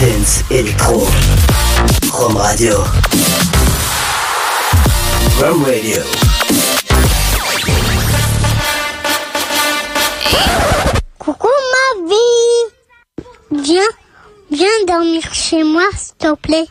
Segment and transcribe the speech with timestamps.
[0.00, 1.06] Dance Electro.
[2.10, 2.82] Rome Radio.
[5.38, 6.02] Rome Radio.
[11.18, 13.82] Coucou ma vie Viens,
[14.50, 16.66] viens dormir chez moi s'il te plaît.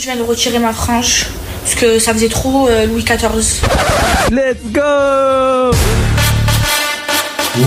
[0.00, 1.26] Je viens de retirer ma frange
[1.62, 3.60] parce que ça faisait trop euh, Louis XIV.
[4.30, 4.80] Let's go
[7.58, 7.66] Wow.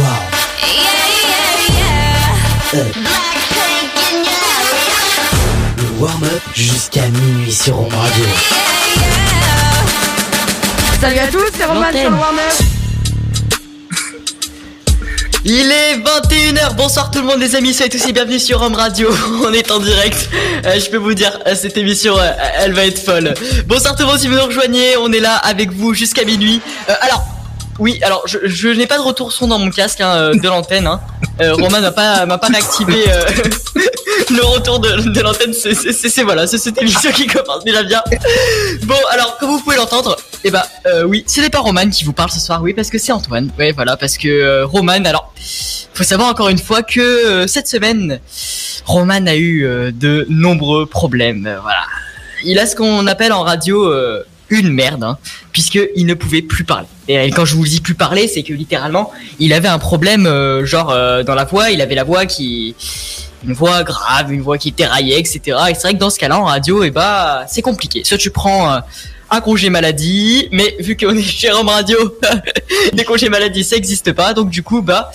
[5.77, 8.25] Le warm-up jusqu'à minuit sur Rome Radio.
[10.99, 12.72] Salut à tous, c'est Roman sur le Warner.
[15.45, 18.75] Il est 21h, bonsoir tout le monde les amis, soyez tous et bienvenue sur Home
[18.75, 19.09] Radio,
[19.43, 20.29] on est en direct,
[20.65, 23.33] Euh, je peux vous dire, euh, cette émission, euh, elle va être folle.
[23.67, 26.61] Bonsoir tout le monde si vous nous rejoignez, on est là avec vous jusqu'à minuit.
[27.01, 27.25] Alors,
[27.79, 30.47] oui, alors je, je n'ai pas de retour son dans mon casque hein, euh, de
[30.47, 31.01] l'antenne, hein.
[31.41, 33.23] Euh, Roman m'a pas, m'a pas réactivé euh,
[34.29, 38.03] le retour de, de l'antenne, c'est, voilà, c'est cette émission qui commence déjà bien.
[38.83, 42.03] Bon, alors comme vous pouvez l'entendre, eh bah euh, oui, ce n'est pas Roman qui
[42.03, 43.49] vous parle ce soir, oui, parce que c'est Antoine.
[43.57, 45.33] Ouais, voilà, parce que euh, Roman, alors,
[45.93, 48.19] faut savoir encore une fois que euh, cette semaine,
[48.85, 49.63] Roman a eu
[49.93, 51.41] de nombreux problèmes.
[51.61, 51.85] voilà,
[52.43, 53.91] il a ce qu'on appelle en radio
[54.59, 55.17] une merde, hein,
[55.51, 56.87] puisque il ne pouvait plus parler.
[57.07, 60.65] Et quand je vous dis plus parler, c'est que littéralement, il avait un problème, euh,
[60.65, 62.75] genre euh, dans la voix, il avait la voix qui
[63.45, 65.41] une voix grave, une voix qui déraillait, etc.
[65.69, 68.03] Et c'est vrai que dans ce cas-là, en radio, et bah, c'est compliqué.
[68.05, 68.79] Soit tu prends euh,
[69.29, 71.97] un congé maladie, mais vu qu'on est chez Rome Radio,
[72.93, 74.33] les congés maladie, ça existe pas.
[74.33, 75.11] Donc du coup, bah,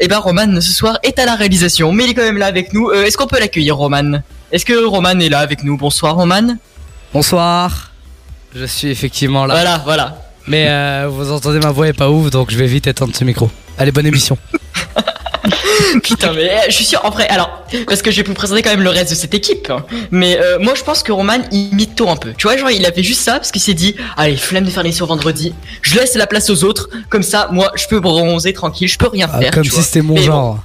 [0.00, 2.46] et bah, Roman ce soir est à la réalisation, mais il est quand même là
[2.46, 2.90] avec nous.
[2.90, 4.22] Est-ce qu'on peut l'accueillir, Roman?
[4.50, 5.76] Est-ce que Roman est là avec nous?
[5.76, 6.56] Bonsoir, Roman.
[7.12, 7.87] Bonsoir.
[8.58, 9.54] Je suis effectivement là.
[9.54, 10.22] Voilà, voilà.
[10.46, 13.22] Mais euh, vous entendez ma voix est pas ouf, donc je vais vite éteindre ce
[13.24, 13.50] micro.
[13.76, 14.36] Allez, bonne émission.
[16.02, 18.62] Putain, mais euh, je suis sûr, en vrai, alors, parce que je vais vous présenter
[18.62, 19.84] quand même le reste de cette équipe, hein.
[20.10, 22.32] mais euh, moi je pense que Roman il mytho un peu.
[22.36, 24.70] Tu vois, genre il a fait juste ça parce qu'il s'est dit, allez, flemme de
[24.70, 28.52] faire l'émission vendredi, je laisse la place aux autres, comme ça, moi je peux bronzer
[28.52, 29.50] tranquille, je peux rien Ah, faire.
[29.52, 30.58] comme tu si c'était mon Mais bon, genre.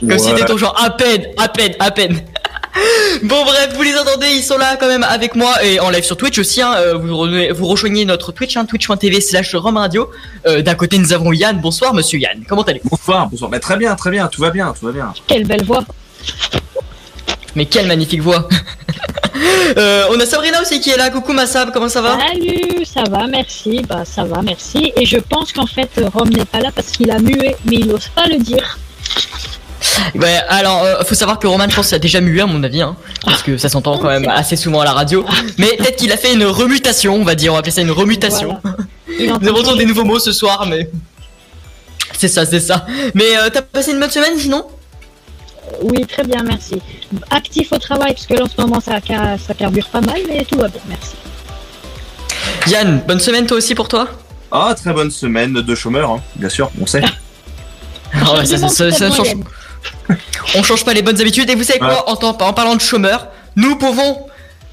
[0.00, 2.20] comme si c'était ton genre, à peine, à peine, à peine.
[3.22, 6.04] Bon bref, vous les entendez, ils sont là quand même avec moi et en live
[6.04, 6.62] sur Twitch aussi.
[6.62, 10.10] Hein, euh, vous, re- vous rejoignez notre Twitch, hein, twitch.tv slash Rome Radio.
[10.46, 11.60] Euh, D'un côté nous avons Yann.
[11.60, 12.44] Bonsoir Monsieur Yann.
[12.48, 12.90] Comment allez-vous?
[12.90, 13.50] Bonsoir, bonsoir.
[13.50, 15.12] Bah, très bien, très bien, tout va bien, tout va bien.
[15.26, 15.84] Quelle belle voix.
[17.56, 18.48] Mais quelle magnifique voix
[19.76, 22.18] Euh, On a Sabrina aussi qui est là, coucou ma Sab, comment ça va?
[22.18, 23.82] Salut, ça va, merci.
[23.88, 24.92] Bah, ça va, merci.
[24.96, 27.86] Et je pense qu'en fait, Rome n'est pas là parce qu'il a mué, mais il
[27.86, 28.78] n'ose pas le dire.
[30.14, 32.82] Ouais, alors euh, faut savoir que Roman je pense a déjà mué à mon avis,
[32.82, 35.24] hein, parce que ça s'entend quand même assez souvent à la radio.
[35.56, 37.90] Mais peut-être qu'il a fait une remutation, on va dire, on va appeler ça une
[37.90, 38.58] remutation.
[39.20, 40.90] Nous avons toujours des nouveaux mots ce soir, mais...
[42.16, 42.86] C'est ça, c'est ça.
[43.14, 44.64] Mais euh, t'as passé une bonne semaine sinon?
[45.82, 46.80] Oui, très bien, merci.
[47.30, 50.16] Actif au travail, parce que là, en ce moment, ça, ca- ça carbure pas mal,
[50.28, 51.14] mais tout va bien, merci.
[52.66, 54.08] Yann, bonne semaine toi aussi pour toi?
[54.50, 57.02] Ah, très bonne semaine de chômeur, hein, bien sûr, on sait.
[58.14, 59.34] Ah ouais, ça, ça, ça, ça change.
[60.54, 61.48] On change pas les bonnes habitudes.
[61.50, 64.26] Et vous savez quoi en, temps- en parlant de chômeurs, nous pouvons.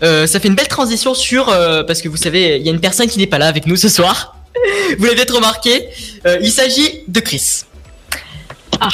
[0.03, 2.71] euh, ça fait une belle transition sur euh, parce que vous savez, il y a
[2.71, 4.35] une personne qui n'est pas là avec nous ce soir.
[4.97, 5.87] vous l'avez peut-être remarqué.
[6.25, 7.63] Euh, il s'agit de Chris.
[8.79, 8.89] Ah.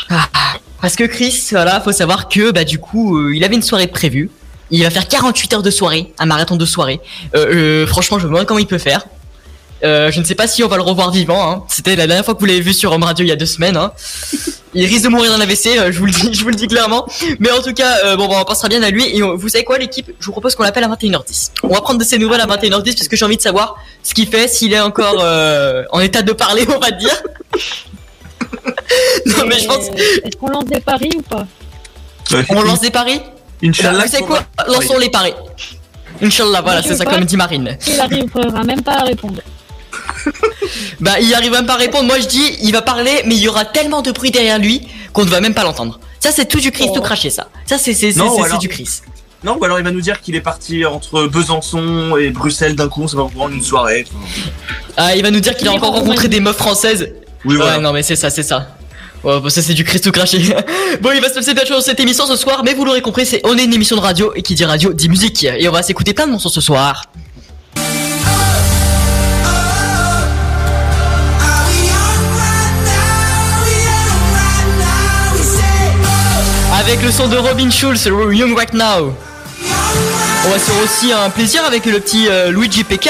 [0.82, 3.88] Parce que Chris, voilà, faut savoir que bah du coup, euh, il avait une soirée
[3.88, 4.30] prévue.
[4.72, 7.02] Il va faire 48 heures de soirée, un marathon de soirée.
[7.36, 9.06] Euh, euh, franchement, je me demande comment il peut faire.
[9.84, 11.50] Euh, je ne sais pas si on va le revoir vivant.
[11.52, 11.64] Hein.
[11.68, 13.46] C'était la dernière fois que vous l'avez vu sur Home Radio il y a deux
[13.48, 13.78] semaines.
[13.78, 13.92] Hein.
[14.74, 16.68] Il risque de mourir d'un AVC, euh, je vous le dis, je vous le dis
[16.68, 17.06] clairement.
[17.40, 19.06] Mais en tout cas, euh, bon, bon, on pensera bien à lui.
[19.18, 20.12] Et on- vous savez quoi, l'équipe?
[20.20, 21.52] Je vous propose qu'on l'appelle à 21h10.
[21.64, 24.14] On va prendre de ses nouvelles à 21h10 parce que j'ai envie de savoir ce
[24.14, 27.24] qu'il fait, s'il est encore euh, en état de parler, on va dire.
[29.26, 29.88] non, mais je pense.
[29.88, 31.48] Est-ce qu'on lance des paris ou pas?
[32.50, 33.20] On lance des paris?
[33.64, 34.04] Inch'Allah.
[34.06, 34.42] Vous savez quoi?
[34.68, 35.34] Lançons les paris.
[36.22, 37.78] Inch'Allah, voilà, c'est ça comme dit Marine.
[37.88, 39.42] Il arrivera même pas à répondre.
[41.00, 42.06] Bah, il arrive même pas à répondre.
[42.06, 44.88] Moi, je dis, il va parler, mais il y aura tellement de bruit derrière lui
[45.14, 46.00] qu'on ne va même pas l'entendre.
[46.20, 46.94] Ça, c'est tout du Chris Oh.
[46.96, 47.48] tout craché, ça.
[47.66, 48.88] Ça, c'est alors- du Chris.
[49.44, 52.88] Non, ou alors il va nous dire qu'il est parti entre Besançon et Bruxelles d'un
[52.88, 54.06] coup, ça va prendre une soirée.
[54.98, 57.12] Ah, il va nous dire qu'il a encore rencontré des meufs françaises.
[57.44, 57.78] Oui, voilà.
[57.78, 58.76] Ouais, non, mais c'est ça, c'est ça.
[59.24, 60.38] Ouais, bah, ça c'est du Christ tout craché.
[61.02, 62.86] bon, il va se passer plein de choses dans cette émission ce soir, mais vous
[62.86, 65.44] l'aurez compris, c'est on est une émission de radio et qui dit radio dit musique
[65.44, 67.04] et on va s'écouter plein de morceaux ce soir.
[76.92, 79.16] Avec le son de Robin Schulz, Young Right Now.
[80.46, 83.10] On va se faire aussi un plaisir avec le petit euh, Luigi PK.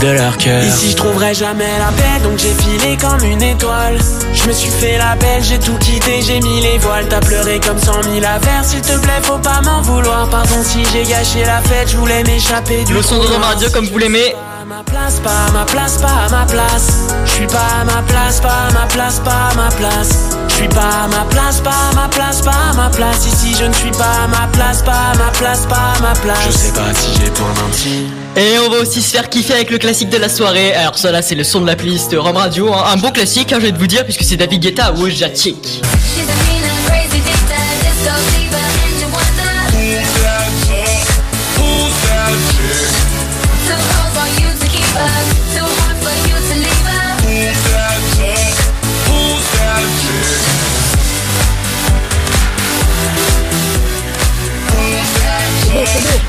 [0.00, 0.64] de leur cœur.
[0.64, 3.96] Ici je trouverai jamais la paix donc j'ai filé comme une étoile
[4.32, 7.60] Je me suis fait la belle, j'ai tout quitté, j'ai mis les voiles T'as pleuré
[7.64, 11.44] comme cent mille affaires, s'il te plaît faut pas m'en vouloir Pardon si j'ai gâché
[11.44, 14.34] la fête, je voulais m'échapper du Le son de Radio comme vous l'aimez.
[14.72, 16.88] Ma place, pas à ma place, pas à ma place
[17.26, 20.54] Je suis pas à ma place, pas à ma place, pas à ma place Je
[20.54, 23.66] suis pas à ma place, pas à ma place, pas à ma place Ici je
[23.66, 26.52] ne suis pas à ma place, pas à ma place, pas à ma place Je
[26.52, 28.06] sais pas si j'ai pour menti.
[28.34, 30.72] Et on va aussi se faire kiffer avec le classique de la soirée.
[30.72, 32.72] Alors ça là c'est le son de la playlist Rome Radio.
[32.72, 32.84] hein.
[32.94, 35.06] Un bon classique, hein, je vais te vous dire, puisque c'est David Guetta ou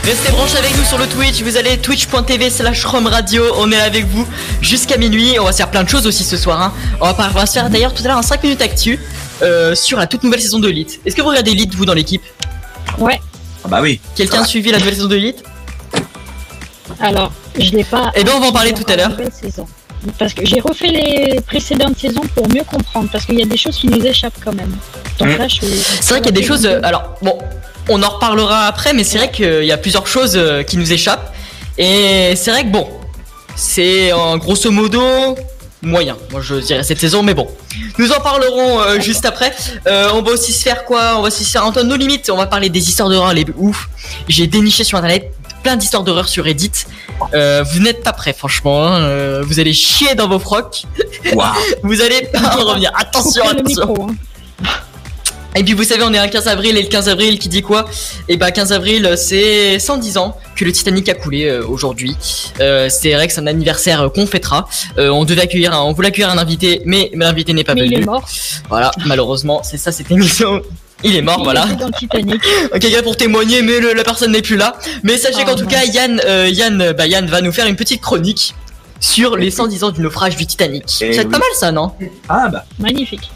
[0.04, 4.06] Restez branchés avec nous sur le Twitch, vous allez twitch.tv slash Radio, on est avec
[4.06, 4.28] vous
[4.62, 6.62] jusqu'à minuit, on va se faire plein de choses aussi ce soir.
[6.62, 6.74] Hein.
[7.00, 9.00] On, va, par- on va se faire d'ailleurs tout à l'heure un 5 minutes actu
[9.42, 11.00] euh, sur la toute nouvelle saison de Elite.
[11.06, 12.22] Est-ce que vous regardez Elite vous dans l'équipe?
[12.98, 13.20] Ouais,
[13.64, 14.02] Ah bah oui.
[14.16, 15.42] Quelqu'un a suivi la nouvelle saison de Elite?
[17.00, 18.12] Alors, je l'ai pas.
[18.16, 19.12] Eh ben, on va en parler tout à l'heure.
[20.20, 23.56] Parce que j'ai refait les précédentes saisons pour mieux comprendre, parce qu'il y a des
[23.56, 24.76] choses qui nous échappent quand même.
[25.18, 25.38] Donc Mm.
[25.38, 25.68] là, je suis-
[26.02, 26.66] C'est vrai qu'il y a des choses.
[26.66, 27.38] euh, alors, bon,
[27.90, 30.92] on en reparlera après, mais c'est vrai qu'il y a plusieurs choses euh, qui nous
[30.94, 31.34] échappent.
[31.78, 32.88] Et c'est vrai que bon,
[33.56, 35.02] c'est en grosso modo
[35.82, 36.16] moyen.
[36.32, 37.48] Moi, je dirais cette saison, mais bon.
[37.98, 39.54] Nous en parlerons euh, juste après.
[39.88, 41.16] Euh, on va aussi se faire quoi?
[41.18, 42.30] On va aussi se faire Antoine nos limites.
[42.30, 43.90] On va parler des histoires d'horreur les ouf.
[44.30, 45.32] J'ai déniché sur internet
[45.62, 46.72] plein d'histoires d'horreur sur Reddit.
[47.34, 48.86] Euh, vous n'êtes pas prêts, franchement.
[48.88, 49.42] hein.
[49.42, 50.84] Vous allez chier dans vos frocs.
[51.34, 51.54] Waouh.
[51.84, 52.92] Vous allez pas en revenir.
[52.98, 54.08] Attention, attention.
[55.56, 57.62] Et puis vous savez, on est un 15 avril et le 15 avril qui dit
[57.62, 57.86] quoi?
[58.28, 62.16] Et bah 15 avril, c'est 110 ans que le Titanic a coulé euh, aujourd'hui.
[62.60, 64.68] Euh, c'est vrai que c'est un anniversaire euh, qu'on fêtera.
[64.98, 67.82] Euh, on devait accueillir, un, on voulait accueillir un invité, mais l'invité n'est pas Mais
[67.86, 68.02] il venu.
[68.02, 68.28] est mort.
[68.70, 70.62] Voilà, malheureusement, c'est ça cette émission.
[71.04, 71.66] Il est mort, Il voilà.
[71.66, 72.42] était dans le Titanic.
[72.80, 74.76] Quelqu'un pour témoigner, mais le- la personne n'est plus là.
[75.04, 75.74] Mais sachez Oh, qu'en tout mince.
[75.74, 78.56] cas, Yann, euh, Yann, bah, Yann va nous faire une petite chronique
[79.00, 80.84] sur les 110 ans du naufrage du Titanic.
[81.02, 81.32] Eh c'est pas oui.
[81.34, 81.92] mal ça, non?
[82.30, 82.64] Ah bah.
[82.80, 83.30] Magnifique.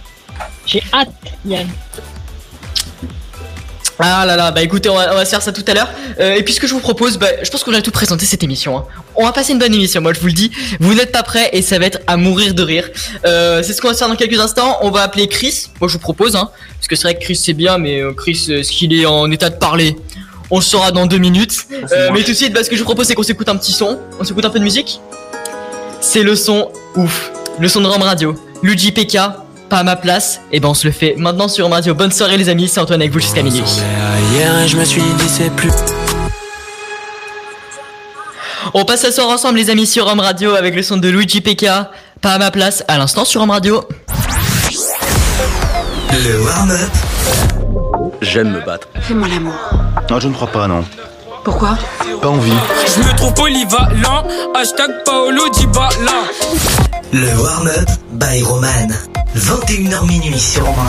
[0.68, 1.10] J'ai hâte,
[1.46, 1.68] Yann.
[4.00, 5.90] Ah là là, bah écoutez, on va, on va se faire ça tout à l'heure.
[6.20, 8.28] Euh, et puis ce que je vous propose, bah, je pense qu'on va tout présenter
[8.28, 8.78] cette émission.
[8.78, 8.86] hein.
[9.16, 10.52] On va passer une bonne émission, moi je vous le dis.
[10.80, 12.88] Vous n'êtes pas prêts et ça va être à mourir de rire.
[13.26, 14.78] Euh, c'est ce qu'on va se faire dans quelques instants.
[14.82, 15.70] On va appeler Chris.
[15.82, 18.14] Moi je vous propose, hein, parce que c'est vrai que Chris c'est bien, mais euh,
[18.14, 19.96] Chris, est-ce qu'il est en état de parler?
[20.52, 21.66] On le saura dans deux minutes.
[21.92, 23.58] Euh, mais tout de suite, bah, ce que je vous propose, c'est qu'on s'écoute un
[23.58, 24.00] petit son.
[24.20, 25.00] On s'écoute un peu de musique.
[26.02, 28.36] C'est le son ouf, le son de Rome Radio.
[28.62, 29.18] Luigi PK,
[29.70, 30.42] pas à ma place.
[30.52, 31.94] Et ben on se le fait maintenant sur Radio.
[31.94, 33.64] Bonne soirée les amis, c'est Antoine avec vous jusqu'à minuit.
[34.34, 35.72] Hier et je me suis dit c'est plus
[38.74, 41.42] On passe ce soir ensemble les amis sur Rome Radio avec le son de Luigi
[41.42, 41.68] PK,
[42.22, 43.84] pas à ma place, à l'instant sur Rome Radio.
[46.12, 46.92] Le warm-up
[48.22, 48.88] J'aime me battre.
[49.02, 49.54] Fais-moi l'amour.
[50.10, 50.84] Non, je ne crois pas, non.
[51.44, 51.78] Pourquoi?
[52.22, 52.52] Pas envie.
[52.96, 54.26] Je me trouve polyvalent,
[54.56, 56.24] hashtag Paolo Dybala.
[57.14, 59.17] Le warm-up by Roman.
[59.38, 60.84] 21h minuit sur Romain.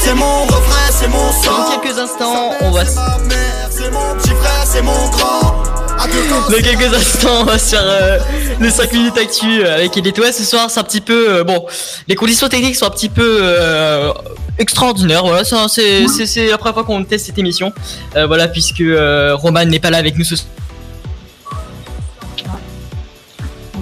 [0.00, 1.80] C'est mon refrain, c'est mon Dans sang.
[1.80, 5.62] quelques instants, on va c'est mon petit frère, c'est mon grand.
[5.98, 8.18] À deux temps, dans quelques instants, on va se faire euh,
[8.58, 10.18] les 5 minutes actu euh, avec Elite.
[10.18, 11.64] Ouais, ce soir, c'est un petit peu euh, bon.
[12.08, 14.12] Les conditions techniques sont un petit peu euh,
[14.58, 15.24] extraordinaires.
[15.24, 16.00] Voilà, c'est
[16.48, 17.72] la première fois qu'on teste cette émission.
[18.16, 18.82] Voilà, puisque
[19.34, 20.48] Roman n'est pas là avec nous ce soir.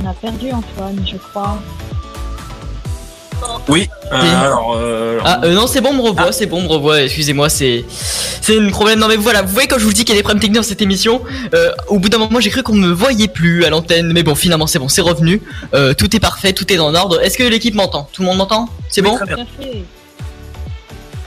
[0.02, 1.58] On a perdu Antoine, je crois.
[3.68, 3.88] Oui.
[4.12, 4.28] euh, Oui.
[4.28, 6.68] alors, euh, alors, Ah euh, non c'est bon on me revoit c'est bon on me
[6.68, 10.04] revoit excusez-moi c'est c'est un problème non mais voilà vous voyez quand je vous dis
[10.04, 11.22] qu'il y a des problèmes techniques dans cette émission
[11.54, 14.22] euh, au bout d'un moment j'ai cru qu'on ne me voyait plus à l'antenne mais
[14.22, 15.40] bon finalement c'est bon c'est revenu
[15.72, 18.08] Euh, tout est parfait tout est en ordre est-ce que l'équipe m'entend?
[18.12, 18.68] Tout le monde m'entend?
[18.90, 19.16] C'est bon?
[19.16, 19.36] très bien.
[19.36, 19.84] Tout à fait.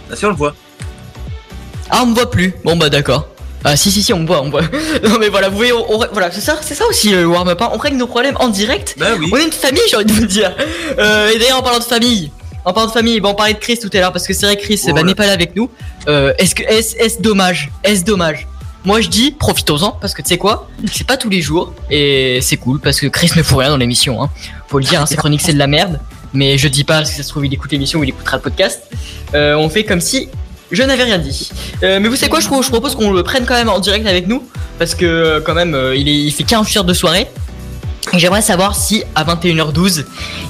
[0.07, 0.53] Bien sûr, on le voit.
[1.89, 3.27] ah on me voit plus bon bah d'accord
[3.65, 4.61] ah si si si on me voit on me voit
[5.07, 7.47] non mais voilà vous voyez on- on- voilà c'est ça c'est ça aussi le warm
[7.47, 7.69] up hein.
[7.73, 9.29] on règle nos problèmes en direct Bah oui.
[9.31, 10.53] on est une famille, j'ai envie de vous dire.
[10.99, 12.31] Euh, et d'ailleurs, en parlant de famille,
[12.65, 14.45] en parlant de famille, bon, on parlait de Chris tout à l'heure parce que c'est
[14.45, 15.03] vrai Chris Oh bah, là.
[15.07, 15.69] n'est pas là avec nous.
[16.07, 18.47] Euh, est-ce que est-ce est-ce dommage Est-ce dommage?
[18.85, 20.67] Moi, je dis profitons-en parce que tu sais quoi?
[20.91, 23.77] C'est pas tous les jours et c'est cool parce que Chris ne fout rien dans
[23.77, 24.21] l'émission.
[24.21, 24.29] Hein.
[24.67, 25.99] Faut le dire, hein, ses chroniques c'est de la merde.
[26.33, 28.41] Mais je dis pas que ça se trouve il écoute l'émission ou il écoutera le
[28.43, 28.81] podcast.
[29.35, 30.29] Euh, on fait comme si
[30.73, 31.51] je n'avais rien dit.
[31.83, 34.27] Euh, mais vous savez quoi je, propose qu'on le prenne quand même en direct avec
[34.27, 34.43] nous
[34.79, 37.27] parce que euh, quand même euh, il, fait 15 heures de soirée.
[38.11, 40.03] Et j'aimerais savoir si à 21h12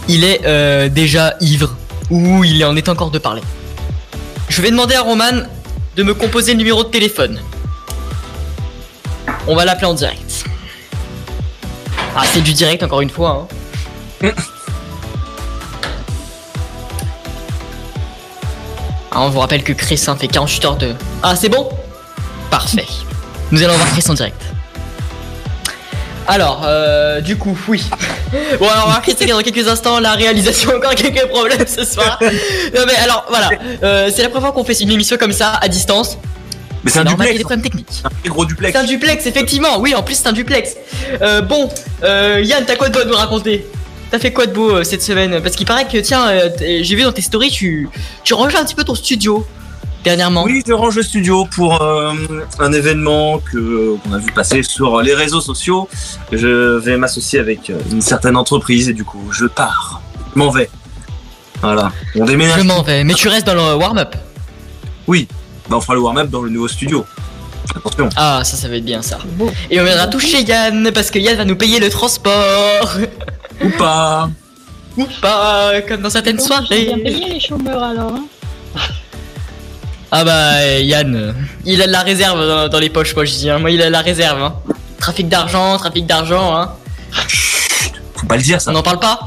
[0.07, 1.75] il est déjà ivre
[2.09, 3.43] ou il en est encore de parler.
[4.49, 5.43] Je vais demander à Roman
[5.95, 7.39] de me composer le numéro de téléphone.
[9.47, 10.45] On va l'appeler en direct.
[12.15, 13.47] Ah, c'est du direct encore une fois.
[14.23, 14.31] Hein.
[19.21, 20.93] on vous rappelle que Chris hein, fait 48 heures de.
[21.21, 21.69] Ah, c'est bon?
[22.49, 22.85] Parfait.
[23.51, 24.41] Nous allons voir Chris en direct.
[26.27, 27.83] Alors, euh, du coup, oui.
[28.59, 29.99] Bon, alors, on va voir Chris dans quelques instants.
[29.99, 32.17] La réalisation a encore quelques problèmes ce soir.
[32.21, 33.49] Non, mais alors, voilà.
[33.83, 36.17] Euh, c'est la première fois qu'on fait une émission comme ça, à distance.
[36.83, 37.37] Mais c'est un normal, il y a duplex.
[37.37, 38.03] des problèmes techniques.
[38.03, 38.73] Un très gros duplex.
[38.73, 39.79] C'est un duplex, effectivement.
[39.79, 40.75] Oui, en plus, c'est un duplex.
[41.21, 41.69] Euh, bon,
[42.03, 43.65] euh, Yann, t'as quoi de beau à nous raconter?
[44.13, 45.41] T'as fait quoi de beau euh, cette semaine?
[45.41, 47.89] Parce qu'il paraît que, tiens, euh, t- j'ai vu dans tes stories, tu,
[48.23, 49.43] tu ranges un petit peu ton studio
[50.03, 50.43] dernièrement.
[50.43, 52.13] Oui, je range le studio pour euh,
[52.59, 55.89] un événement que qu'on a vu passer sur les réseaux sociaux.
[56.31, 59.99] Je vais m'associer avec euh, une certaine entreprise et du coup, je pars.
[60.35, 60.69] Je m'en vais.
[61.63, 61.91] Voilà.
[62.15, 62.59] On déménage.
[62.59, 64.15] Je m'en vais, mais tu restes dans le warm-up?
[65.07, 65.27] Oui.
[65.71, 67.03] Bah, on fera le warm-up dans le nouveau studio.
[67.75, 68.09] Attention.
[68.15, 69.17] Ah, ça, ça va être bien ça.
[69.71, 72.97] Et on viendra toucher Yann parce que Yann va nous payer le transport.
[73.63, 74.29] Ou pas.
[74.97, 76.93] Ou pas, comme dans certaines bien soirées.
[77.03, 78.13] payés les chômeurs alors.
[78.13, 78.25] Hein
[80.11, 81.33] Ah bah Yann,
[81.65, 83.49] il a de la réserve dans, dans les poches, moi je dis.
[83.49, 83.57] hein.
[83.59, 84.41] Moi il a de la réserve.
[84.41, 84.53] Hein.
[84.99, 86.55] Trafic d'argent, trafic d'argent.
[86.55, 86.71] Hein.
[88.15, 88.71] Faut pas le dire ça.
[88.71, 89.19] On n'en parle pas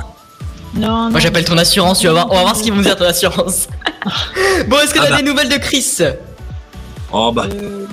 [0.74, 1.10] non, non.
[1.10, 2.26] Moi j'appelle ton assurance, tu vas voir.
[2.30, 3.66] On va voir ce qu'ils vont me dire ton assurance.
[4.68, 5.16] bon, est-ce que Ah t'as bah.
[5.16, 5.98] des nouvelles de Chris?
[7.10, 7.46] Oh bah.
[7.50, 7.86] Euh,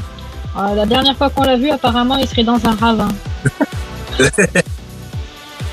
[0.55, 3.07] ah, la dernière fois qu'on l'a vu, apparemment, il serait dans un ravin.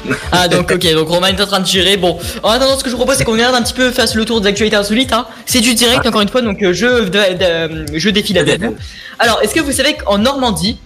[0.32, 1.96] Ah donc ok, donc Romain est en train de gérer.
[1.96, 4.14] Bon, en attendant, ce que je vous propose, c'est qu'on regarde un petit peu fasse
[4.14, 5.12] le tour des actualités insolites.
[5.12, 5.26] Hein.
[5.46, 8.76] C'est du direct encore une fois, donc euh, je de- de- je défile avec vous.
[9.18, 10.78] Alors, est-ce que vous savez qu'en Normandie,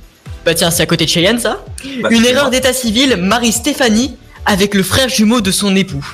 [0.44, 1.64] bah tiens, c'est à côté de Cheyenne ça,
[2.02, 4.16] Bah, une erreur d'état civil marie Stéphanie
[4.46, 6.04] avec le frère jumeau de son époux.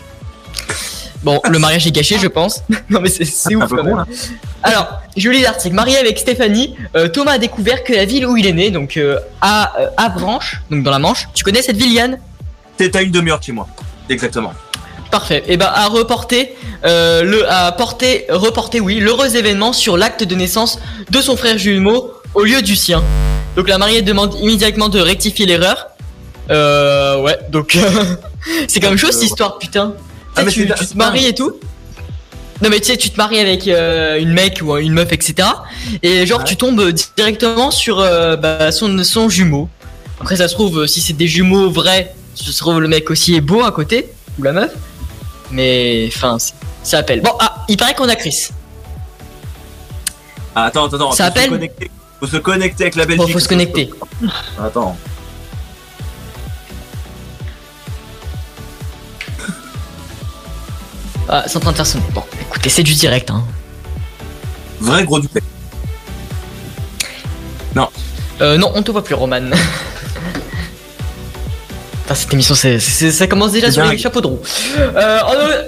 [1.22, 2.62] Bon, le mariage est gâché, je pense.
[2.90, 4.04] non mais c'est ouf quand même.
[4.62, 5.74] Alors, je lis l'article.
[5.74, 8.96] Marié avec Stéphanie, euh, Thomas a découvert que la ville où il est né, donc
[8.96, 11.28] euh, à euh, Avranches, donc dans la Manche.
[11.34, 12.18] Tu connais cette ville, Yann?
[12.88, 13.66] T'es à une demi-heure de chez moi.
[14.08, 14.54] Exactement.
[15.10, 15.42] Parfait.
[15.48, 16.56] Et ben à reporter
[16.86, 20.78] euh, le à porter reporter oui l'heureux événement sur l'acte de naissance
[21.10, 23.02] de son frère jumeau au lieu du sien.
[23.54, 25.88] Donc la mariée demande immédiatement de rectifier l'erreur.
[26.50, 27.76] Euh ouais donc
[28.68, 29.92] c'est quand même chaud cette histoire putain.
[30.36, 31.52] Ah, Tu tu te maries et tout.
[32.62, 35.48] Non mais tu sais tu te maries avec euh, une mec ou une meuf etc.
[36.02, 36.44] Et genre Ouais.
[36.46, 39.68] tu tombes directement sur euh, bah, son son jumeau.
[40.18, 43.40] Après ça se trouve si c'est des jumeaux vrais, se trouve le mec aussi est
[43.40, 44.72] beau à côté ou la meuf.
[45.50, 46.38] Mais enfin,
[46.82, 47.22] ça appelle.
[47.22, 48.48] Bon, ah, il paraît qu'on a Chris.
[50.54, 51.12] Ah, attends, attends, attends.
[51.12, 51.90] Ça faut appelle Se.
[52.20, 53.32] Faut se connecter avec la Bon, Belgique.
[53.32, 53.90] faut se connecter.
[54.62, 54.96] Attends.
[61.28, 62.04] Ah, c'est en train de faire sonner.
[62.12, 63.30] Bon, écoutez, c'est du direct.
[63.30, 63.44] Hein.
[64.80, 65.46] Vrai gros duplex.
[68.40, 69.40] Euh, non, on te voit plus, Roman.
[72.10, 74.40] Putain, cette émission, c'est, c'est- ça commence déjà sur les chapeaux de roue.
[74.78, 75.62] Euh,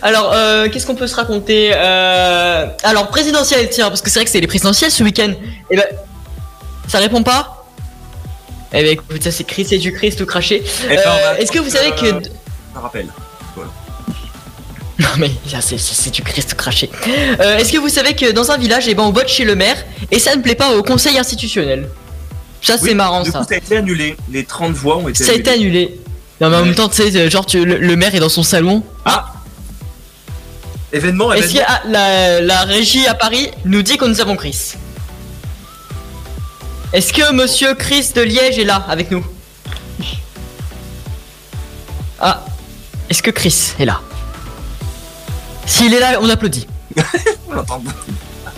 [0.00, 4.24] alors, euh, qu'est-ce qu'on peut se raconter euh, Alors, présidentielle, tiens, parce que c'est vrai
[4.24, 5.32] que c'est les présidentielles ce week-end.
[5.70, 5.84] Et ben,
[6.88, 7.66] ça répond pas?
[8.72, 10.62] Eh ben, écoute, ça c'est Chris et du Chris tout craché.
[10.86, 12.24] Eh ben, Euh, est-ce que vous savez que.
[12.74, 13.08] Ça rappelle.
[14.98, 16.88] Non mais ça, c'est du Christ craché.
[17.38, 19.76] Est-ce que vous savez que dans un village, eh ben, on vote chez le maire
[20.10, 21.86] et ça ne plaît pas au conseil institutionnel?
[22.66, 23.38] Ça c'est Oui, marrant du ça.
[23.40, 24.16] coup, ça a été annulé.
[24.30, 26.00] Les 30 voix ont été Ça a été annulé.
[26.40, 26.66] Non mais en Ouais.
[26.66, 28.82] même temps, tu sais, genre tu- le, le maire est dans son salon.
[29.04, 29.32] Ah
[30.92, 31.60] Événement, Est-ce événement.
[31.66, 34.74] que ah, la, la régie à Paris nous dit que nous avons Chris
[36.92, 39.24] Est-ce que Monsieur Chris de Liège est là avec nous
[42.20, 42.44] Ah,
[43.10, 44.00] est-ce que Chris est là?
[45.66, 46.66] S'il est là, on applaudit.
[47.52, 47.82] Attends.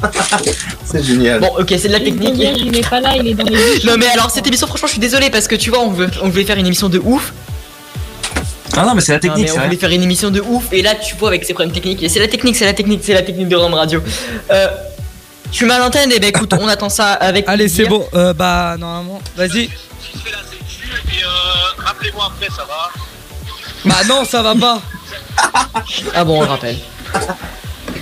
[0.84, 1.40] C'est génial.
[1.40, 2.34] Bon, ok, c'est de la technique.
[2.36, 3.80] Il est pas là, il est dans les.
[3.84, 6.08] Non mais alors cette émission franchement je suis désolé parce que tu vois on veut
[6.22, 7.32] on voulait faire une émission de ouf
[8.76, 10.40] Ah non, mais c'est la Non, technique, mais c'est on voulait faire une émission de
[10.40, 12.72] ouf et là tu vois avec ces problèmes techniques et c'est la technique c'est la
[12.72, 14.02] technique c'est la technique de Rome Radio
[14.50, 14.68] euh,
[15.50, 18.06] Tu m'as l'antenne et ben écoute on attend ça avec Allez, c'est bon.
[18.14, 19.68] Euh, bah, normalement, vas-y.
[21.78, 22.90] Rappelez-moi après, ça va
[23.84, 24.80] Bah, non, ça va pas.
[26.14, 26.76] Ah bon on le rappelle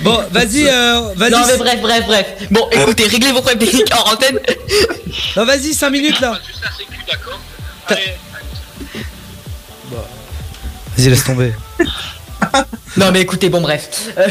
[0.02, 1.30] Bon, vas-y, euh, vas-y.
[1.30, 4.38] Non mais bref bref bref Bon écoutez réglez vos problèmes techniques en antenne
[5.36, 6.38] Non, vas-y, 5 minutes là.
[10.96, 11.52] Vas-y, laisse tomber.
[12.96, 13.88] Non mais écoutez, bon bref.
[14.18, 14.26] Euh,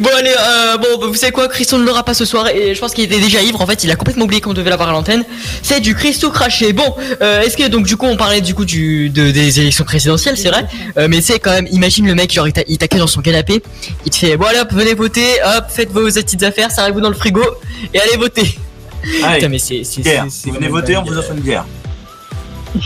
[0.00, 2.80] Bon allez, euh, bon vous savez quoi, Christo ne l'aura pas ce soir et je
[2.80, 3.60] pense qu'il était déjà ivre.
[3.60, 5.24] En fait, il a complètement oublié qu'on devait l'avoir à l'antenne.
[5.62, 6.72] C'est du Christo craché.
[6.72, 9.84] Bon, euh, est-ce que donc du coup on parlait du coup du de, des élections
[9.84, 10.66] présidentielles, c'est vrai.
[10.96, 13.62] Euh, mais c'est quand même, imagine le mec genre il t'a- il dans son canapé,
[14.06, 17.10] il te fait bon allez hop venez voter, hop faites vos petites affaires, serrez-vous dans
[17.10, 17.42] le frigo
[17.92, 18.58] et allez voter.
[19.24, 19.82] Allez, Putain, mais c'est
[20.50, 21.64] venez voter, on vous offre une bière.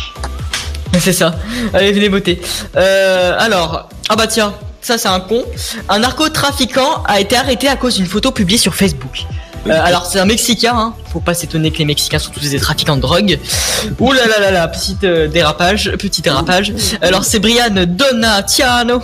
[0.98, 1.34] C'est ça.
[1.74, 2.40] Allez, venez voter.
[2.76, 5.44] Euh, alors, ah bah tiens, ça c'est un con.
[5.88, 9.24] Un narcotrafiquant a été arrêté à cause d'une photo publiée sur Facebook.
[9.66, 10.94] Euh, alors c'est un Mexicain, hein.
[11.12, 13.38] faut pas s'étonner que les Mexicains sont tous des trafiquants de drogue.
[13.98, 16.72] Ouh là là là là, petit euh, dérapage, petit dérapage.
[17.02, 19.02] Alors c'est Brian Donatiano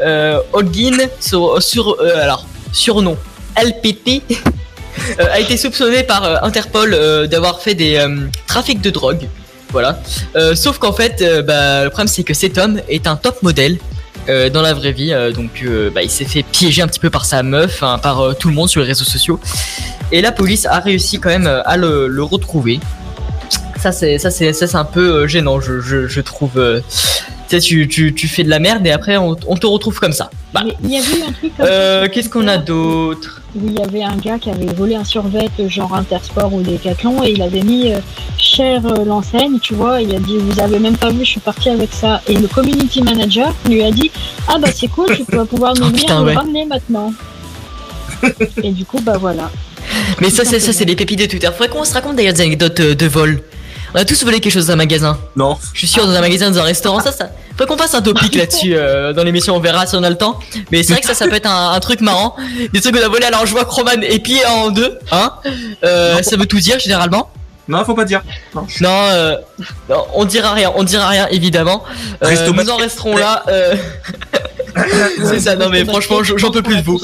[0.00, 3.18] euh, Holguin sur, sur euh, alors surnom
[3.62, 4.22] LPT
[5.18, 6.96] euh, a été soupçonné par Interpol
[7.28, 8.04] d'avoir fait des
[8.46, 9.28] trafics de drogue.
[9.72, 10.00] Voilà.
[10.54, 13.78] Sauf qu'en fait, bah, le problème c'est que cet homme est un top modèle
[14.28, 15.12] euh, dans la vraie vie.
[15.12, 17.98] euh, donc euh, bah, il s'est fait piéger un petit peu par sa meuf, hein,
[17.98, 19.40] par tout le monde sur les réseaux sociaux.
[20.12, 22.80] Et la police a réussi quand même à le, le retrouver.
[23.78, 26.52] Ça c'est ça c'est ça c'est un peu gênant, je, je, je trouve.
[27.48, 30.30] tu sais, tu, fais de la merde et après on, on te retrouve comme ça.
[30.52, 32.08] Bah, Il y avait eu un truc comme ça.
[32.08, 33.39] Qu'est-ce qu'on a d'autre?
[33.54, 37.22] Où il y avait un gars qui avait volé un survêt genre Intersport ou Decathlon
[37.24, 37.98] et il avait mis euh,
[38.38, 41.40] cher euh, l'enseigne, tu vois, il a dit vous avez même pas vu, je suis
[41.40, 44.10] parti avec ça et le community manager lui a dit
[44.48, 46.34] ah bah c'est cool, tu vas pouvoir nous Oh, venir nous ouais.
[46.34, 47.12] ramener maintenant.
[48.62, 49.50] et du coup bah voilà.
[50.20, 51.48] Mais ça, c'est ça, c'est des pépites de Twitter.
[51.48, 53.42] Faudrait qu'on se raconte d'ailleurs des anecdotes euh, de vol.
[53.94, 55.18] On a tous volé quelque chose dans un magasin.
[55.36, 55.58] Non.
[55.72, 57.00] Je suis sûr dans un magasin, dans un restaurant.
[57.00, 57.28] Ça, ça.
[57.52, 59.56] Faudrait qu'on fasse un topic là-dessus euh, dans l'émission.
[59.56, 60.38] On verra si on a le temps.
[60.70, 62.36] Mais c'est vrai que ça, ça peut être un, un truc marrant.
[62.72, 63.24] Des trucs qu'on a volé.
[63.26, 64.98] Alors je vois que Roman est plié en deux.
[65.10, 65.32] Hein
[65.84, 67.30] euh, Ça veut tout dire généralement.
[67.68, 68.22] Non, faut pas dire.
[68.54, 68.66] Non.
[68.80, 69.36] Non, euh,
[69.88, 70.72] non, on dira rien.
[70.74, 71.84] On dira rien évidemment.
[72.24, 73.44] Euh, nous en resterons là.
[73.48, 73.74] euh,
[75.24, 75.56] c'est ça.
[75.56, 77.00] Non mais franchement, j'en peux plus de vous.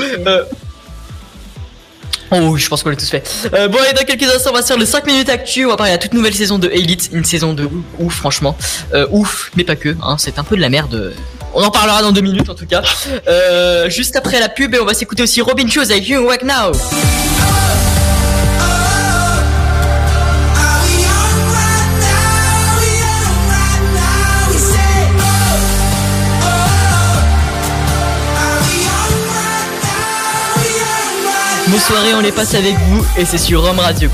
[2.30, 3.28] Oh je pense qu'on l'a tous fait.
[3.54, 5.64] Euh, bon, allez, dans quelques instants, on va faire le 5 minutes actu.
[5.64, 7.11] On va parler de la toute nouvelle saison de Elite.
[7.12, 7.68] Une saison de
[7.99, 8.56] ouf, franchement.
[8.95, 9.97] Euh, ouf, mais pas que.
[10.02, 11.14] Hein, c'est un peu de la merde.
[11.54, 12.83] On en parlera dans deux minutes, en tout cas.
[13.28, 16.42] Euh, juste après la pub, et on va s'écouter aussi Robin Shoes avec You Wack
[16.42, 16.73] Now.
[31.69, 34.09] Nos soirées, on les passe avec vous, et c'est sur Rome Radio.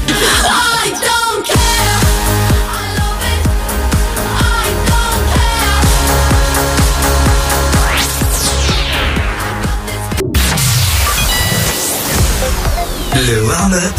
[13.14, 13.94] Le warm-up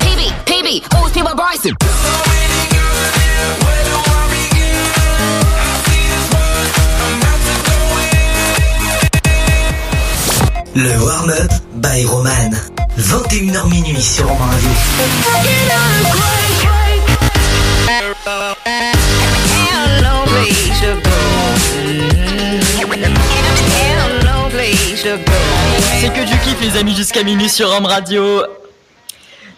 [0.00, 1.76] PB, PB, who's Bryson?
[10.74, 12.75] Le warm-up by Roman.
[12.98, 14.70] 21h minuit sur Romain Radio.
[26.00, 28.42] C'est que du kiff, les amis, jusqu'à minuit sur Rome Radio.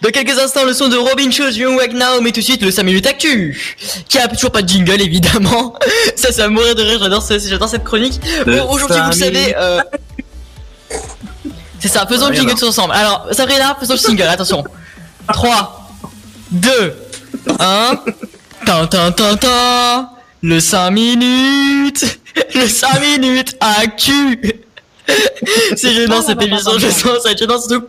[0.02, 2.62] Dans quelques instants, le son de Robin Shows, Young Wag Now, mais tout de suite
[2.62, 3.76] le 5 minutes actu.
[4.08, 5.74] Qui a toujours pas de jingle, évidemment.
[6.16, 8.20] Ça, ça va mourir de rire, j'adore j'adore cette chronique.
[8.46, 9.80] Bon, Aujourd'hui, vous le savez, euh,
[11.80, 12.92] c'est ça, faisons le jingle à- tous ensemble.
[12.94, 14.64] Alors, Sabrina, faisons le single, attention.
[15.32, 15.88] 3,
[16.50, 16.94] 2,
[17.58, 17.98] 1.
[18.66, 20.10] Tin, tin, tin, tin.
[20.42, 22.18] Le 5 minutes.
[22.54, 24.56] Le 5 minutes actu.
[25.76, 27.86] C'est gênant cette émission, je sens, ça gênant surtout.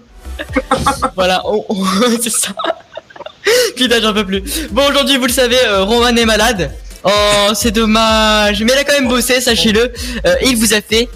[1.16, 1.86] voilà, on- on-
[2.22, 2.50] c'est ça.
[3.76, 4.44] Putain, j'en peux plus.
[4.72, 6.72] Bon, aujourd'hui, vous le savez, euh, Roman est malade.
[7.04, 8.62] Oh, c'est dommage.
[8.64, 9.92] Mais elle a quand même bossé, sachez-le.
[10.26, 11.08] Euh, il vous a fait,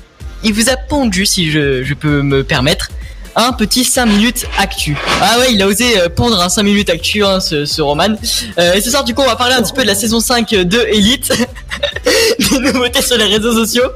[0.43, 2.89] il vous a pondu, si je, je peux me permettre,
[3.35, 4.95] un petit 5 minutes actu.
[5.21, 8.15] Ah ouais, il a osé euh, pondre un 5 minutes actu, hein, ce, ce Roman.
[8.59, 10.19] Euh, et ce soir, du coup, on va parler un petit peu de la saison
[10.19, 11.33] 5 de Elite.
[12.51, 13.89] des nouveautés sur les réseaux sociaux.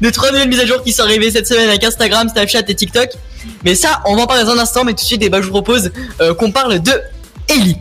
[0.00, 2.74] De trois nouvelles mises à jour qui sont arrivées cette semaine avec Instagram, Snapchat et
[2.74, 3.10] TikTok.
[3.64, 5.40] Mais ça, on va en parler dans un instant, mais tout de suite, eh ben,
[5.40, 6.92] je vous propose euh, qu'on parle de
[7.48, 7.78] Elite.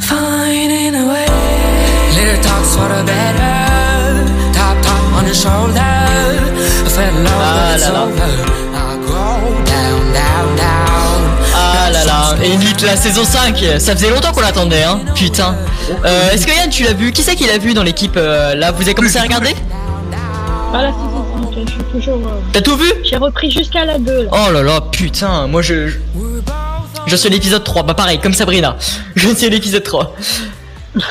[0.00, 1.26] Finding a way.
[2.14, 4.26] Little talk sort of better.
[4.52, 6.29] Top top on the shoulder.
[6.98, 8.02] Ah là là.
[8.04, 8.22] over.
[8.72, 11.22] I go down, down, down.
[11.54, 15.00] Ah là là, Elite la saison 5, ça faisait longtemps qu'on l'attendait, hein.
[15.14, 15.54] Putain.
[16.04, 17.12] Euh, Est-ce que Yann, tu l'as vu?
[17.12, 18.72] Qui c'est qui l'a vu dans l'équipe euh, là?
[18.72, 19.54] Vous avez commencé à regarder?
[20.72, 22.16] Ah la saison 5, je suis toujours.
[22.26, 22.92] euh, T'as tout vu?
[23.04, 24.30] J'ai repris jusqu'à la 2 là.
[24.32, 25.88] Oh là là, putain, moi je.
[25.88, 25.96] Je,
[27.06, 28.76] je suis à l'épisode 3, bah pareil, comme Sabrina.
[29.16, 30.14] Je suis à l'épisode 3.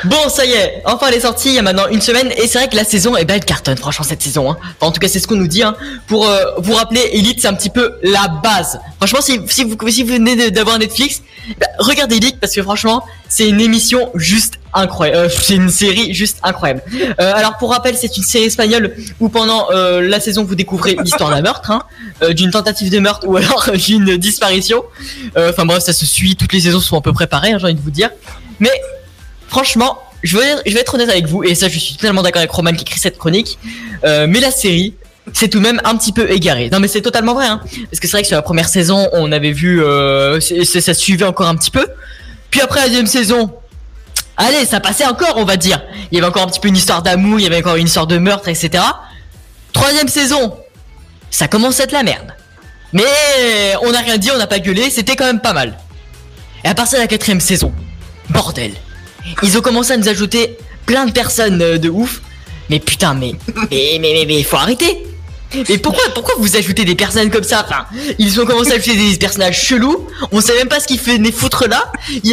[0.04, 2.48] Bon, ça y est, enfin elle est sortie il y a maintenant une semaine et
[2.48, 4.52] c'est vrai que la saison est belle cartonne, franchement cette saison.
[4.52, 4.58] Hein.
[4.62, 5.64] Enfin, en tout cas, c'est ce qu'on nous dit.
[5.64, 5.76] Hein.
[6.08, 8.80] Pour euh, vous rappeler, Elite c'est un petit peu la base.
[8.98, 11.22] Franchement, si, si vous si vous venez d'avoir Netflix,
[11.60, 15.18] bah, regardez Elite parce que franchement, c'est une émission juste incroyable.
[15.18, 16.82] Euh, c'est une série juste incroyable.
[17.20, 20.98] Euh, alors pour rappel, c'est une série espagnole où pendant euh, la saison vous découvrez
[21.02, 21.84] l'histoire d'un meurtre, hein,
[22.22, 24.84] euh, d'une tentative de meurtre ou alors d'une disparition.
[25.38, 26.36] Euh, Enfin bref, ça se suit.
[26.36, 28.10] Toutes les saisons sont à peu près pareilles, hein, j'ai envie de vous dire.
[28.60, 28.72] Mais
[29.50, 32.72] franchement, je vais, être honnête avec vous, et ça je suis totalement d'accord avec Roman
[32.72, 33.58] qui écrit cette chronique,
[34.06, 34.94] euh, mais la série,
[35.34, 36.70] c'est tout de même un petit peu égaré.
[36.72, 39.10] Non mais c'est totalement vrai, hein, parce que c'est vrai que sur la première saison,
[39.14, 41.88] on avait vu, euh, ça suivait encore un petit peu,
[42.52, 43.52] puis après la deuxième saison,
[44.38, 45.82] allez, ça passait encore, on va dire.
[46.12, 47.88] Il y avait encore un petit peu une histoire d'amour, il y avait encore une
[47.88, 48.84] histoire de meurtre, etc.
[49.74, 50.58] Troisième saison,
[51.30, 52.34] ça commence à être la merde.
[52.92, 53.04] Mais
[53.84, 55.78] on n'a rien dit, on n'a pas gueulé, c'était quand même pas mal.
[56.64, 57.72] Et à partir de la quatrième saison,
[58.30, 58.72] bordel.
[59.44, 62.22] Ils ont commencé à nous ajouter plein de personnes euh, de ouf.
[62.70, 63.34] Mais putain, mais
[63.72, 65.06] mais mais mais, mais faut arrêter.
[65.68, 67.66] Mais pourquoi pourquoi vous ajoutez des personnes comme ça?
[67.66, 67.86] Enfin,
[68.20, 70.08] ils ont commencé à ajouter des personnages chelous.
[70.32, 71.92] On sait même pas ce qu'ils venaient foutre là.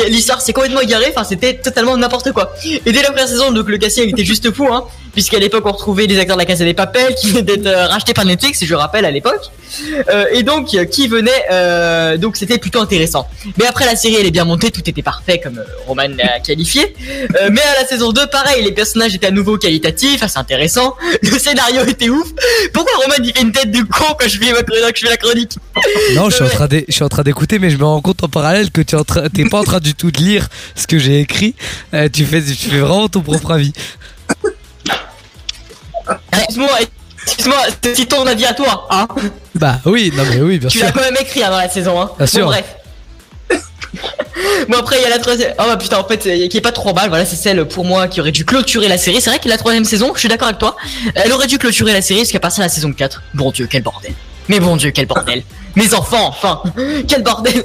[0.09, 1.07] L'histoire c'est complètement égaré.
[1.14, 2.53] Enfin, c'était totalement n'importe quoi.
[2.64, 4.85] Et dès la première saison, donc le casting était juste fou, hein.
[5.16, 7.87] Puisqu'à l'époque on retrouvait les acteurs de la Casa des Papels qui venaient d'être euh,
[7.87, 9.40] rachetés par Netflix, je rappelle à l'époque.
[10.11, 13.26] Euh, et donc euh, qui venait, euh, donc c'était plutôt intéressant.
[13.59, 16.94] Mais après la série elle est bien montée, tout était parfait comme Roman l'a qualifié.
[17.40, 20.94] Euh, mais à la saison 2 pareil, les personnages étaient à nouveau qualitatifs, assez intéressant.
[21.22, 22.29] Le scénario était ouf.
[22.74, 24.59] Pourquoi Roman il fait une tête de con quand je fais, ma,
[24.94, 25.52] je fais la chronique
[26.14, 28.02] Non, je suis en train d'é- je suis en train d'écouter, mais je me rends
[28.02, 30.18] compte en parallèle que tu es en train, t'es pas en train du tout de
[30.18, 31.55] lire ce que j'ai écrit.
[32.12, 33.72] Tu fais, tu fais vraiment ton propre avis.
[36.33, 36.69] Excuse-moi,
[37.25, 39.07] excuse-moi, c'est ton avis à toi, hein
[39.55, 40.87] Bah oui, non mais oui, bien Tu sûr.
[40.87, 42.11] l'as quand même écrit hein, dans la saison, hein.
[42.16, 42.40] Bien sûr.
[42.47, 42.77] Bon, bref.
[44.69, 45.55] bon après il y a la troisième.
[45.59, 47.09] Oh bah putain en fait euh, qui est pas trop mal.
[47.09, 49.21] Voilà c'est celle pour moi qui aurait dû clôturer la série.
[49.21, 50.77] C'est vrai que la troisième saison, je suis d'accord avec toi.
[51.14, 53.83] Elle aurait dû clôturer la série jusqu'à passer à la saison 4 Bon Dieu quel
[53.83, 54.12] bordel.
[54.49, 55.42] Mais bon Dieu quel bordel.
[55.77, 56.62] Mes enfants enfin
[57.09, 57.64] quel bordel.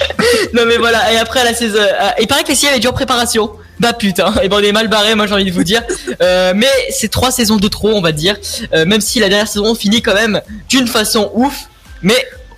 [0.54, 1.78] non mais voilà et après la saison.
[1.78, 3.52] euh, il paraît que les séries avaient dû en préparation.
[3.80, 5.82] Bah putain, et ben on est mal barré, moi j'ai envie de vous dire.
[6.20, 8.36] Euh, mais c'est trois saisons de trop, on va dire.
[8.72, 11.68] Euh, même si la dernière saison finit quand même d'une façon ouf,
[12.02, 12.16] mais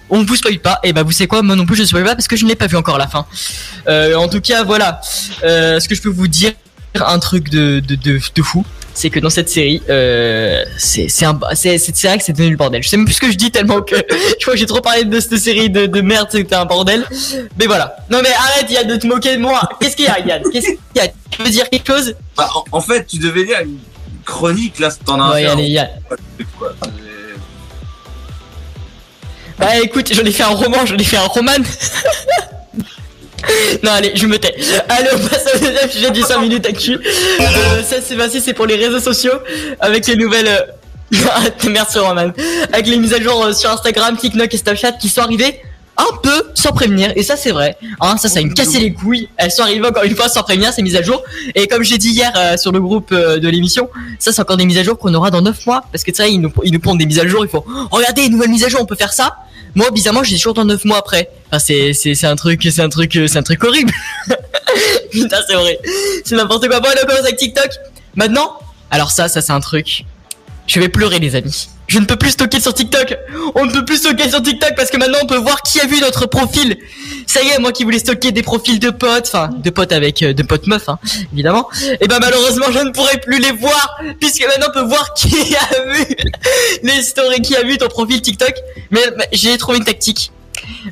[0.09, 0.81] on vous spoil pas.
[0.83, 2.47] Et bah vous savez quoi, moi non plus je ne spoil pas parce que je
[2.47, 3.27] n'ai pas vu encore la fin.
[3.89, 5.01] Euh, en tout cas voilà,
[5.43, 6.53] ce que je peux vous dire,
[6.95, 8.65] un truc de de de, de fou.
[8.93, 11.55] C'est que dans cette série, euh, c'est un vrai
[12.19, 12.83] que c'est devenu le bordel.
[12.83, 13.95] Je sais même plus ce que je dis tellement que
[14.39, 17.07] je crois que j'ai trop parlé de cette série de, de merde, c'était un bordel.
[17.59, 17.97] Mais voilà.
[18.11, 19.61] Non mais arrête Yann de te moquer de moi.
[19.81, 20.43] Qu'est-ce qu'il y a Yann?
[20.53, 21.09] Qu'est-ce qu'il y a?
[21.31, 22.15] Tu veux dire quelque chose?
[22.37, 23.79] Bah, en, en fait, tu devais lire une
[24.25, 25.53] chronique là, t'en as un Ouais, faire.
[25.53, 25.89] allez, Yann.
[29.59, 31.53] Bah écoute, j'en ai fait un roman, j'en ai fait un roman.
[33.83, 34.55] non allez, je me tais.
[34.89, 36.95] Allez, on passe au deuxième sujet du 5 minutes actu.
[36.95, 39.33] Euh, ça c'est c'est pour les réseaux sociaux
[39.81, 40.49] avec les nouvelles.
[40.49, 42.31] euh, Merci Roman.
[42.73, 45.61] Avec les mises à jour euh, sur Instagram, TikTok et Snapchat qui sont arrivées
[45.97, 47.77] un peu sans prévenir et ça c'est vrai.
[48.01, 49.29] Hein, ça ça me cassé les couilles.
[49.37, 51.23] Elles sont arrivées encore une fois sans prévenir ces mises à jour
[51.55, 54.57] et comme j'ai dit hier euh, sur le groupe euh, de l'émission, ça c'est encore
[54.57, 56.53] des mises à jour qu'on aura dans 9 mois parce que tu sais ils nous
[56.65, 58.81] ils nous pondent des mises à jour, il faut regardez une nouvelle mise à jour,
[58.81, 59.37] on peut faire ça.
[59.75, 61.31] Moi bizarrement j'ai toujours dans 9 mois après.
[61.47, 63.93] Enfin c'est c'est c'est un truc c'est un truc c'est un truc horrible.
[65.11, 65.79] Putain c'est vrai.
[66.25, 66.81] C'est n'importe quoi.
[66.81, 67.71] Bon on commence avec TikTok.
[68.15, 68.59] Maintenant,
[68.91, 70.05] alors ça ça c'est un truc.
[70.67, 71.69] Je vais pleurer les amis.
[71.91, 73.19] Je ne peux plus stocker sur TikTok.
[73.57, 75.87] On ne peut plus stocker sur TikTok parce que maintenant on peut voir qui a
[75.87, 76.79] vu notre profil.
[77.27, 80.23] Ça y est, moi qui voulais stocker des profils de potes, enfin de potes avec
[80.23, 81.01] euh, de potes meufs, hein,
[81.33, 81.69] évidemment.
[82.01, 85.35] Et ben malheureusement je ne pourrai plus les voir puisque maintenant on peut voir qui
[85.57, 86.07] a vu
[86.85, 88.55] les stories, qui a vu ton profil TikTok.
[88.93, 90.31] Mais, mais j'ai trouvé une tactique.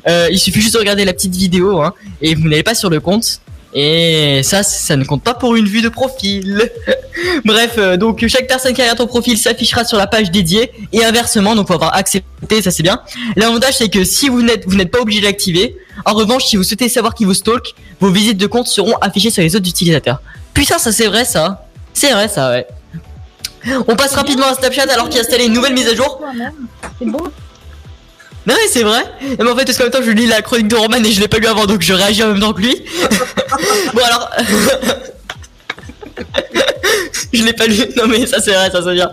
[0.05, 2.89] Euh, il suffit juste de regarder la petite vidéo hein, et vous n'allez pas sur
[2.89, 3.39] le compte.
[3.73, 6.69] Et ça, ça ne compte pas pour une vue de profil.
[7.45, 11.05] Bref, euh, donc chaque personne qui a ton profil s'affichera sur la page dédiée et
[11.05, 13.01] inversement, donc faut avoir accepté, ça c'est bien.
[13.35, 15.77] L'avantage c'est que si vous n'êtes vous n'êtes pas obligé de l'activer.
[16.05, 19.29] En revanche, si vous souhaitez savoir qui vous stalk, vos visites de compte seront affichées
[19.29, 20.21] sur les autres utilisateurs.
[20.53, 21.67] Putain, ça c'est vrai ça.
[21.93, 22.65] C'est vrai ça, ouais.
[23.87, 26.21] On passe rapidement à Snapchat alors qu'il a installé une nouvelle mise à jour.
[28.49, 29.03] Mais c'est vrai.
[29.37, 31.19] Mais en fait parce qu'en même temps je lis la chronique de Roman et je
[31.19, 32.75] l'ai pas lu avant donc je réagis en même temps que lui.
[33.93, 34.31] bon alors.
[37.33, 37.77] je l'ai pas lu.
[37.95, 39.11] Non mais ça c'est vrai, ça c'est bien.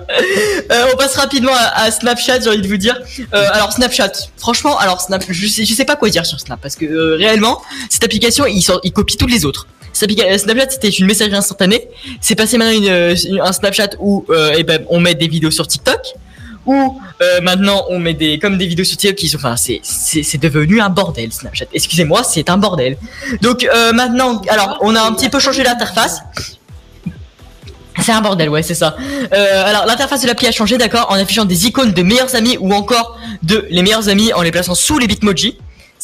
[0.71, 2.99] Euh, on passe rapidement à, Snapchat, j'ai envie de vous dire.
[3.35, 6.77] Euh, alors Snapchat, franchement, alors Snap, je sais, sais pas quoi dire sur Snap parce
[6.77, 9.67] que euh, réellement cette application il, copie toutes les autres.
[9.93, 11.89] Snapchat c'était une messagerie instantanée.
[12.23, 14.25] C'est passé maintenant une, un Snapchat où
[14.57, 16.01] eh ben, on met des vidéos sur TikTok
[16.67, 19.81] où euh, maintenant on met des comme des vidéos sur TikTok qui sont enfin c'est
[19.83, 21.67] c'est c'est devenu un bordel Snapchat.
[21.73, 22.97] Excusez-moi, c'est un bordel.
[23.41, 26.23] Donc euh, maintenant alors on a un petit peu changé l'interface.
[28.03, 28.95] C'est un bordel, ouais, c'est ça.
[29.33, 32.59] Euh, alors, l'interface de l'appli a changé, d'accord, en affichant des icônes de meilleurs amis
[32.61, 35.57] ou encore de les meilleurs amis en les plaçant sous les bitmojis.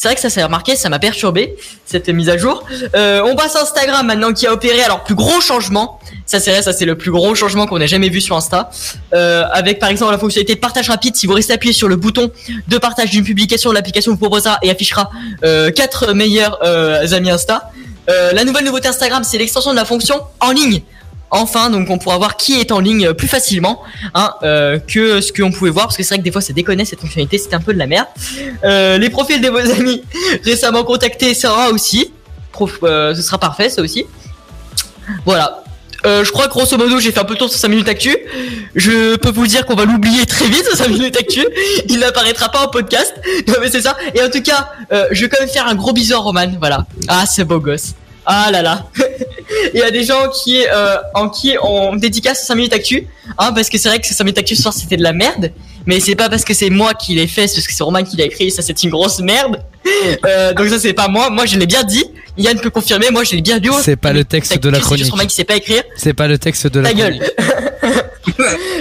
[0.03, 2.65] C'est vrai que ça s'est remarqué, ça m'a perturbé cette mise à jour.
[2.93, 5.97] Euh, on passe Instagram maintenant qui a opéré alors plus gros changement.
[6.25, 8.69] Ça c'est vrai, ça c'est le plus gros changement qu'on ait jamais vu sur Insta.
[9.13, 11.15] Euh, avec par exemple la fonctionnalité de partage rapide.
[11.15, 12.31] Si vous restez appuyé sur le bouton
[12.67, 15.09] de partage d'une publication, l'application vous proposera et affichera
[15.45, 17.71] euh, quatre meilleurs euh, amis Insta.
[18.09, 20.81] La nouvelle nouveauté Instagram, c'est l'extension de la fonction en ligne.
[21.35, 23.81] Enfin, donc on pourra voir qui est en ligne plus facilement
[24.13, 26.53] hein, euh, que ce qu'on pouvait voir, parce que c'est vrai que des fois ça
[26.53, 28.05] déconnait cette fonctionnalité, c'était un peu de la merde.
[28.63, 30.03] Euh, les profils de vos amis
[30.43, 32.11] récemment contactés sera aussi,
[32.51, 34.05] Prof- euh, ce sera parfait ça aussi.
[35.25, 35.63] Voilà.
[36.05, 38.15] Euh, je crois que grosso modo j'ai fait un peu tour sur 5 minutes actu.
[38.75, 41.45] Je peux vous dire qu'on va l'oublier très vite ce 5 minutes actu.
[41.87, 43.13] Il n'apparaîtra pas en podcast.
[43.61, 43.95] Mais c'est ça.
[44.13, 44.69] Et en tout cas,
[45.11, 46.51] je vais quand même faire un gros bisou à Roman.
[46.59, 46.85] Voilà.
[47.07, 47.93] Ah c'est beau gosse.
[48.25, 48.85] Ah là là.
[49.73, 53.07] Il y a des gens qui euh, en qui on dédicace 5 minutes actu.
[53.37, 55.13] Hein, parce que c'est vrai que ce 5 minutes actu ce soir c'était de la
[55.13, 55.51] merde.
[55.85, 58.03] Mais c'est pas parce que c'est moi qui l'ai fait, c'est parce que c'est Roman
[58.03, 58.51] qui l'a écrit.
[58.51, 59.61] Ça c'est une grosse merde.
[60.25, 61.29] Euh, donc ça c'est pas moi.
[61.29, 62.05] Moi je l'ai bien dit.
[62.37, 63.09] Yann peut confirmer.
[63.11, 63.69] Moi je l'ai bien dit.
[63.81, 65.11] C'est pas le texte de la C'est chronique.
[65.11, 65.83] Roman qui sait pas écrire.
[65.95, 67.19] C'est pas le texte de la Ta gueule.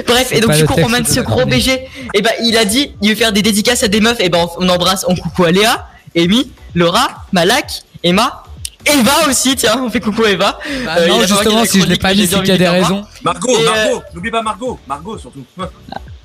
[0.06, 1.44] Bref, et C'est donc du coup, Roman, de ce gros.
[1.44, 4.28] BG, et ben il a dit, il veut faire des dédicaces à des meufs, et
[4.28, 8.44] ben on embrasse, on coucou à Léa, Amy, Laura, Malak, Emma,
[8.86, 10.58] Eva aussi, tiens, on fait coucou à Eva.
[10.84, 12.68] Bah Euh, non, justement, si je l'ai pas mis, c'est qu'il y a de des
[12.68, 13.04] raisons.
[13.22, 15.44] Margot, Et, euh, Margot, n'oublie pas Margot, Margot surtout.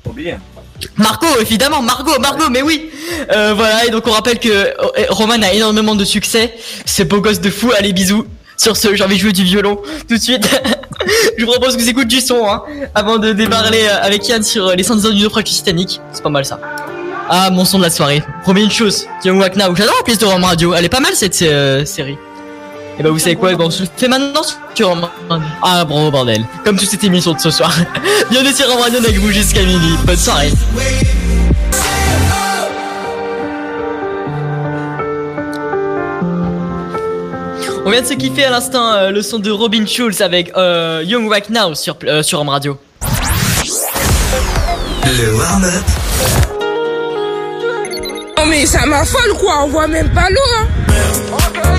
[0.06, 0.36] Oublier.
[0.96, 2.90] Margot, évidemment, Margot, Margot, mais oui.
[3.32, 4.74] Euh, voilà, et donc on rappelle que euh,
[5.10, 6.56] Roman a énormément de succès.
[6.86, 7.72] C'est beau gosse de fou.
[7.78, 8.26] Allez, bisous.
[8.56, 10.50] Sur ce, j'ai envie de jouer du violon tout de suite.
[11.38, 12.64] Je vous propose que vous écoutez du son, hein,
[12.96, 16.02] avant de démarrer euh, avec Yann sur les 110 ans du naufrage Titanic.
[16.12, 16.60] C'est pas mal ça.
[17.30, 18.24] Ah, mon son de la soirée.
[18.44, 19.76] Premier une chose, Wack Now.
[19.76, 20.74] J'adore la pièce de Rome Radio.
[20.74, 22.18] Elle est pas mal cette euh, série.
[23.00, 24.42] Et bah vous savez quoi, bon, on se le fait maintenant
[24.74, 25.12] sur.
[25.62, 26.44] Ah bravo bordel.
[26.66, 27.72] Comme toute cette émission de ce soir.
[28.32, 29.96] Bienvenue sur Radio avec vous jusqu'à minuit.
[30.04, 30.52] Bonne soirée.
[37.86, 41.04] On vient de se kiffer à l'instant euh, le son de Robin Schulz avec euh,
[41.06, 42.78] Young Wack Now sur, euh, sur Home Radio.
[45.06, 46.57] Le
[48.50, 50.68] mais ça m'affole quoi, on voit même pas l'eau hein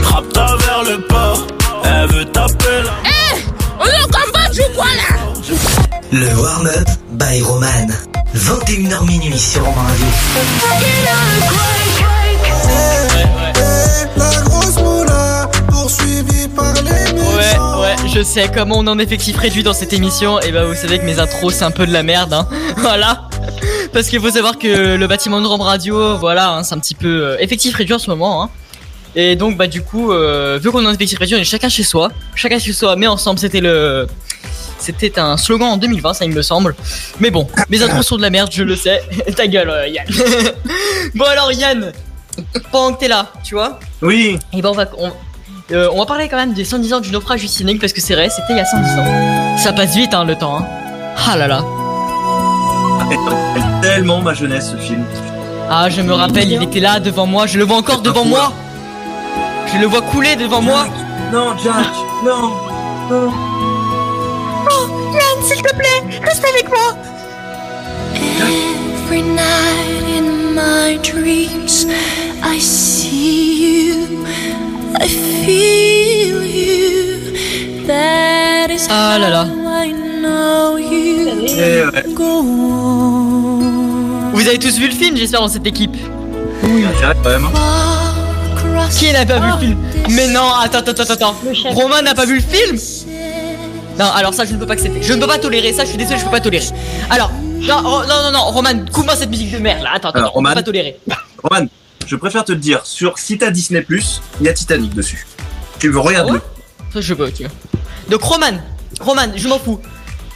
[0.03, 1.47] Frappe-toi vers le port,
[1.85, 2.93] elle veut taper là.
[3.05, 3.37] Eh
[3.81, 5.17] On est en Cambodge ou quoi là?
[6.13, 7.89] Le warm-up by Roman.
[8.35, 10.07] 21h minuit sur Romain Radio.
[14.17, 19.37] La grosse moula, poursuivie par les Ouais, ouais, je sais comment on est en effectif
[19.37, 20.41] réduit dans cette émission.
[20.41, 22.47] Et bah, vous savez que mes intros, c'est un peu de la merde, hein.
[22.79, 23.29] Voilà.
[23.99, 26.95] Parce qu'il faut savoir que le bâtiment de Rome Radio, voilà, hein, c'est un petit
[26.95, 28.51] peu euh, effectif réduit en ce moment, hein.
[29.17, 31.69] Et donc, bah, du coup, euh, vu qu'on est en effectif réduit, on est chacun
[31.69, 32.13] chez soi.
[32.37, 34.07] Chacun chez soi, mais ensemble, c'était le.
[34.79, 36.77] C'était un slogan en 2020, ça il me semble.
[37.19, 39.03] Mais bon, mes intros sont de la merde, je le sais.
[39.37, 40.07] Ta gueule, euh, Yann.
[41.17, 41.93] bon, alors, Yann,
[42.71, 44.39] pendant que t'es là, tu vois, Oui.
[44.53, 45.11] et ben on va, on,
[45.73, 48.01] euh, on va parler quand même des 110 ans du naufrage du Titanic parce que
[48.01, 49.59] c'est vrai, c'était il y a 110 ans.
[49.59, 50.59] Ça passe vite hein, le temps.
[50.59, 50.67] Hein.
[51.27, 51.65] Ah là là.
[53.11, 55.05] Elle tellement ma jeunesse ce film.
[55.71, 58.53] Ah je me rappelle, il était là devant moi, je le vois encore devant moi.
[59.73, 60.87] Je le vois couler devant moi.
[61.33, 61.93] Non, Jack,
[62.25, 62.51] non,
[63.11, 63.31] non.
[64.71, 66.97] Oh, Yann, s'il te plaît, reste avec moi.
[68.15, 71.87] Every night in my dreams,
[72.43, 74.27] I see you,
[74.99, 77.87] I feel you.
[77.87, 79.68] That is Ah là là.
[81.61, 82.05] Eh ouais.
[82.19, 83.61] On.
[84.33, 85.97] Vous avez tous vu le film, j'espère, dans cette équipe.
[86.63, 87.45] Il y a intérêt quand même.
[87.47, 88.89] hein.
[88.91, 89.79] Qui n'a pas vu le film
[90.11, 91.37] Mais non, attends, attends, attends, attends.
[91.71, 92.79] Romain n'a pas vu le film
[93.99, 95.03] Non, alors ça, je ne peux pas accepter.
[95.03, 96.65] Je ne peux pas tolérer ça, je suis désolé, je peux pas tolérer.
[97.11, 99.91] Alors, non, oh, non, non, non, Roman, coupe-moi cette musique de merde là.
[99.95, 100.55] Attends, attends, Alors, on peut Roman.
[100.55, 100.99] pas tolérer.
[101.43, 101.67] Roman,
[102.07, 103.85] je préfère te le dire, sur si t'as Disney+,
[104.41, 105.27] il y a Titanic dessus.
[105.79, 106.39] Tu veux regarder
[106.93, 107.53] Ça, je peux, tu vois.
[108.11, 108.59] Donc, Roman,
[109.01, 109.81] Roman, je m'en fous.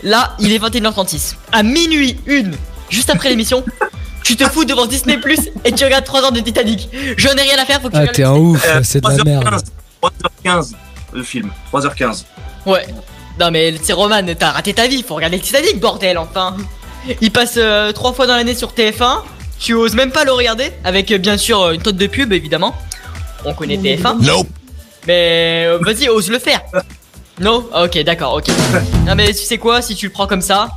[0.03, 1.35] Là, il est 21h36.
[1.53, 2.55] À minuit une,
[2.91, 3.65] juste après l'émission,
[4.25, 6.89] tu te fous devant Disney Plus et tu regardes 3 heures de Titanic.
[7.17, 9.01] Je n'ai rien à faire, faut que tu Ah, regardes t'es un ouf, Euh, c'est
[9.01, 9.63] de la 3h15, merde.
[10.45, 10.73] 3h15
[11.13, 12.25] le film, 3h15.
[12.67, 12.87] Ouais.
[13.39, 16.57] Non mais c'est Roman, t'as raté ta vie, faut regarder le Titanic, bordel, enfin.
[17.21, 19.21] Il passe euh, trois fois dans l'année sur TF1,
[19.59, 22.33] tu oses même pas le regarder, avec euh, bien sûr euh, une tonne de pub
[22.33, 22.75] évidemment.
[23.45, 24.23] On connaît TF1.
[24.23, 24.49] Nope.
[25.07, 26.61] Mais euh, vas-y, ose le faire.
[27.41, 28.49] Non Ah, Ok, d'accord, ok.
[29.07, 30.69] non mais tu sais quoi, si tu le prends comme ça...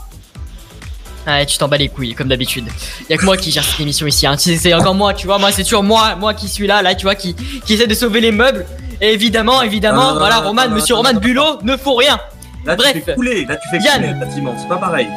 [1.27, 2.67] Ouais, tu t'en bats les couilles, comme d'habitude.
[3.09, 4.35] Y'a que moi qui gère cette émission ici, hein.
[4.37, 7.03] C'est encore moi, tu vois, moi c'est toujours moi, moi qui suis là, là, tu
[7.03, 8.63] vois, qui, qui essaie de sauver les meubles.
[9.01, 11.95] Et évidemment, évidemment, Ah, voilà, ah, Roman, ah, monsieur ah, Roman ah, Bulot ne faut
[11.95, 12.19] rien.
[12.63, 12.93] Là, Bref.
[12.93, 13.95] tu fais couler, là, tu fais Yann.
[14.01, 15.07] couler le bâtiment, c'est pas pareil.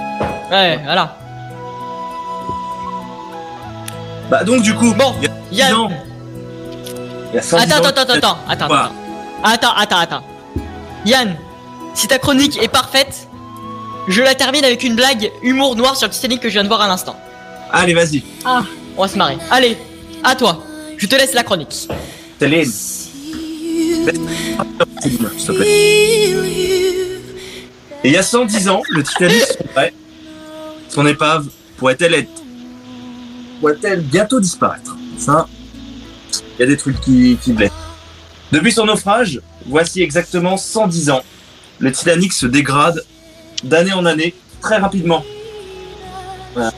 [0.51, 1.15] Ouais, voilà.
[4.31, 5.15] Bah, donc, du coup, Bon,
[5.53, 5.75] il y a Yann.
[5.75, 5.91] 10 ans.
[7.33, 8.93] Il y a 110 Attends, ans, attends, attends, attends, attends, attends,
[9.45, 10.23] attends, attends, attends.
[11.05, 11.37] Yann,
[11.95, 13.29] si ta chronique est parfaite,
[14.09, 16.69] je la termine avec une blague humour noir sur le Titanic que je viens de
[16.69, 17.17] voir à l'instant.
[17.71, 18.23] Allez, vas-y.
[18.45, 18.63] Ah,
[18.97, 19.37] On va se marrer.
[19.51, 19.77] Allez,
[20.25, 20.63] à toi.
[20.97, 21.89] Je te laisse la chronique.
[22.39, 22.71] Céline.
[28.05, 29.93] Et il y a 110 ans, le Titanic sombrait.
[30.89, 32.31] Son épave pourrait-elle être.
[33.61, 34.97] pourrait-elle bientôt disparaître?
[35.19, 35.47] Ça,
[36.59, 37.73] il y a des trucs qui, qui blessent.
[38.53, 41.23] Depuis son naufrage, voici exactement 110 ans.
[41.79, 43.05] Le Titanic se dégrade
[43.63, 45.25] d'année en année très rapidement.
[46.55, 46.73] Voilà.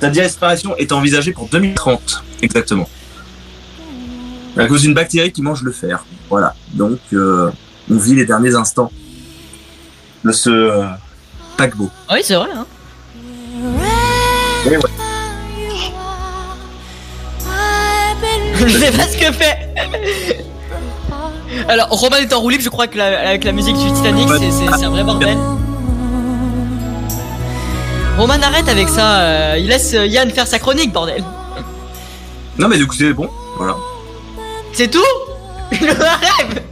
[0.00, 2.88] Sa disparition est envisagée pour 2030, exactement.
[4.56, 6.04] À cause d'une bactérie qui mange le fer.
[6.28, 6.54] Voilà.
[6.72, 7.50] Donc, euh,
[7.90, 8.92] on vit les derniers instants
[10.24, 10.84] de ce euh,
[11.56, 11.90] paquebot.
[12.08, 12.66] Ah oui, c'est vrai, hein.
[14.66, 14.82] Et ouais.
[18.66, 20.44] Je sais pas ce que fait.
[21.68, 24.28] Alors, Roman est en roue libre, je crois que la- avec la musique du Titanic,
[24.28, 25.36] c'est- c'est c'est un vrai bordel.
[28.18, 29.20] Roman, arrête avec ça.
[29.20, 31.24] euh, il laisse euh, Yann faire sa chronique, bordel.
[32.58, 33.28] Non, mais du coup, c'est bon.
[33.56, 33.74] Voilà.
[34.72, 35.00] C'est tout?
[35.72, 36.62] Je rêve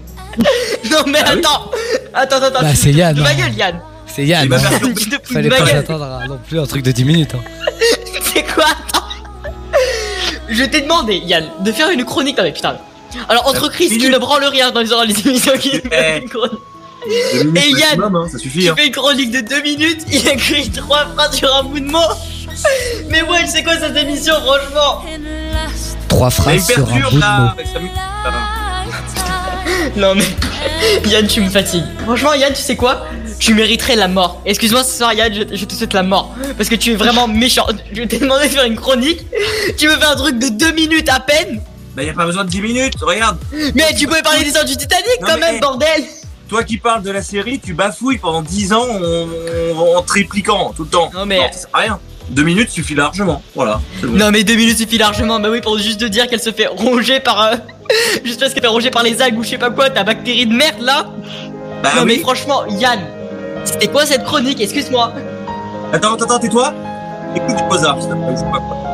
[0.90, 1.70] Non, mais attends
[2.14, 2.60] Attends, attends, attends.
[2.62, 3.34] Bah, c'est Yann, De ma hein.
[3.34, 4.46] gueule, Yann C'est Yann.
[4.46, 4.58] Il hein.
[5.32, 7.34] Fallait pas s'attendre à non plus un truc de 10 minutes.
[7.34, 7.40] hein.
[8.32, 8.64] C'est quoi?
[8.66, 9.06] Attends
[10.48, 12.36] Je t'ai demandé, Yann, de faire une chronique.
[12.38, 12.76] Non, mais putain.
[13.28, 15.82] Alors, entre Chris qui ne branle rien dans les les émissions qui minutes
[17.06, 18.60] Et Yann, hein, ça suffit.
[18.60, 18.74] qui Hein.
[18.76, 21.90] fait une chronique de 2 minutes, il a écrit 3 phrases sur un bout de
[21.90, 21.98] mot.
[23.08, 25.02] Mais ouais, c'est quoi cette émission, franchement
[26.08, 27.62] Trois Mais il phrases sur un bout de là mot.
[29.96, 30.24] Non mais
[31.10, 31.84] Yann tu me fatigues.
[32.04, 33.06] Franchement Yann tu sais quoi
[33.40, 34.40] Tu mériterais la mort.
[34.44, 36.34] Excuse-moi ce soir Yann je, je te souhaite la mort.
[36.56, 37.66] Parce que tu es vraiment méchant.
[37.92, 39.26] Je t'ai demandé de faire une chronique.
[39.76, 41.60] Tu me fais un truc de 2 minutes à peine.
[41.94, 43.38] Bah, y a pas besoin de 10 minutes, regarde.
[43.74, 46.04] Mais tu pouvais parler des heures du Titanic Non, quand même bordel.
[46.48, 50.84] Toi qui parles de la série, tu bafouilles pendant 10 ans en, en, tripliquant tout
[50.84, 51.10] le temps.
[51.14, 51.98] Non, mais- ça sert à rien.
[52.30, 53.42] 2 minutes suffit largement.
[53.54, 53.80] Voilà.
[54.02, 54.12] bon.
[54.12, 55.40] Non mais 2 minutes suffit largement.
[55.40, 57.42] Bah oui pour juste de dire qu'elle se fait ronger par...
[57.42, 57.56] euh,
[58.24, 59.90] juste parce qu'elle fait ronger par les algues ou je sais pas quoi.
[59.90, 61.06] Ta bactérie de merde là.
[61.82, 63.00] Bah non mais franchement Yann.
[63.64, 64.60] C'était quoi cette chronique?
[64.60, 65.12] Excuse-moi.
[65.92, 66.72] Attends, attends, attends, tais-toi.
[67.34, 68.91] Écoute du Mozart, s'il te plaît, je sais pas quoi.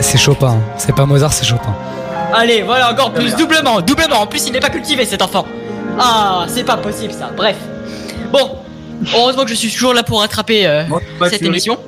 [0.00, 0.48] C'est Chopin.
[0.48, 0.60] hein.
[0.78, 1.74] C'est pas Mozart, c'est Chopin.
[2.32, 4.20] Allez, voilà, encore plus, doublement, doublement.
[4.20, 5.46] En plus, il n'est pas cultivé cet enfant.
[5.98, 7.30] Ah, c'est pas possible ça.
[7.36, 7.56] Bref.
[8.32, 8.56] Bon,
[9.14, 11.00] heureusement que je suis toujours là pour rattraper euh, Moi,
[11.30, 11.78] cette émission.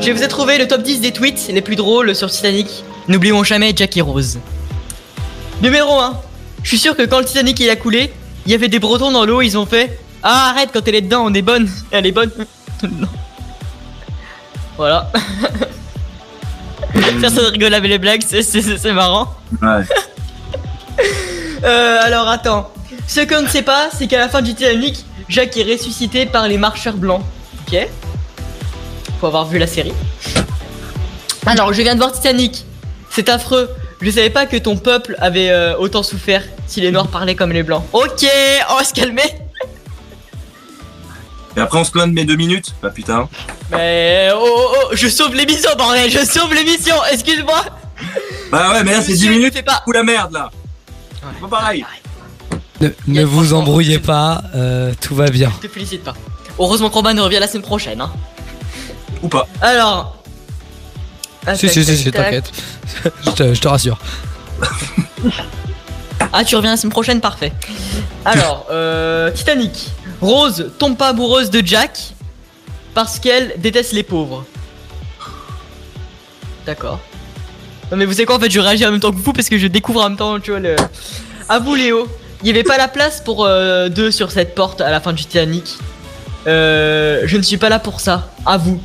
[0.00, 2.84] Je vous ai trouvé le top 10 des tweets les plus drôles sur Titanic.
[3.08, 4.38] N'oublions jamais Jack et Rose.
[5.62, 6.14] Numéro 1.
[6.62, 8.12] Je suis sûr que quand le Titanic il a coulé,
[8.46, 11.00] il y avait des Bretons dans l'eau, ils ont fait Ah, arrête, quand elle est
[11.02, 11.68] dedans, on est bonne.
[11.90, 12.30] Elle est bonne.
[12.82, 13.08] Non.
[14.78, 15.10] Voilà.
[17.20, 19.34] Personne rigole avec les blagues, c'est marrant.
[19.60, 19.82] Ouais.
[21.64, 22.70] Euh, alors attends.
[23.08, 26.46] Ce qu'on ne sait pas, c'est qu'à la fin du Titanic, Jack est ressuscité par
[26.46, 27.22] les marcheurs blancs.
[27.66, 27.88] Ok
[29.20, 29.92] Faut avoir vu la série.
[31.46, 32.64] Alors, je viens de voir Titanic.
[33.10, 33.68] C'est affreux.
[34.00, 37.50] Je savais pas que ton peuple avait euh, autant souffert si les noirs parlaient comme
[37.50, 37.82] les blancs.
[37.92, 38.24] Ok,
[38.70, 39.24] on va se calmer.
[41.58, 42.72] Et après, on se plaint de mes 2 minutes.
[42.80, 43.28] Bah putain.
[43.72, 47.64] Mais oh, oh, oh, je sauve l'émission, bordel, je sauve l'émission, excuse-moi.
[48.52, 49.54] Bah ouais, mais là, c'est 10 Monsieur, minutes.
[49.54, 49.82] fais pas.
[49.88, 50.50] Ou la merde là.
[51.20, 51.84] C'est pas pareil.
[52.80, 55.50] Ne, ne vous embrouillez pas, euh, tout va bien.
[55.60, 56.14] Je te félicite pas.
[56.60, 58.00] Heureusement que Roman revient la semaine prochaine.
[58.00, 58.12] Hein.
[59.24, 59.48] Ou pas.
[59.60, 60.16] Alors.
[61.56, 62.52] Si, si, si, si, t'inquiète.
[63.24, 63.98] je, te, je te rassure.
[66.32, 67.52] Ah, tu reviens la semaine prochaine, parfait.
[68.24, 69.90] Alors, euh, Titanic.
[70.20, 72.14] Rose tombe pas amoureuse de Jack
[72.94, 74.44] parce qu'elle déteste les pauvres.
[76.66, 77.00] D'accord.
[77.90, 79.48] Non mais vous savez quoi en fait je réagis en même temps que vous parce
[79.48, 80.76] que je découvre en même temps tu vois le...
[81.48, 82.06] À vous Léo,
[82.42, 85.12] il y avait pas la place pour euh, deux sur cette porte à la fin
[85.12, 85.78] du Titanic.
[86.46, 88.30] Euh, je ne suis pas là pour ça.
[88.44, 88.80] À vous.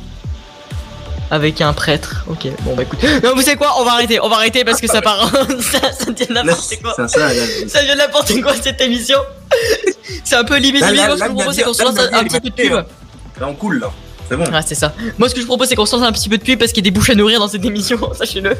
[1.30, 2.24] Avec un prêtre.
[2.28, 2.98] Ok, bon bah écoute.
[3.22, 3.74] Non vous savez quoi?
[3.78, 5.30] On va arrêter, on va arrêter parce que ça part...
[5.60, 7.08] ça, ça devient n'importe quoi.
[7.08, 7.30] Ça, là.
[7.66, 9.18] Ça devient n'importe quoi cette émission.
[10.24, 10.82] C'est un peu limite.
[10.82, 11.06] Là, limite.
[11.06, 12.54] là, Moi, ce que je vous propose, c'est qu'on se lance un, petit peu de
[12.54, 12.72] pub.
[12.72, 13.90] là, on coule là.
[14.28, 14.44] C'est bon.
[14.44, 14.94] Ouais, c'est ça.
[15.18, 16.72] Moi, ce que je propose, c'est qu'on se lance un petit peu de pub parce
[16.72, 18.56] qu'il y a des bouches à nourrir dans cette émission, sachez-le.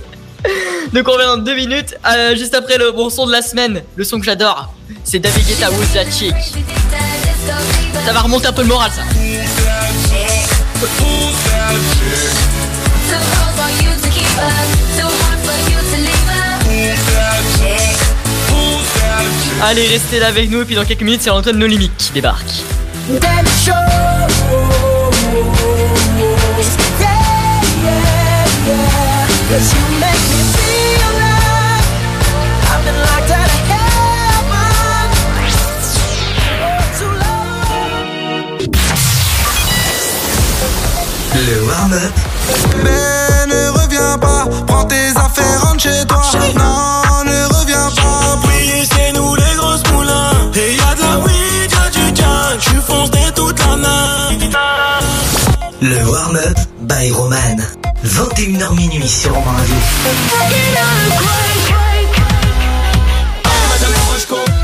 [0.92, 1.96] Donc, on revient dans deux minutes.
[2.06, 5.46] Euh, juste après le bon son de la semaine, le son que j'adore, c'est David
[5.46, 6.34] Guetta Who's That Chick.
[8.06, 9.02] Ça va remonter un peu le moral, ça.
[19.66, 22.12] Allez, restez là avec nous et puis dans quelques minutes, c'est Antoine No Limit qui
[22.12, 22.44] débarque.
[41.94, 42.12] Le warm-up
[42.82, 46.22] Mais ne reviens pas, prends tes affaires, rentre chez toi.
[46.56, 48.38] Non, ne reviens pas.
[48.48, 50.50] Oui, c'est nous les grosses moulins.
[50.54, 52.12] Et y'a de la weed, y'a du.
[52.60, 54.50] Tu fonces dès toute la nuit.
[55.82, 57.56] Le warm-up by Roman.
[58.04, 59.76] 21h minuit sur Romain Radio.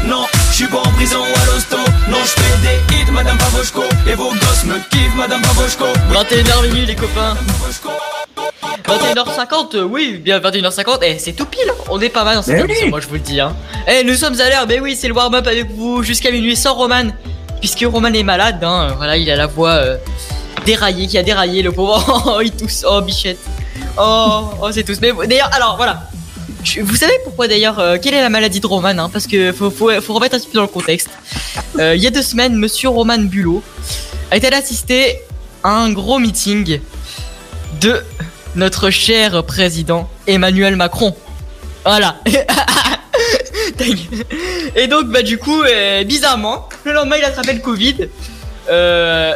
[0.07, 0.27] Non,
[0.61, 1.77] suis pas en prison ou à l'hosto.
[2.11, 3.83] Non, je fais des hits, Madame Pavoshko.
[4.07, 5.87] Et vos gosses me kiffent, Madame Pavoshko.
[6.13, 7.35] 21h minuit les copains
[8.87, 12.65] 21h50, euh, oui, bien 21h50, eh, c'est tout pile, on est pas mal dans cette
[12.65, 12.91] émission, oui.
[12.91, 13.41] moi je vous le dis.
[13.41, 13.55] Hein.
[13.87, 16.75] Eh, nous sommes à l'heure, mais oui, c'est le warm-up avec vous jusqu'à minuit sans
[16.75, 17.05] Roman,
[17.61, 19.97] puisque Roman est malade, hein, voilà, il a la voix euh,
[20.67, 22.03] déraillée, qui a déraillé, le pauvre,
[22.37, 23.39] oh, il tousse, oh, bichette,
[23.97, 25.01] oh, oh c'est tous.
[25.01, 26.10] Mais d'ailleurs, alors voilà,
[26.65, 29.53] Je- vous savez pourquoi d'ailleurs, euh, quelle est la maladie de Roman, hein, parce que
[29.53, 31.09] faut, faut, faut remettre un petit peu dans le contexte.
[31.79, 33.63] Euh, il y a deux semaines, monsieur Roman Bulot
[34.31, 35.19] a été allé assister
[35.65, 36.81] à un gros meeting
[37.81, 38.03] de
[38.57, 41.15] notre cher président Emmanuel Macron.
[41.85, 42.17] Voilà.
[44.77, 48.09] et donc, bah, du coup, euh, bizarrement, le lendemain, il a attrapé le Covid.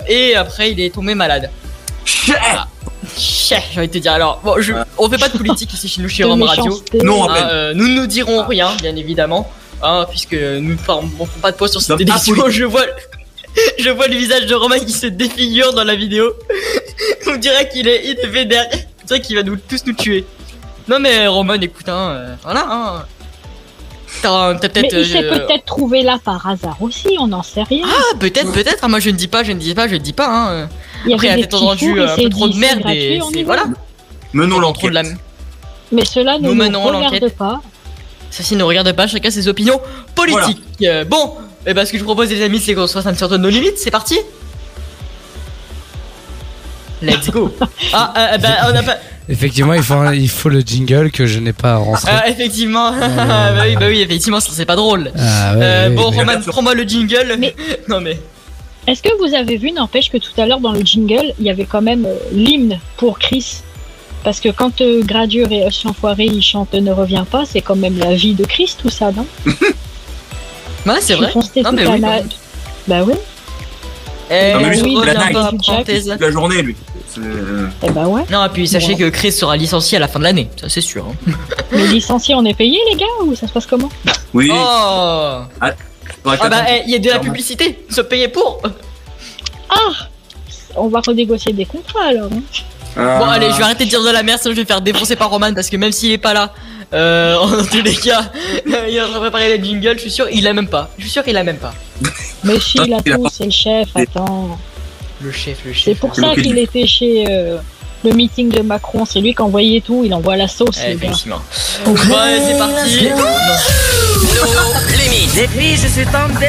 [0.09, 1.51] et après, il est tombé malade.
[2.27, 2.69] Voilà.
[3.17, 4.13] J'ai envie de te dire.
[4.13, 6.83] Alors, bon, je, on fait pas de politique ici chez nous chez Rome Radio.
[7.03, 9.51] Non, Hein, euh, nous ne nous dirons rien, bien évidemment.
[9.83, 11.03] Hein, puisque nous ne font
[11.43, 12.49] pas de poids sur cette émission.
[12.49, 12.87] Je vois,
[13.79, 16.33] je vois le visage de Romain qui se défigure dans la vidéo.
[17.27, 18.67] On dirait qu'il est, il est vénère.
[19.03, 20.25] On dirait qu'il va nous tous nous tuer.
[20.89, 22.67] Non mais Roman, écoute, hein, euh, voilà.
[22.69, 23.05] Hein.
[24.23, 24.97] T'as t'as Mais peut-être.
[24.99, 27.85] il s'est euh, peut-être trouvé là par hasard aussi, on n'en sait rien.
[27.87, 28.83] Ah, peut-être, peut-être.
[28.85, 30.29] hein, Moi, je ne dis pas, je ne dis pas, je ne dis pas.
[30.29, 30.69] Hein.
[31.05, 33.21] il y Après, il avait a des peut-être entendu un peu trop de merde et
[33.45, 33.65] voilà.
[34.33, 34.93] Menons l'enquête.
[34.93, 35.03] la.
[35.93, 37.37] Mais cela ne Nous nous, menons regarde l'enquête.
[37.37, 37.61] pas.
[38.31, 39.81] Ceci ne regarde pas, chacun ses opinions
[40.15, 40.63] politiques.
[40.83, 41.35] Euh, bon,
[41.67, 43.29] et ben ce que je vous propose, les amis, c'est qu'on se fasse un petit
[43.29, 43.79] de nos limites.
[43.79, 44.19] C'est parti.
[47.03, 47.55] Let's go.
[47.93, 48.97] ah, euh, bah, on a pas.
[49.29, 52.13] Effectivement, il faut, un- il faut le jingle que je n'ai pas rentré.
[52.15, 52.91] Ah, effectivement.
[53.17, 55.11] bah oui, bah oui, effectivement, ça c'est pas drôle.
[55.17, 56.17] Ah, ouais, Euh, ouais, bon, ouais.
[56.19, 57.37] Roman, prends-moi le jingle.
[57.39, 57.55] Mais-
[57.89, 58.19] non mais.
[58.87, 61.51] Est-ce que vous avez vu, n'empêche que tout à l'heure dans le jingle, il y
[61.51, 63.63] avait quand même euh, l'hymne pour Chris?
[64.25, 67.77] Parce que quand euh, Gradure et Hush l'enfoiré ils chantent Ne reviens pas, c'est quand
[67.77, 69.27] même la vie de Chris tout ça, non?
[70.87, 71.33] Ouais, c'est vrai.
[71.35, 72.01] Non mais oui.
[72.87, 73.15] Bah oui,
[74.31, 76.77] Eh, Non, mais lui, je reviens pas, prends tes- Toute la journée, lui.
[77.15, 77.21] C'est-
[77.85, 78.23] eh bah ouais.
[78.31, 80.81] Non, et puis sachez que Chris sera licencié à la fin de l'année, ça c'est
[80.81, 81.07] sûr.
[81.09, 81.33] hein.
[81.73, 83.89] Les licenciés, on est payés les gars ou ça se passe comment?
[84.33, 84.51] Oui.
[84.53, 85.41] Oh
[86.23, 88.61] faudrait Ah bah, eh, il y a de la publicité, se payer pour
[89.69, 90.09] Ah
[90.77, 92.31] On va renégocier des contrats alors.
[92.33, 92.43] hein.
[92.97, 93.19] Ah.
[93.19, 94.81] Bon allez, je vais arrêter de dire de la merde, sinon je vais me faire
[94.81, 96.53] défoncer par Roman parce que même s'il est pas là,
[96.93, 98.23] euh, en tous les cas,
[98.67, 100.91] il est en train de préparer les jingles, je suis sûr, il a même pas.
[100.97, 101.75] Je suis sûr qu'il a même pas.
[102.45, 104.59] Mais si, il a Il a tout, c'est le chef, attends.
[105.25, 105.85] Le chef, le chef.
[105.85, 107.57] C'est pour ça qu'il était chez euh,
[108.05, 109.05] le meeting de Macron.
[109.07, 111.05] C'est lui qui envoyait tout, il envoie la sauce, Eh, les gars.
[111.05, 111.41] effectivement.
[111.87, 113.09] Bon, allez, c'est parti.
[115.77, 116.47] Je suis tombée.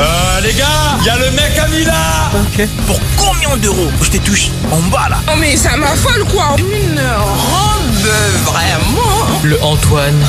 [0.00, 1.92] Euh, les gars, y a le mec à Mila.
[2.86, 5.16] Pour combien d'euros Je te touche en bas là.
[5.28, 9.40] Oh mais ça m'affole quoi Une robe vraiment.
[9.42, 10.20] Le Antoine,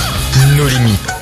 [0.57, 1.12] nos limites.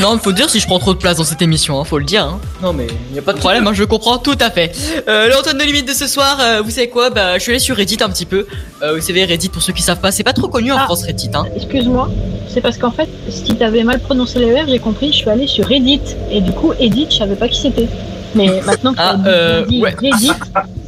[0.00, 2.04] Non, faut dire si je prends trop de place dans cette émission, hein, faut le
[2.04, 2.24] dire.
[2.24, 2.40] Hein.
[2.62, 4.72] Non mais y a pas de problème, hein, je comprends tout à fait.
[5.06, 7.10] Euh, le Antoine de limite de ce soir, euh, vous savez quoi?
[7.10, 8.46] Bah, je suis allé sur Reddit un petit peu.
[8.82, 10.84] Euh, vous savez Reddit pour ceux qui savent pas, c'est pas trop connu en Ah.
[10.86, 11.30] France Reddit.
[11.34, 11.44] Hein.
[11.54, 12.10] Excuse-moi,
[12.48, 15.46] c'est parce qu'en fait, si t'avais mal prononcé les R, j'ai compris, je suis allée
[15.46, 16.00] sur Reddit.
[16.30, 17.88] Et du coup, Edith, je savais pas qui c'était.
[18.34, 19.90] Mais maintenant que Ah, euh, dit ouais.
[20.00, 20.30] Reddit,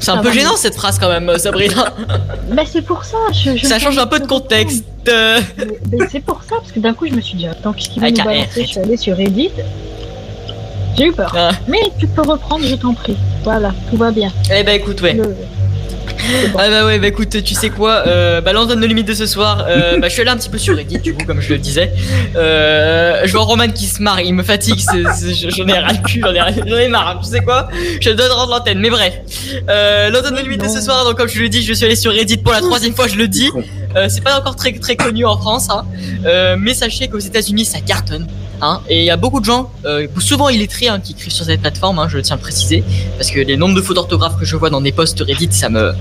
[0.00, 1.92] C'est un peu gênant cette phrase quand même, euh, Sabrina.
[2.52, 3.16] bah c'est pour ça.
[3.32, 4.84] Je, je Ça change un peu de contexte.
[5.06, 5.36] Mais-
[5.92, 8.00] mais c'est pour ça, parce que d'un coup, je me suis dit, attends, qu'est-ce qu'il
[8.02, 9.50] va nous balancer Je suis allée sur Reddit.
[10.96, 11.32] J'ai eu peur.
[11.36, 11.50] Ah.
[11.68, 13.16] Mais tu peux reprendre, je t'en prie.
[13.42, 14.30] Voilà, tout va bien.
[14.54, 15.12] Eh bah écoute, ouais.
[15.14, 15.34] Le-
[16.56, 19.26] Ah bah ouais, bah écoute, tu sais quoi, euh, bah l'antenne de limite de ce
[19.26, 21.50] soir, euh, bah je suis allé un petit peu sur Reddit du coup, comme je
[21.52, 21.92] le disais.
[22.36, 26.20] Euh, je vois Roman qui se marre, il me fatigue, j'en ai ras le cul,
[26.22, 27.68] j'en ai, j'en ai marre, tu sais quoi,
[28.00, 29.14] je donne rendre l'antenne, mais bref.
[29.68, 31.96] Euh, l'antenne de limite de ce soir, donc comme je le dis, je suis allé
[31.96, 33.50] sur Reddit pour la troisième fois, je le dis.
[33.96, 35.84] Euh, c'est pas encore très très connu en France, hein.
[36.26, 38.26] Euh, mais sachez qu'aux États-Unis ça cartonne.
[38.60, 41.44] Hein, et il y a beaucoup de gens, euh, souvent illettrés, hein, qui écrivent sur
[41.44, 42.82] cette plateforme, hein, je tiens à le préciser,
[43.18, 45.68] parce que les nombres de fautes d'orthographe que je vois dans des posts Reddit, ça
[45.68, 45.92] me,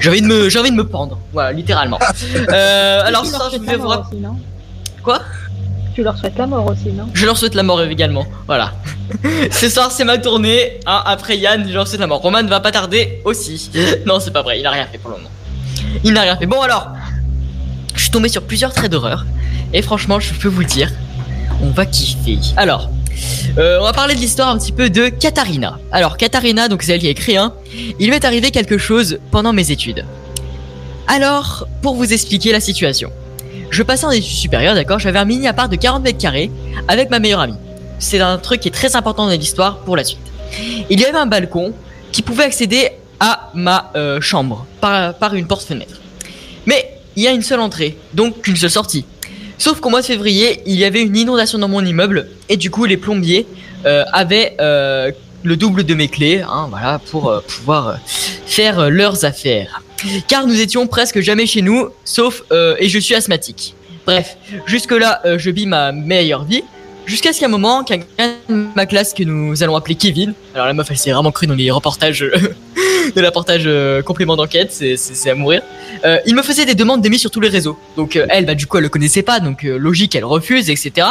[0.00, 1.98] j'ai envie de me, j'ai envie de me pendre, voilà, littéralement.
[2.52, 4.36] Euh, alors ça, je vais vous savoir rapp- aussi, non?
[5.02, 5.20] Quoi?
[5.94, 7.08] Tu leur souhaites la mort aussi, non?
[7.12, 8.24] Je leur souhaite la mort également.
[8.46, 8.72] Voilà.
[9.50, 10.78] Ce soir, c'est ma tournée.
[10.86, 12.20] hein, après Yann, je leur souhaite la mort.
[12.22, 13.70] Roman va pas tarder aussi.
[14.06, 14.60] Non, c'est pas vrai.
[14.60, 15.30] Il a rien fait pour le moment.
[16.04, 16.46] Il n'a rien fait.
[16.46, 16.88] Bon, alors.
[17.94, 19.26] Je suis tombé sur plusieurs traits d'horreur.
[19.72, 20.90] Et franchement, je peux vous le dire.
[21.62, 22.38] On va kiffer.
[22.56, 22.90] Alors.
[23.58, 25.78] euh, on va parler de l'histoire un petit peu de Katharina.
[25.92, 27.52] Alors, Katharina, donc c'est elle qui a écrit, hein.
[27.98, 30.04] Il m'est arrivé quelque chose pendant mes études.
[31.06, 33.10] Alors, pour vous expliquer la situation.
[33.70, 34.98] Je passais en études supérieures, d'accord?
[34.98, 36.50] J'avais un mini appart de 40 mètres carrés
[36.88, 37.58] avec ma meilleure amie.
[37.98, 40.20] C'est un truc qui est très important dans l'histoire pour la suite.
[40.88, 41.72] Il y avait un balcon
[42.12, 42.90] qui pouvait accéder
[43.20, 46.00] à ma euh, chambre par, une porte-fenêtre.
[46.66, 49.04] Mais il y a une seule entrée, donc qu'une seule sortie.
[49.60, 52.70] Sauf qu'au mois de février, il y avait une inondation dans mon immeuble et du
[52.70, 53.46] coup les plombiers
[53.84, 57.98] euh, avaient euh, le double de mes clés, hein, voilà, pour euh, pouvoir
[58.46, 59.82] faire leurs affaires.
[60.28, 63.74] Car nous étions presque jamais chez nous, sauf et je suis asthmatique.
[64.06, 66.64] Bref, jusque là, je vis ma meilleure vie.
[67.04, 70.68] Jusqu'à ce qu'à un moment, quelqu'un de ma classe que nous allons appeler Kevin, alors
[70.68, 72.24] la meuf elle s'est vraiment crue dans les reportages
[73.16, 75.62] de l'apportage euh, complément d'enquête, c'est- à mourir.
[76.04, 77.78] Euh, il me faisait des demandes d'émis sur tous les réseaux.
[77.96, 80.70] Donc euh, elle, bah du coup elle le connaissait pas, donc euh, logique elle refuse,
[80.70, 81.06] etc.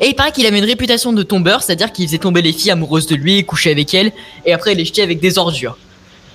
[0.00, 2.72] Et il paraît qu'il avait une réputation de tombeur, c'est-à-dire qu'il faisait tomber les filles
[2.72, 4.10] amoureuses de lui, coucher avec elles,
[4.44, 5.78] et après les jeter avec des ordures.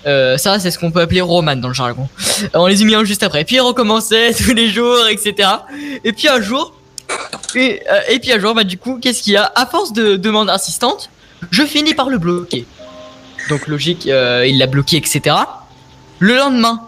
[0.06, 2.08] Ça, c'est ce qu'on peut appeler roman dans le jargon.
[2.54, 3.44] On les humiliant juste après.
[3.44, 5.50] Puis il recommençait tous les jours, etc.
[6.06, 6.74] Et puis un jour,
[7.56, 9.52] et, et puis un jour, bah du coup, qu'est-ce qu'il y a?
[9.56, 11.10] À force de demandes insistantes,
[11.52, 12.66] je finis par le bloquer.
[13.50, 15.36] Donc logique, euh, il l'a bloqué, etc.
[16.20, 16.82] Le lendemain,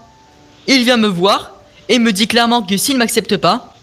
[0.68, 1.52] il vient me voir
[1.90, 3.76] et me dit clairement que s'il m'accepte pas,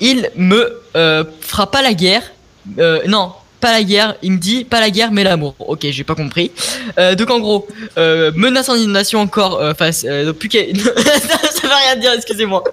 [0.00, 2.22] il me euh, fera pas la guerre.
[2.78, 4.16] Euh, non, pas la guerre.
[4.22, 5.54] Il me dit pas la guerre, mais l'amour.
[5.58, 6.50] Ok, j'ai pas compris.
[6.96, 9.60] Donc en gros, menace en inondation encore.
[9.60, 12.12] Euh, donc plus ça veut rien dire.
[12.12, 12.64] Excusez-moi.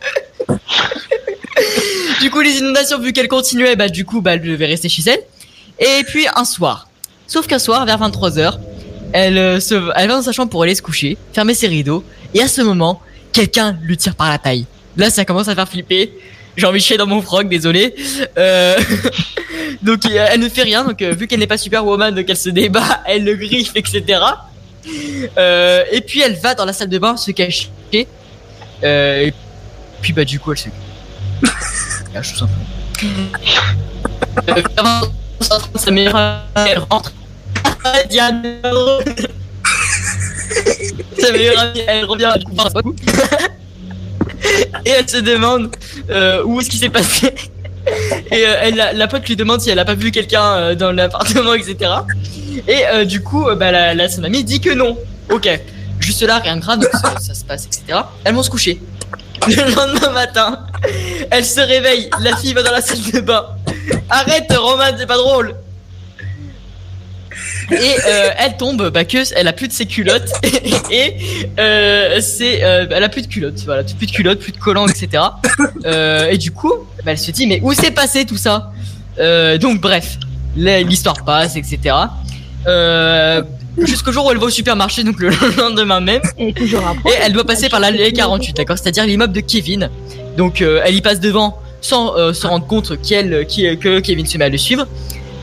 [2.21, 5.03] du coup, les inondations, vu qu'elles continuaient, bah du coup, bah elle devait rester chez
[5.07, 5.21] elle.
[5.79, 6.87] Et puis un soir.
[7.27, 8.59] Sauf qu'un soir, vers 23h,
[9.13, 9.59] elle, euh,
[9.95, 12.03] elle va dans sa chambre pour aller se coucher, fermer ses rideaux,
[12.33, 13.01] et à ce moment,
[13.31, 14.65] quelqu'un lui tire par la taille.
[14.97, 16.11] Là, ça commence à faire flipper.
[16.57, 17.95] J'ai envie de chier dans mon froc, désolé.
[18.37, 18.77] Euh,
[19.81, 20.83] donc, euh, elle ne fait rien.
[20.83, 24.19] Donc, vu qu'elle n'est pas Superwoman, donc elle se débat, elle le griffe, etc.
[24.85, 27.69] Et puis, elle va dans la salle de bain se cacher.
[27.93, 29.33] Et
[30.01, 30.69] puis, bah, du coup, elle se.
[32.13, 32.33] cache
[36.55, 37.13] elle rentre.
[38.09, 38.43] Diane
[41.19, 42.33] Sa meilleure amie, elle revient,
[42.83, 42.95] coup.
[44.85, 45.69] Et elle se demande
[46.09, 47.33] euh, où est-ce qui s'est passé?
[48.31, 50.75] Et euh, elle, la, la pote lui demande si elle a pas vu quelqu'un euh,
[50.75, 51.91] dans l'appartement, etc.
[52.67, 54.97] Et du coup, bah, la, la, son amie dit que non.
[55.29, 55.47] Ok,
[55.99, 57.99] juste là, rien de grave, donc ça, ça se passe, etc.
[58.23, 58.81] Elles vont se coucher.
[59.47, 60.65] Le lendemain matin,
[61.31, 63.45] elle se réveille, la fille va dans la salle de bain.
[64.09, 65.55] Arrête, Roman, c'est pas drôle.
[67.71, 70.31] Et euh, elle tombe, bah que elle a plus de ses culottes
[70.91, 71.15] et
[71.59, 74.87] euh, c'est, euh, elle a plus de culottes, voilà, plus de culottes, plus de collants,
[74.87, 75.23] etc.
[76.29, 76.73] Et du coup,
[77.05, 78.71] bah, elle se dit mais où s'est passé tout ça?
[79.59, 80.17] Donc bref,
[80.55, 81.95] l'histoire passe, etc.
[83.77, 86.21] Jusqu'au jour où elle va au supermarché, donc le lendemain même.
[86.37, 87.09] Et toujours après.
[87.09, 88.77] Et elle doit passer par l'allée 48, d'accord?
[88.77, 89.89] C'est-à-dire l'immeuble de Kevin.
[90.37, 94.45] Donc elle y passe devant sans se rendre compte qu'elle, qui- que Kevin se met
[94.45, 94.87] à le suivre.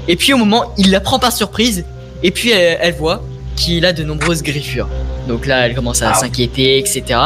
[0.09, 1.85] Et puis au moment, il la prend par surprise.
[2.23, 3.23] Et puis elle, elle voit
[3.57, 4.89] qu'il a de nombreuses griffures.
[5.27, 7.21] Donc là, elle commence à s'inquiéter, etc.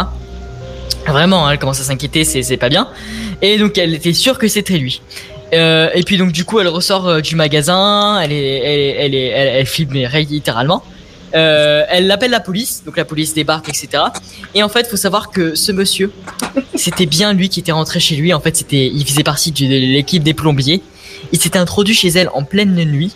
[1.06, 2.88] Vraiment, elle commence à s'inquiéter, c'est pas bien.
[3.42, 5.02] Et donc elle était sûre que c'était lui.
[5.52, 8.96] Euh, et puis donc du coup, elle ressort euh, du magasin, elle est, elle, est-
[8.98, 10.82] elle, est- elle, elle filme littéralement.
[11.34, 13.88] Euh, elle appelle la police, donc la police débarque, etc.
[14.54, 16.12] Et en fait, faut savoir que ce monsieur,
[16.74, 18.32] c'était bien lui qui était rentré chez lui.
[18.34, 20.82] En fait, c'était, il faisait partie de l'équipe des plombiers.
[21.32, 23.12] Il s'était introduit chez elle en pleine nuit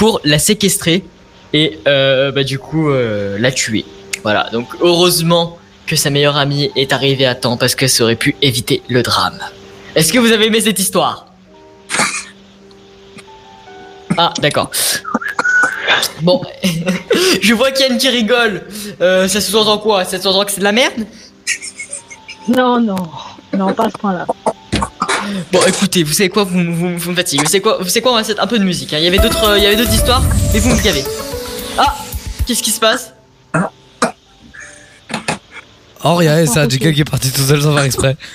[0.00, 1.04] pour la séquestrer
[1.52, 3.84] et euh, bah, du coup euh, la tuer.
[4.22, 4.48] Voilà.
[4.50, 8.34] Donc heureusement que sa meilleure amie est arrivée à temps parce que ça aurait pu
[8.40, 9.38] éviter le drame.
[9.94, 11.26] Est-ce que vous avez aimé cette histoire?
[14.16, 14.70] Ah, d'accord.
[16.22, 16.40] Bon,
[17.42, 18.62] je vois Ken qui rigole.
[19.02, 20.06] Euh, ça sous-entend quoi?
[20.06, 21.04] Ça sous-entend que c'est de la merde?
[22.48, 22.96] Non, non,
[23.52, 24.26] non, pas à ce point-là.
[25.52, 27.42] Bon, écoutez, vous savez quoi Vous, vous, vous me fatiguez.
[27.42, 28.92] Vous savez quoi Vous savez quoi On va mettre un peu de musique.
[28.92, 28.98] hein.
[28.98, 31.04] Il y avait d'autres, euh, il y avait d'autres histoires, mais vous me gavez.
[31.78, 31.94] Ah,
[32.46, 33.12] qu'est-ce qui se passe?
[36.02, 38.16] Oh, rien, c'est un jingle qui est parti tout seul sans faire exprès.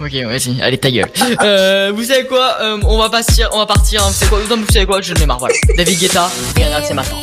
[0.00, 1.08] Ok, vas-y, allez ta gueule.
[1.42, 4.02] Euh, vous savez quoi Euh, On va partir, on va partir.
[4.04, 4.08] hein.
[4.08, 5.38] Vous savez quoi Non, vous savez quoi Je ne ai marre.
[5.38, 5.54] Voilà.
[5.76, 7.16] David Guetta, Rihanna, c'est maintenant.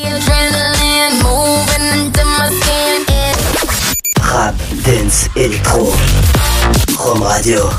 [4.21, 4.55] Rap,
[4.85, 5.93] dance, électro.
[6.97, 7.69] Rome Radio.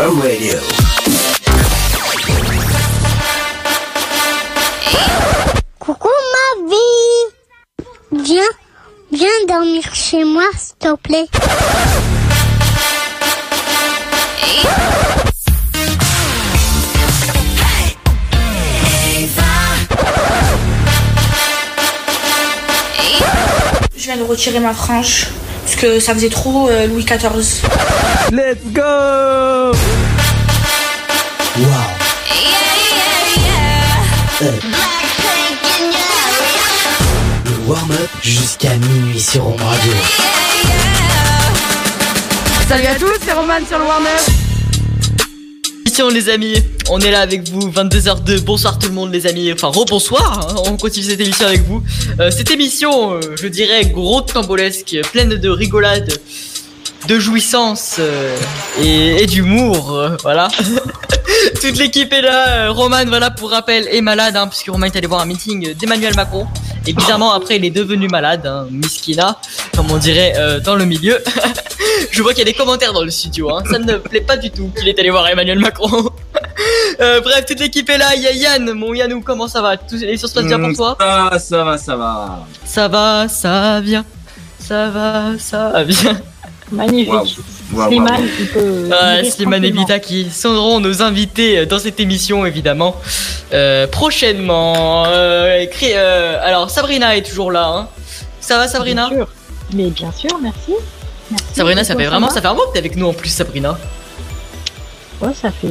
[0.00, 0.58] Radio.
[5.78, 8.24] Coucou ma vie.
[8.24, 8.42] Viens,
[9.12, 11.26] viens dormir chez moi, s'il te plaît.
[23.94, 25.26] Je viens de retirer ma frange
[25.80, 27.62] que ça faisait trop euh, Louis XIV.
[28.32, 29.72] Let's go
[37.46, 39.92] Le warm-up jusqu'à minuit sur Home Radio.
[42.68, 44.49] Salut à tous, c'est Roman sur le warm-up.
[46.08, 46.54] Les amis,
[46.88, 50.62] on est là avec vous, 22h02, bonsoir tout le monde les amis, enfin rebonsoir, hein,
[50.66, 51.82] on continue cette émission avec vous.
[52.18, 56.10] Euh, cette émission, euh, je dirais, gros cambolesque, pleine de rigolade,
[57.08, 58.36] de jouissance euh,
[58.80, 60.48] et, et d'humour, euh, voilà.
[61.62, 64.96] Toute l'équipe est là, euh, Roman, voilà, pour rappel, est malade, hein, puisque Roman est
[64.96, 66.46] allé voir un meeting d'Emmanuel Macron.
[66.86, 69.38] Et bizarrement, après, il est devenu malade, hein, Miskina,
[69.76, 71.18] comme on dirait euh, dans le milieu.
[72.10, 73.62] Je vois qu'il y a des commentaires dans le studio, hein.
[73.70, 76.10] ça ne me plaît pas du tout qu'il est allé voir Emmanuel Macron.
[77.00, 79.78] Euh, bref, toute l'équipe est là, il y a Yann, mon Yannou, comment ça va?
[79.78, 80.96] Tout, Les choses se passent bien pour Mm, toi?
[81.00, 82.46] Ça, ça va, ça va.
[82.66, 84.04] Ça va, ça vient,
[84.58, 86.20] ça va, ça vient.
[86.72, 87.38] Magnifique.
[87.86, 88.88] Slimane, il peut.
[89.22, 89.70] Il Slimane et.
[89.70, 92.96] Vita qui seront nos invités dans cette émission évidemment
[93.52, 95.04] Euh, prochainement.
[95.08, 97.66] Euh, écrit- euh, alors Sabrina est toujours là.
[97.68, 97.88] Hein.
[98.40, 99.28] Ça va Sabrina Bien sûr.
[99.74, 100.72] Mais bien sûr, merci.
[101.30, 101.46] Merci.
[101.54, 103.76] Sabrina, ça fait vraiment, ça fait un mois que t'es avec nous en plus Sabrina.
[105.20, 105.68] Ouais, ça fait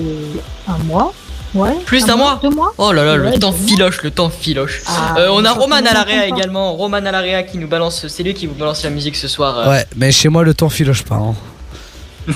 [0.68, 1.14] un mois.
[1.56, 1.76] Ouais.
[1.86, 2.74] Plus d'un mois Deux mois.
[2.78, 4.82] Oh là là, Ouais, le temps filoche, le temps filoche.
[4.86, 6.74] Ah, Euh, on a Roman à également.
[6.76, 9.58] Roman à l'area qui nous balance, c'est lui qui vous balance la musique ce soir.
[9.58, 9.70] euh.
[9.72, 11.16] Ouais, mais chez moi le temps filoche pas.
[11.16, 11.36] hein.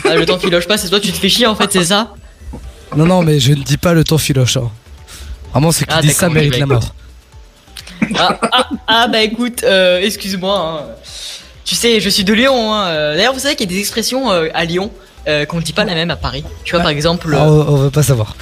[0.09, 2.13] Ah, le temps filoche pas, c'est toi tu te fais chier en fait, c'est ça?
[2.95, 4.57] Non, non, mais je ne dis pas le temps filoche.
[4.57, 4.71] hein.
[5.51, 6.95] Vraiment, ceux qui Ah, disent ça méritent bah, la mort.
[8.17, 10.57] ah, ah, ah, bah écoute, euh, excuse-moi.
[10.57, 10.85] hein.
[11.65, 12.73] Tu sais, je suis de Lyon.
[12.73, 12.87] hein.
[12.87, 14.91] Euh, D'ailleurs, vous savez qu'il y a des expressions euh, à Lyon
[15.27, 16.43] euh, qu'on ne dit pas la même à Paris.
[16.63, 17.33] Tu vois, par exemple.
[17.35, 18.35] On, on veut pas savoir.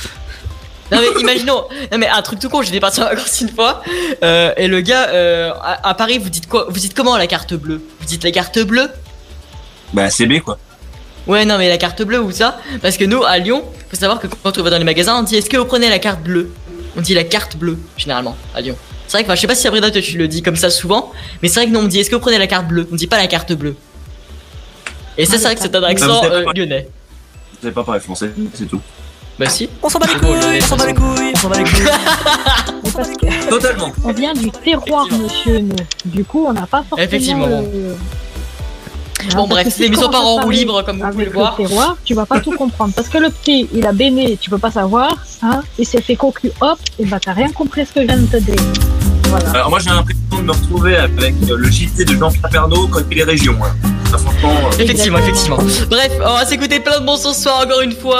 [0.91, 3.81] Non mais imaginons, non mais un truc tout con, j'étais parti en vacances une fois
[4.23, 7.27] euh, et le gars euh, à, à Paris, vous dites quoi Vous dites comment la
[7.27, 7.81] carte bleue?
[7.99, 8.89] Vous dites la carte bleue?
[9.93, 10.57] Bah, CB quoi.
[11.27, 12.59] Ouais non mais la carte bleue ou ça?
[12.81, 15.23] Parce que nous à Lyon, faut savoir que quand on va dans les magasins, on
[15.23, 16.51] dit est-ce que vous prenez la carte bleue?
[16.97, 18.75] On dit la carte bleue généralement à Lyon.
[19.07, 21.11] C'est vrai que enfin, je sais pas si Sabrina tu le dis comme ça souvent,
[21.41, 22.87] mais c'est vrai que nous on me dit est-ce que vous prenez la carte bleue?
[22.91, 23.75] On dit pas la carte bleue.
[25.17, 26.51] Et ça c'est vrai que c'est un accent Ah, savez euh, pas.
[26.53, 26.87] lyonnais.
[27.53, 28.81] Vous savez pas parler français, c'est tout.
[29.41, 29.67] Bah si.
[29.81, 33.47] On s'en bat les couilles, on s'en bat les couilles, on s'en bat les couilles.
[33.49, 33.91] Totalement.
[34.03, 35.63] on vient du terroir, monsieur.
[36.05, 37.07] Du coup, on n'a pas forcément.
[37.07, 37.47] Effectivement.
[37.47, 37.95] le-
[39.35, 41.55] Bon Hein, bref, si l'émission tu par en roue libre comme vous pouvez le voir.
[41.55, 42.91] terroir, tu vas pas tout comprendre.
[42.95, 45.61] Parce que le petit, il a béné, tu peux pas savoir, hein.
[45.79, 48.25] Il s'est fait cocu, hop, et bah t'as rien compris ce que je viens de
[48.27, 48.55] te dire.
[49.25, 49.49] Voilà.
[49.51, 53.01] Alors moi j'ai l'impression de me retrouver avec euh, le JT de Jean-Pierre Pernaut quand
[53.11, 53.55] il est région.
[53.63, 53.71] hein.
[54.13, 55.57] Ah, franchement, euh, Effectivement, effectivement.
[55.89, 58.17] Bref, on va s'écouter plein de bons sons ce soir encore une fois.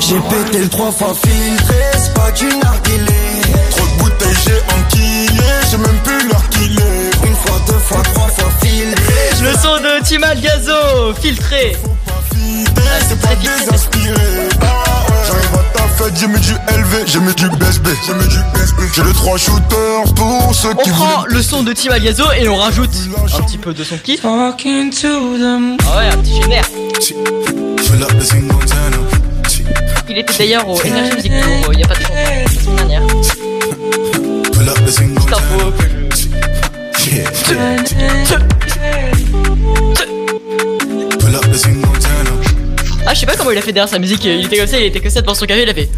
[0.00, 3.42] J'ai pété le trois fois filtré, c'est pas du narguilé.
[3.70, 7.26] Trop de bouteilles, j'ai enquillé, j'ai même plus l'heure qu'il est.
[7.26, 9.42] Une fois, deux fois, trois fois filtré.
[9.42, 11.76] Le son de Timal Gazo, filtré.
[13.08, 14.14] C'est pas désinspiré.
[14.62, 14.66] Ah.
[15.26, 18.38] J'arrive à ta fête, j'ai mis du LV, j'ai mis du BSB, j'ai mis du
[18.54, 18.80] BSB.
[18.94, 21.34] J'ai les trois shooters pour ceux On qui prend voulaient.
[21.34, 22.90] le son de Timal Gazo et on rajoute
[23.38, 24.20] un petit peu de son kiff.
[25.92, 26.64] Ah ouais, un petit génère.
[30.08, 32.48] Il était d'ailleurs au Energy Music Tour euh, il y a pas de longtemps, la
[32.48, 33.02] semaine dernière.
[41.66, 42.28] Montagne.
[43.06, 44.24] Ah, je sais pas comment il a fait derrière sa musique.
[44.24, 45.88] Il était comme ça, il était comme ça devant son café, il a fait.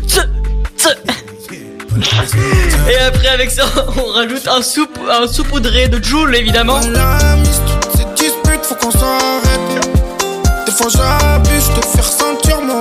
[2.88, 3.64] Et après, avec ça,
[3.96, 6.80] on rajoute un, soupe, un saupoudré de Joule évidemment.
[6.92, 9.90] La mise, toutes ces disputes, faut qu'on s'arrête.
[10.66, 12.80] Des fois j'abuse, je te fais ressentir mon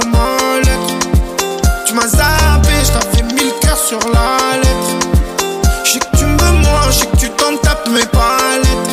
[2.09, 5.07] zappé, je t'avais mis le cœur sur la lettre.
[5.83, 8.89] Je sais que tu me moi, je sais que tu t'en tapes mes palettes.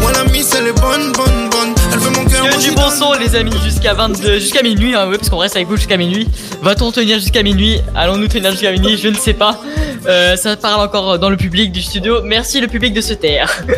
[0.00, 1.74] Moi la mise, elle est bonne, bonne, bonne.
[1.92, 5.08] Elle veut mon cœur, moi du bon son les amis jusqu'à 22 jusqu'à minuit hein,
[5.08, 6.28] ouais, parce qu'on reste avec vous jusqu'à minuit.
[6.62, 7.80] Va-t-on tenir jusqu'à minuit?
[7.94, 8.96] Allons-nous tenir jusqu'à minuit?
[8.96, 9.60] Je ne sais pas.
[10.06, 12.22] Euh, ça parle encore dans le public du studio.
[12.22, 13.64] Merci le public de se taire.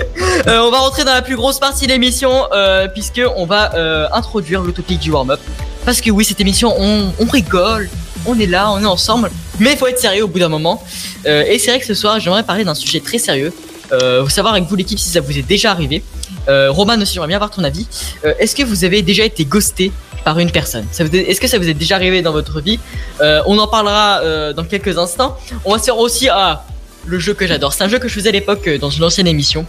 [0.48, 3.74] Euh, on va rentrer dans la plus grosse partie de l'émission euh, puisque on va
[3.76, 5.40] euh, introduire le topic du warm-up.
[5.84, 7.90] Parce que oui, cette émission, on, rigole,
[8.26, 9.30] on est là, on est ensemble,
[9.60, 10.82] mais il faut être sérieux au bout d'un moment.
[11.26, 13.52] Euh, et c'est vrai que ce soir, j'aimerais parler d'un sujet très sérieux.
[13.92, 16.02] Euh, savoir avec vous l'équipe si ça vous est déjà arrivé.
[16.48, 17.86] Euh, Roman aussi, j'aimerais bien avoir ton avis.
[18.24, 19.92] Euh, Est-ce que vous avez déjà été ghosté
[20.24, 20.86] par une personne?
[20.98, 22.78] Est-ce que ça vous est déjà arrivé dans votre vie?
[23.20, 25.36] On en parlera dans quelques instants.
[25.64, 26.64] On va se faire aussi à
[27.06, 27.74] le jeu que j'adore.
[27.74, 29.66] C'est un jeu que je faisais à l'époque dans une ancienne émission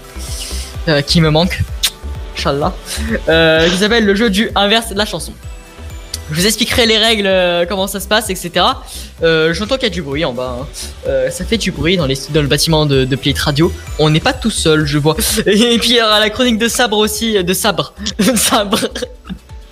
[1.08, 1.62] qui me manque.
[2.38, 2.74] Inch'Allah.
[3.70, 5.34] Qui s'appelle le jeu du inverse de la chanson.
[6.32, 8.66] Je vous expliquerai les règles, euh, comment ça se passe, etc.
[9.22, 10.58] Euh, J'entends qu'il y a du bruit en bas.
[10.62, 10.68] hein.
[11.08, 13.72] Euh, ça fait du bruit dans, les, dans le bâtiment de, de Plate Radio.
[14.00, 15.16] On n'est pas tout seul, je vois.
[15.46, 18.80] Et puis il y aura la chronique de sabre aussi, euh, de sabre, de sabre.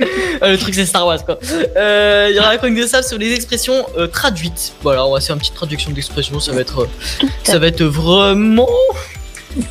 [0.02, 1.40] Euh, le truc c'est Star Wars quoi.
[1.78, 4.74] Euh, Il y aura la chronique de sabre sur les expressions euh, traduites.
[4.82, 6.40] Voilà, on va faire une petite traduction d'expression.
[6.40, 8.68] Ça va être, euh, ça va être vraiment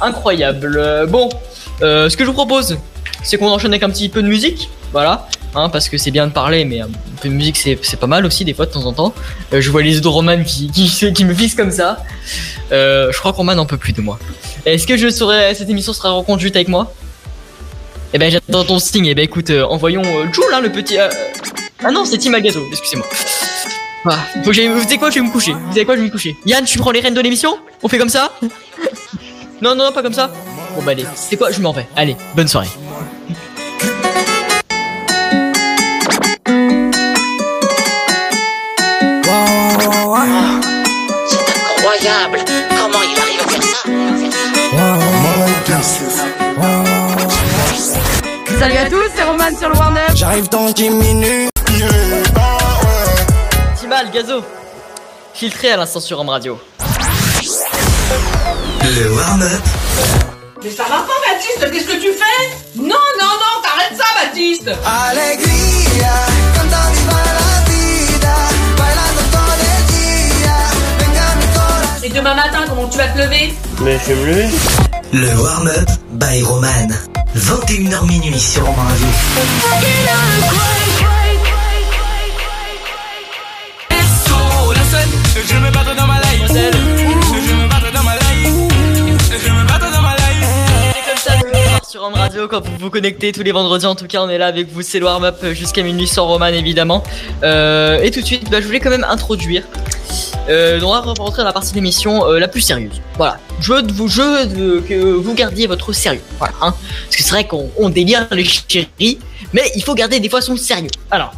[0.01, 0.77] incroyable.
[0.79, 1.29] Euh, bon,
[1.83, 2.77] euh, ce que je vous propose,
[3.23, 4.69] c'est qu'on enchaîne avec un petit peu de musique.
[4.93, 5.29] Voilà.
[5.55, 6.89] Hein, parce que c'est bien de parler, mais un
[7.21, 9.15] peu de musique c'est pas mal aussi des fois de temps en temps.
[9.53, 10.71] Euh, je vois les de Roman qui,
[11.25, 12.03] me fixent comme ça.
[12.73, 14.19] Euh, je crois que Roman n'en peut plus de moi.
[14.65, 16.95] Est-ce que je serai, cette émission sera reconduite avec moi?
[18.15, 19.07] Eh ben j'attends ton signe.
[19.07, 20.97] Eh ben écoute, euh, envoyons Joe là, le petit.
[20.99, 23.07] Ah non, c'est Tim Agazo, excusez-moi.
[24.07, 25.53] Ah, vous savez quoi, je vais me coucher.
[25.53, 26.35] Vous savez quoi, je vais me coucher.
[26.47, 27.59] Yann, tu prends les rênes de l'émission?
[27.83, 28.33] On fait comme ça?
[29.61, 30.33] Non, non, non, pas comme ça.
[30.75, 31.87] Bon bah allez, c'est quoi, je m'en vais.
[31.95, 32.69] Allez, bonne soirée.
[48.59, 50.07] Salut à tous, c'est Roman sur le Warner.
[50.15, 51.51] J'arrive dans 10 minutes.
[53.81, 54.43] Timal, Gazo.
[55.35, 56.61] Filtré à l'instant sur Home Radio.
[58.85, 59.49] Le warm-up
[60.63, 62.49] Mais ça va pas, Baptiste Qu'est-ce que tu fais?
[62.77, 66.13] Non, non, non, t'arrêtes ça, Baptiste Alegría,
[66.55, 68.35] cantando y va la vida,
[68.77, 70.57] bailando todo el día.
[70.99, 72.05] Venga mi corazón.
[72.05, 73.55] Et demain matin, comment tu vas te lever?
[73.81, 74.92] Mais je vais me lever.
[75.13, 76.89] Le warm-up by Roman.
[77.37, 79.07] 21h minuit sur Romain Radio.
[91.93, 93.85] Sur Home Radio quand vous vous connectez tous les vendredis.
[93.85, 96.27] En tout cas on est là avec vous c'est le warm-up euh, jusqu'à minuit sans
[96.27, 97.03] Roman évidemment.
[97.43, 99.63] Euh, et tout de suite bah, je voulais quand même introduire
[100.49, 103.03] euh, on va rentrer dans la partie de l'émission euh, la plus sérieuse.
[103.19, 103.39] Voilà.
[103.61, 106.23] Je veux vous je que vous gardiez votre sérieux.
[106.39, 106.75] Voilà hein.
[107.05, 109.19] parce que c'est vrai qu'on on délire les chéris
[109.53, 110.89] mais il faut garder des fois son sérieux.
[111.11, 111.35] Alors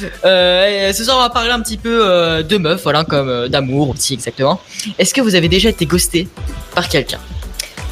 [0.00, 4.60] ce soir on va parler un petit peu de meufs voilà comme d'amour aussi exactement.
[4.98, 6.28] Est-ce que vous avez déjà été ghosté
[6.74, 7.20] par quelqu'un?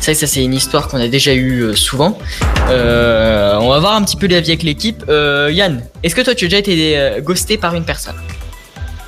[0.02, 2.18] C'est vrai que ça c'est une histoire qu'on a déjà eu euh, souvent.
[2.70, 5.04] Euh, on va voir un petit peu l'avis avec l'équipe.
[5.08, 8.16] Euh, Yann, est-ce que toi tu as déjà été euh, ghosté par une personne?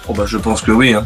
[0.09, 0.95] Oh bah je pense que oui.
[0.95, 1.05] Hein.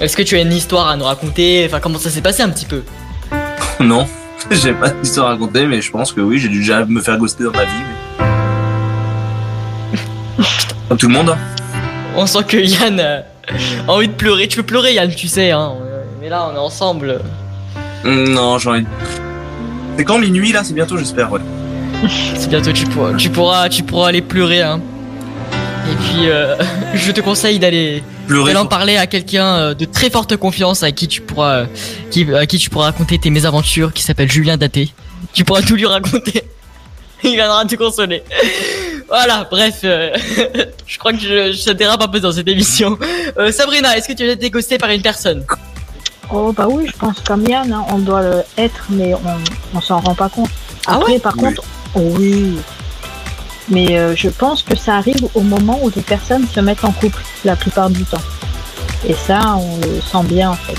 [0.00, 1.64] Est-ce que tu as une histoire à nous raconter?
[1.68, 2.82] Enfin comment ça s'est passé un petit peu?
[3.80, 4.08] Non,
[4.50, 7.16] j'ai pas d'histoire à raconter, mais je pense que oui, j'ai dû déjà me faire
[7.18, 7.70] ghoster dans ma vie.
[8.28, 8.34] mais-
[10.88, 11.30] Comme tout le monde.
[11.30, 11.38] hein.
[12.16, 13.22] On sent que Yann a
[13.92, 14.48] envie de pleurer.
[14.48, 15.50] Tu peux pleurer Yann, tu sais.
[15.52, 15.72] Hein.
[16.20, 17.20] Mais là on est ensemble.
[18.04, 18.82] Non, j'ai envie.
[18.82, 18.86] de-
[19.96, 20.62] C'est quand minuit là?
[20.64, 21.30] C'est bientôt, j'espère.
[21.32, 21.40] Ouais.
[22.36, 24.62] C'est bientôt tu pourras, tu pourras, tu pourras aller pleurer.
[24.62, 24.80] Hein.
[25.90, 26.56] Et puis euh,
[26.94, 28.02] je te conseille d'aller
[28.56, 31.66] en parler à quelqu'un euh, de très forte confiance à qui tu pourras, euh,
[32.10, 34.90] qui, à qui tu pourras raconter tes mésaventures, qui s'appelle Julien Daté.
[35.32, 36.44] Tu pourras tout lui raconter.
[37.22, 38.22] Il viendra te consoler.
[39.08, 40.10] Voilà, bref, euh,
[40.86, 42.98] je crois que je, je dérape un peu dans cette émission.
[43.38, 45.44] Euh, Sabrina, est-ce que tu as été ghostée par une personne?
[46.32, 49.80] Oh bah oui, je pense comme Yann, hein, on doit le être, mais on, on
[49.80, 50.50] s'en rend pas compte.
[50.86, 51.42] Ah Après, ouais par Oui.
[51.44, 51.62] contre,
[51.94, 52.56] oh oui.
[53.68, 56.92] Mais euh, je pense que ça arrive au moment où les personnes se mettent en
[56.92, 58.20] couple, la plupart du temps.
[59.08, 60.76] Et ça, on le sent bien en fait.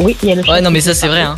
[0.00, 1.22] Oui, il y a le Ouais, non, mais ça c'est vrai.
[1.22, 1.36] Hein.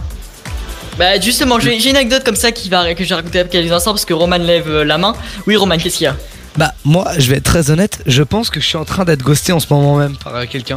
[0.98, 3.92] Bah justement, j'ai une anecdote comme ça qui va que j'ai raconté a quelques instants
[3.92, 5.14] parce que Roman lève euh, la main.
[5.46, 6.16] Oui, Roman, qu'est-ce qu'il y a?
[6.58, 9.22] Bah, moi, je vais être très honnête, je pense que je suis en train d'être
[9.22, 10.76] ghosté en ce moment même par euh, quelqu'un.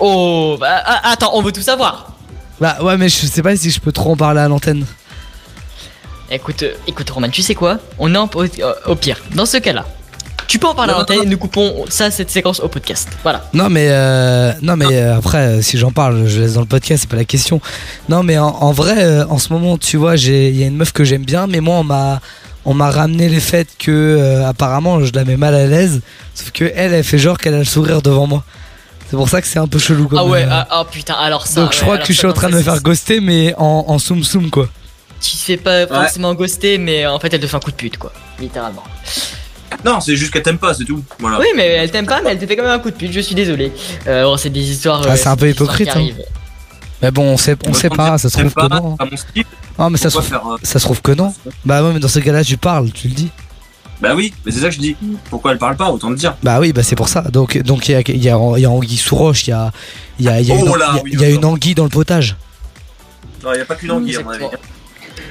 [0.00, 2.12] Oh, bah ah, attends, on veut tout savoir.
[2.60, 4.84] Bah, ouais, mais je sais pas si je peux trop en parler à l'antenne.
[6.30, 7.78] Écoute, euh, écoute Roman, tu sais quoi?
[7.98, 9.20] On est en- au, euh, au pire.
[9.34, 9.84] Dans ce cas-là,
[10.48, 13.08] tu peux en parler à l'antenne et nous coupons ça, cette séquence au podcast.
[13.22, 13.44] Voilà.
[13.52, 17.02] Non mais euh, non mais euh, après si j'en parle je laisse dans le podcast
[17.02, 17.60] c'est pas la question.
[18.08, 20.76] Non mais en, en vrai en ce moment tu vois j'ai il y a une
[20.76, 22.20] meuf que j'aime bien mais moi on m'a
[22.64, 26.00] on m'a ramené les faits que apparemment je la mets mal à l'aise
[26.34, 28.44] sauf que elle elle fait genre qu'elle a le sourire devant moi.
[29.08, 31.14] C'est pour ça que c'est un peu chelou comme Ah ouais, euh, ah, ah, putain,
[31.14, 31.60] alors ça.
[31.60, 33.54] Donc je ouais, crois que je suis ça, en train de me faire ghoster mais
[33.56, 34.68] en, en soum soum quoi.
[35.20, 37.76] Tu te fais pas forcément ghoster, mais en fait elle te fait un coup de
[37.76, 38.82] pute quoi, littéralement.
[39.84, 41.02] Non, c'est juste qu'elle t'aime pas, c'est tout.
[41.18, 41.38] Voilà.
[41.38, 43.12] Oui, mais elle t'aime pas, mais elle te fait quand même un coup de pute.
[43.12, 43.72] Je suis désolé.
[44.06, 45.02] Euh, bon, c'est des histoires.
[45.04, 46.06] Ah, euh, c'est un peu hypocrite, hein.
[47.02, 48.96] Mais bon on sait on sait quand pas ça se trouve que non.
[49.78, 51.34] Non mais ça se trouve ça se trouve que non.
[51.64, 53.28] Bah ouais mais dans ce cas-là tu parles tu le dis.
[54.00, 54.96] Bah oui, mais c'est ça que je dis.
[55.30, 56.36] Pourquoi elle parle pas Autant te dire.
[56.42, 57.22] Bah oui, bah c'est pour ça.
[57.22, 59.50] Donc donc il y a, il y, a, il y a anguille sous roche, il
[59.50, 59.72] y a,
[60.18, 61.24] il y a, il y a Oh une, là, il y a- oui, il y
[61.24, 62.36] a une anguille dans le potage.
[63.42, 64.44] Non, il y a pas qu'une anguille à mon avis.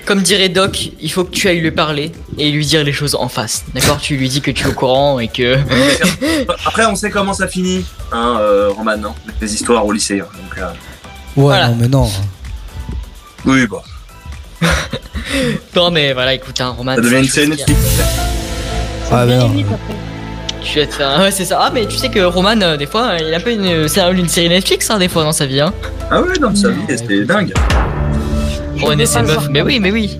[0.05, 3.16] Comme dirait Doc, il faut que tu ailles lui parler et lui dire les choses
[3.16, 3.66] en face.
[3.74, 3.99] D'accord?
[3.99, 5.57] Tu lui dis que tu es au courant et que.
[6.66, 9.13] Après, on sait comment ça finit, hein, euh, Roman, non?
[9.41, 10.20] Les histoires au lycée.
[10.22, 10.72] hein, donc, euh,
[11.36, 12.09] Ouais, non mais non.
[13.45, 13.84] Oui, bah.
[15.76, 16.95] non, mais voilà, écoute, hein, Roman.
[16.95, 17.55] Ça devient une c'est scène
[19.12, 19.51] Ah mais non.
[20.62, 21.20] Tu vas te faire.
[21.20, 21.60] Ouais, c'est ça.
[21.62, 23.88] Ah, mais tu sais que Roman, euh, des fois, il a un peu une.
[23.88, 25.74] C'est un- une série Netflix, hein, des fois, dans sa vie, hein.
[26.10, 27.53] Ah ouais, non, sa vie, c'était dingue.
[28.82, 29.47] Roman et ses meufs.
[29.51, 30.18] Mais oui, mais oui.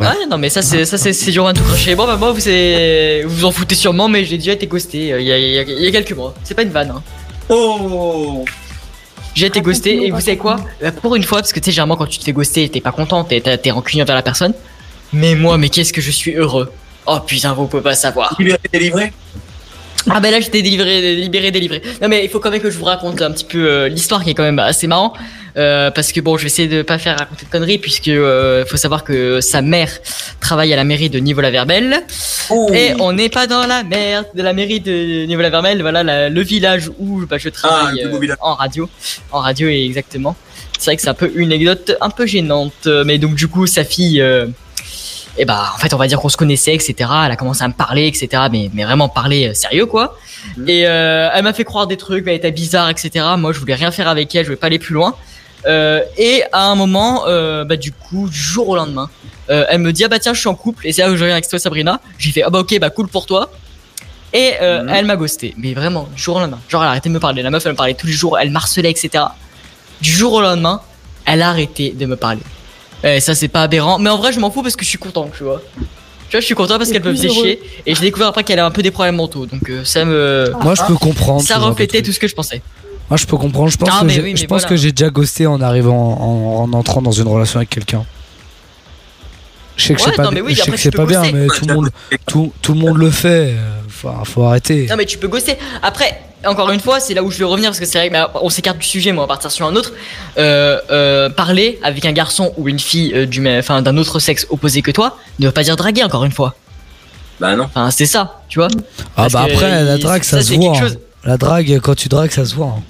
[0.00, 1.96] Ouais, non, mais ça, c'est ça, c'est c'est du Roman tout craché.
[1.96, 5.20] Bon, bah, moi, vous, c'est- vous en foutez sûrement, mais j'ai déjà été ghosté euh,
[5.20, 6.34] il y, a, il y a- il y a quelques mois.
[6.44, 7.02] C'est pas une vanne, hein.
[7.48, 8.44] Oh
[9.34, 10.56] J'ai été ghosté et vous savez quoi?
[10.84, 12.80] Euh, Pour une fois, parce que tu sais, généralement quand tu te fais ghoster, t'es
[12.80, 14.52] pas content, t'es t'es- t'es rancunier envers la personne.
[15.12, 16.70] Mais moi, mais qu'est-ce que je suis heureux.
[17.06, 18.34] Oh putain, vous pouvez pas savoir.
[18.38, 19.12] Libéré, délivré
[20.10, 21.82] Ah bah là j'étais délivré, libéré, délivré.
[22.02, 24.22] Non mais il faut quand même que je vous raconte un petit peu euh, l'histoire
[24.24, 25.12] qui est quand même assez marrant.
[25.56, 28.64] Euh, parce que bon, je vais essayer de pas faire raconter de conneries puisque euh,
[28.66, 29.90] faut savoir que sa mère
[30.40, 32.02] travaille à la mairie de Niveau-la-Verbelle.
[32.72, 36.42] Et on n'est pas dans la merde de la mairie de Niveau-la-Verbelle, voilà la- le
[36.42, 38.36] village où bah, je travaille village.
[38.40, 38.88] en radio.
[39.32, 40.36] En radio exactement.
[40.78, 42.86] C'est vrai que c'est un peu une anecdote un peu gênante.
[43.04, 44.22] Mais donc du coup sa fille...
[45.38, 47.68] et bah en fait on va dire qu'on se connaissait etc elle a commencé à
[47.68, 50.16] me parler etc mais, mais vraiment parler euh, sérieux quoi.
[50.66, 53.74] Et euh, elle m'a fait croire des trucs elle était bizarre etc moi je voulais
[53.74, 55.14] rien faire avec elle je voulais pas aller plus loin.
[55.66, 57.24] Euh, et à un moment
[57.64, 59.10] bah du coup du jour au lendemain
[59.48, 61.22] elle me dit ah bah tiens je suis en couple et c'est là où je
[61.22, 62.00] reviens avec toi Sabrina.
[62.18, 63.50] J'ai fait ah bah ok bah cool pour toi.
[64.34, 65.54] Et euh, elle m'a ghosté.
[65.56, 66.60] Mais vraiment du jour au lendemain.
[66.68, 67.42] Genre elle a arrêté de me parler.
[67.42, 69.24] La meuf elle me parlait tous les jours elle marcelait etc
[70.00, 70.80] du jour au lendemain
[71.24, 72.40] elle a arrêté de me parler
[73.04, 74.98] et ça c'est pas aberrant mais en vrai je m'en fous parce que je suis
[74.98, 75.62] content tu vois
[76.28, 78.58] tu vois je suis content parce qu'elle me faisait chier et j'ai découvert après qu'elle
[78.58, 81.42] a un peu des problèmes mentaux donc euh, ça me Moi je peux comprendre.
[81.42, 82.60] ça reflétait tout ce que je pensais
[83.10, 83.70] Moi je peux comprendre.
[83.70, 84.68] Je pense Ah, que j'ai- oui, je pense voilà.
[84.68, 88.04] que j'ai déjà ghosté en arrivant en, en entrant dans une relation avec quelqu'un.
[89.76, 91.46] Je sais que Ouais, c'est pas, oui, je sais après, que c'est pas bien, mais
[91.46, 91.88] tout le monde,
[92.26, 93.54] tout, tout le monde le fait.
[93.56, 94.86] euh, Faut, faut arrêter.
[94.90, 95.56] Non mais tu peux ghoster.
[95.82, 98.12] Après, encore une fois, c'est là où je vais revenir parce que c'est vrai que
[98.12, 99.92] bah, on s'écarte du sujet, mais on va partir sur un autre.
[100.38, 104.18] Euh, euh, parler avec un garçon ou une fille euh, du même, enfin d'un autre
[104.20, 106.02] sexe opposé que toi, ne veut pas dire draguer.
[106.04, 106.54] Encore une fois.
[107.40, 107.64] Bah non.
[107.64, 108.68] Enfin c'est ça, tu vois.
[108.68, 110.76] Ah Parce bah après la drague ça, ça, se voit.
[110.78, 110.88] hein.
[111.24, 112.74] La drague quand tu dragues ça se voit.
[112.78, 112.82] hein.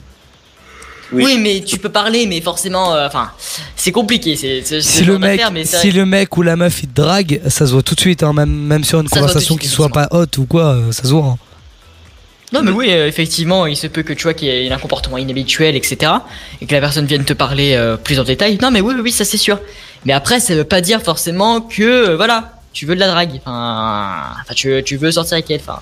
[1.11, 1.39] Oui.
[1.41, 3.31] mais tu peux parler, mais forcément, euh, enfin,
[3.77, 4.37] c'est compliqué.
[4.37, 7.41] C'est Si le mec, mais si vrai le mec ou la meuf il te drague,
[7.49, 9.89] ça se voit tout de suite, hein, même, même sur une Ça conversation qui soit
[9.89, 11.25] pas haute ou quoi, ça se voit.
[11.25, 11.39] hein.
[12.53, 14.79] Non mais oui, euh, effectivement, il se peut que tu vois qu'il y ait un
[14.79, 16.13] comportement inhabituel, etc.
[16.61, 18.59] Et que la personne vienne te parler euh, plus en détail.
[18.63, 19.61] Non mais oui, oui, oui, ça c'est sûr.
[20.07, 23.41] Mais après, ça veut pas dire forcément que, euh, voilà, tu veux de la drague.
[23.45, 25.61] Enfin, enfin tu, tu veux sortir avec elle.
[25.61, 25.81] Enfin.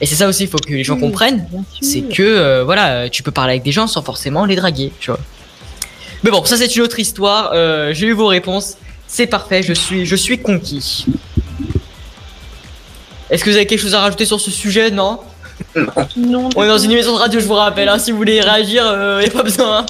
[0.00, 1.48] Et c'est ça aussi, il faut que les gens Oui, comprennent.
[1.80, 5.20] C'est que, voilà, tu peux parler avec des gens sans forcément les draguer, tu vois.
[6.22, 7.52] Mais bon, ça c'est une autre histoire.
[7.94, 8.76] J'ai eu vos réponses.
[9.08, 11.06] C'est parfait, je suis, je suis conquis.
[13.30, 14.90] Est-ce que vous avez quelque chose à rajouter sur ce sujet?
[14.90, 15.18] Non?
[16.16, 16.48] Non.
[16.56, 18.84] on est dans une émission de radio, je vous rappelle, hein, si vous voulez réagir,
[18.86, 19.78] euh, y a pas besoin.
[19.78, 19.86] hein.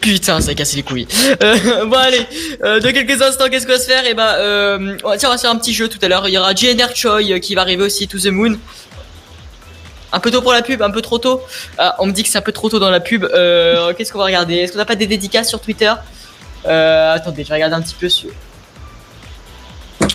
[0.00, 1.06] Putain, ça a cassé les couilles.
[1.42, 2.26] Euh, bon allez,
[2.64, 4.06] euh, dans quelques instants, qu'est-ce qu'on va se faire?
[4.06, 6.08] Et bah, euh, on va- tiens, on va se faire un petit jeu tout à
[6.08, 6.26] l'heure.
[6.28, 8.56] Il y aura JNR Choi euh, qui va arriver aussi, To The Moon.
[10.12, 11.42] Un peu tôt pour la pub, un peu trop tôt.
[11.76, 13.24] Ah, on me dit que c'est un peu trop tôt dans la pub.
[13.24, 14.54] Euh, qu'est-ce qu'on va regarder?
[14.56, 15.92] Est-ce qu'on n'a pas des dédicaces sur Twitter?
[16.66, 18.30] Euh, Attendez, je vais regarder un petit peu sur...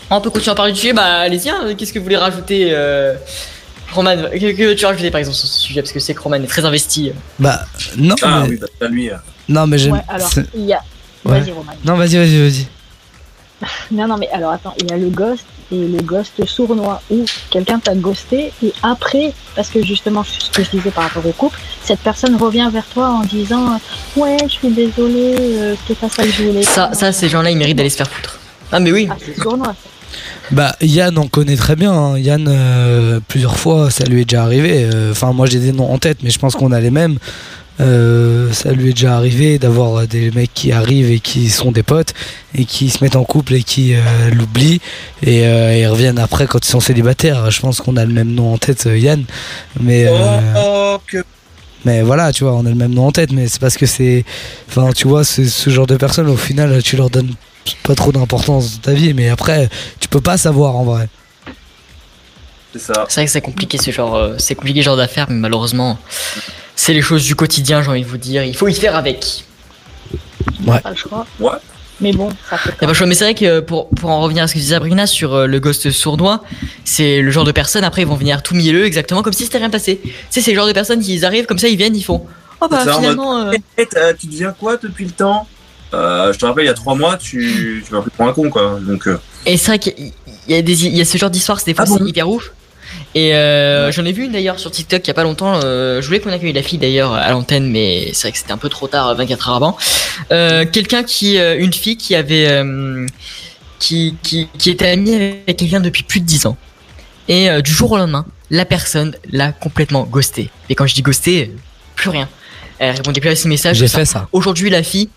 [0.10, 1.74] On peut continuer à parler du sujet Bah allez-y, hein.
[1.78, 3.14] qu'est-ce que vous voulez rajouter euh...
[3.94, 5.82] Roman, que, que veux-tu rajouter par exemple sur ce sujet?
[5.82, 7.12] Parce que c'est que Roman est très investi.
[7.40, 7.66] Bah
[7.98, 8.16] non.
[8.22, 9.10] Ah mais, oui, bah pas lui.
[9.10, 9.16] euh.
[9.50, 9.94] Non mais j'aime.
[9.94, 10.82] Ouais, alors, il y a.
[11.26, 11.40] Ouais.
[11.40, 11.72] Vas-y, Roman.
[11.86, 12.68] Non vas-y vas-y vas-y.
[13.92, 17.24] Non, non, mais alors attends, il y a le ghost et le ghost sournois où
[17.50, 21.32] quelqu'un t'a ghosté et après, parce que justement, ce que je disais par rapport au
[21.32, 23.80] couple, cette personne revient vers toi en disant
[24.18, 26.64] Ouais, je suis désolé, euh, c'est pas ça que je voulais.
[26.64, 28.38] Ça, ça ces gens-là, ils méritent d'aller se faire foutre.
[28.72, 29.08] Ah mais oui.
[29.10, 29.90] Ah, c'est sournois ça.
[30.52, 31.92] Bah Yann on connaît très bien.
[31.94, 32.18] hein.
[32.18, 34.88] Yann euh, plusieurs fois ça lui est déjà arrivé.
[34.94, 37.18] Euh, Enfin moi j'ai des noms en tête mais je pense qu'on a les mêmes.
[37.80, 41.82] Euh, ça lui est déjà arrivé d'avoir des mecs qui arrivent et qui sont des
[41.82, 42.14] potes
[42.54, 44.00] et qui se mettent en couple et qui euh,
[44.32, 44.80] l'oublient
[45.24, 47.50] et euh, ils reviennent après quand ils sont célibataires.
[47.50, 49.24] Je pense qu'on a le même nom en tête euh, Yann.
[49.80, 50.14] Mais euh,
[50.56, 51.24] Oh, que.
[51.84, 53.88] mais voilà, tu vois, on a le même nom en tête, mais c'est parce que
[53.88, 54.24] c'est.
[54.70, 57.34] Enfin, tu vois, c'est ce genre de personnes, au final, tu leur donnes
[57.84, 61.08] pas trop d'importance dans ta vie, mais après, tu peux pas savoir en vrai.
[62.74, 63.06] C'est ça.
[63.08, 66.00] C'est vrai que c'est compliqué ce genre, euh, c'est compliqué ce genre d'affaires, mais malheureusement,
[66.76, 68.44] c'est les choses du quotidien, j'ai envie de vous dire.
[68.44, 69.46] Il faut y faire avec.
[70.66, 70.80] Ouais.
[70.80, 71.26] Pas le choix.
[71.40, 71.52] Ouais.
[72.02, 72.70] Mais bon, ça fait.
[72.70, 73.06] Y a pas le choix.
[73.06, 75.46] Mais c'est vrai que pour, pour en revenir à ce que disait Sabrina sur euh,
[75.46, 76.44] le ghost sournois,
[76.84, 79.60] c'est le genre de personnes, après ils vont venir tout mielleux, exactement comme si c'était
[79.60, 80.00] rien passé.
[80.04, 82.04] Tu sais, c'est le genre de personnes qui ils arrivent comme ça, ils viennent, ils
[82.04, 82.26] font
[82.60, 83.38] Oh bah finalement.
[83.42, 85.48] euh, Eh, t'as- tu deviens quoi depuis le temps?
[85.52, 85.53] Euh,
[85.94, 88.50] Je te rappelle, il y a trois mois, tu, tu m'as pris pour un con,
[88.50, 88.80] quoi.
[88.82, 90.12] Donc, euh, Et c'est vrai qu'il
[90.48, 92.52] y a, des, il y a ce genre d'histoire, c'est des fois c'est hyper ouf.
[93.16, 95.60] Et euh, j'en ai vu une d'ailleurs sur TikTok il y a pas longtemps.
[95.64, 98.52] euh, je voulais qu'on accueille la fille d'ailleurs à l'antenne, mais c'est vrai que c'était
[98.52, 99.78] un peu trop tard, euh, 24 heures avant.
[100.32, 103.06] Euh, Quelqu'un qui, euh, une fille qui avait, euh,
[103.80, 106.58] qui, qui, qui était amie avec quelqu'un depuis plus de 10 ans.
[107.28, 110.50] Et euh, du jour au lendemain, la personne l'a complètement ghosté.
[110.70, 111.58] Et quand je dis ghosté, euh,
[111.96, 112.28] plus rien.
[112.80, 113.78] Elle répondait plus à ses messages.
[113.78, 114.28] J'ai fait ça.
[114.34, 115.10] Aujourd'hui, la fille,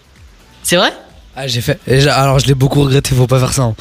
[0.66, 0.92] c'est vrai?
[1.36, 1.78] Ah, j'ai fait.
[2.08, 3.62] alors, je l'ai beaucoup regretté, faut pas faire ça.
[3.62, 3.74] hein.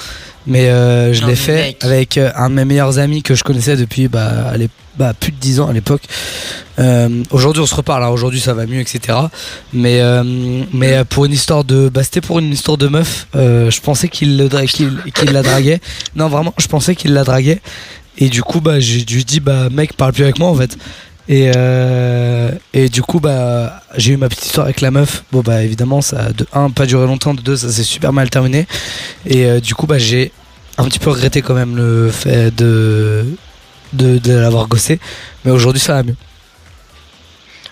[0.46, 1.78] Mais euh, je l'ai fait mec.
[1.84, 4.54] avec euh, un de mes meilleurs amis que je connaissais depuis bah,
[4.98, 6.04] bah, plus de 10 ans à l'époque.
[6.78, 8.04] Euh, aujourd'hui, on se reparle.
[8.04, 9.18] alors Aujourd'hui, ça va mieux, etc.
[9.74, 10.24] Mais, euh,
[10.74, 11.90] mais pour une histoire de.
[11.90, 13.26] Bah, c'était pour une histoire de meuf.
[13.34, 15.80] je pensais qu'il le dra- qu'il qu'il la draguait.
[16.16, 17.62] Non, vraiment, je pensais qu'il la draguait.
[18.18, 20.78] Et du coup, bah, j'ai dû dit, bah, mec, parle plus avec moi en fait.
[21.28, 25.24] Et, euh, et du coup, bah, j'ai eu ma petite histoire avec la meuf.
[25.32, 28.14] Bon, bah, évidemment, ça a de un, pas duré longtemps, de deux, ça s'est super
[28.14, 28.68] mal terminé.
[29.26, 30.32] Et euh, du coup, bah, j'ai
[30.78, 33.26] un petit peu regretté quand même le fait de,
[33.94, 35.00] de, de l'avoir gossé.
[35.46, 36.16] Mais aujourd'hui, ça va mieux.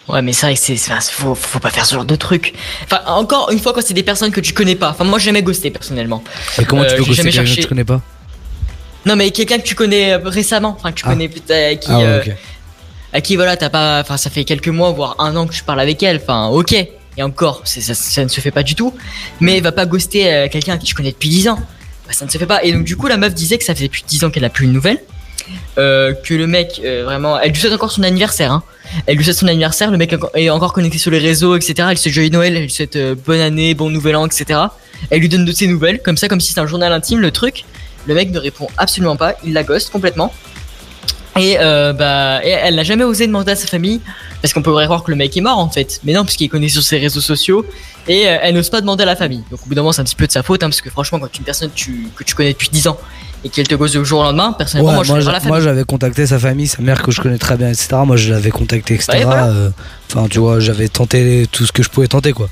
[0.09, 2.53] Ouais, mais c'est vrai que c'est, enfin, faut, faut pas faire ce genre de truc.
[2.85, 4.89] Enfin, encore une fois, quand c'est des personnes que tu connais pas.
[4.89, 6.23] Enfin, moi, j'ai jamais ghosté personnellement.
[6.59, 8.01] Et comment tu Euh, peux jamais quelqu'un que tu connais pas?
[9.05, 11.11] Non, mais quelqu'un que tu connais récemment, enfin, que tu Ah.
[11.11, 12.37] connais peut-être, qui, Ah ouais.
[13.13, 15.63] À qui voilà, t'as pas, enfin, ça fait quelques mois, voire un an que tu
[15.63, 16.17] parles avec elle.
[16.17, 16.73] Enfin, ok.
[17.15, 18.93] Et encore, ça, ne se fait pas du tout.
[19.39, 21.59] Mais va pas ghoster euh, quelqu'un que tu connais depuis 10 ans.
[22.07, 22.63] Bah, ça ne se fait pas.
[22.63, 24.45] Et donc, du coup, la meuf disait que ça faisait plus de 10 ans qu'elle
[24.45, 24.99] a plus de nouvelles.
[25.77, 28.51] Euh, que le mec, euh, vraiment, elle lui souhaite encore son anniversaire.
[28.51, 28.63] Hein.
[29.05, 29.91] Elle lui souhaite son anniversaire.
[29.91, 31.89] Le mec est encore connecté sur les réseaux, etc.
[31.91, 34.59] Elle souhaite joyeux Noël, elle lui souhaite bonne année, bon nouvel an, etc.
[35.09, 37.31] Elle lui donne de ses nouvelles, comme ça, comme si c'était un journal intime, le
[37.31, 37.65] truc.
[38.07, 40.33] Le mec ne répond absolument pas, il la ghost complètement.
[41.39, 44.01] Et euh, bah, elle n'a jamais osé demander à sa famille,
[44.41, 45.99] parce qu'on pourrait croire que le mec est mort en fait.
[46.03, 47.65] Mais non, puisqu'il est connu sur ses réseaux sociaux,
[48.07, 49.43] et euh, elle n'ose pas demander à la famille.
[49.49, 50.91] Donc au bout d'un moment, c'est un petit peu de sa faute, hein, parce que
[50.91, 52.99] franchement, quand une personne tu- que tu connais depuis 10 ans,
[53.43, 55.83] et qu'elle te gosse du jour au lendemain, personnellement, Ouais, moi je moi, moi, j'avais
[55.85, 57.89] contacté sa famille, sa mère que je connais très bien, etc.
[58.05, 59.11] Moi je l'avais contacté, etc.
[59.13, 59.47] Ouais, voilà.
[59.47, 59.69] Euh,
[60.15, 62.47] Enfin, tu vois, j'avais tenté tout ce que je pouvais tenter, quoi.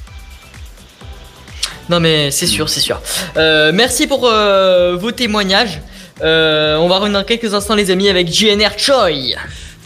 [1.89, 2.99] Non mais c'est sûr, c'est sûr.
[3.36, 5.82] Merci pour vos témoignages.
[6.24, 9.09] Euh, on va revenir dans quelques instants les amis avec JNR Choi.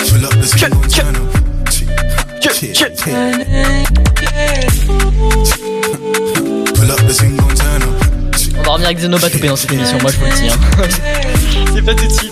[8.58, 10.50] On va revenir avec Zeno Batopé dans cette émission, moi je vous le dis.
[10.50, 10.58] hein.
[11.76, 12.32] c'est pas tout de suite.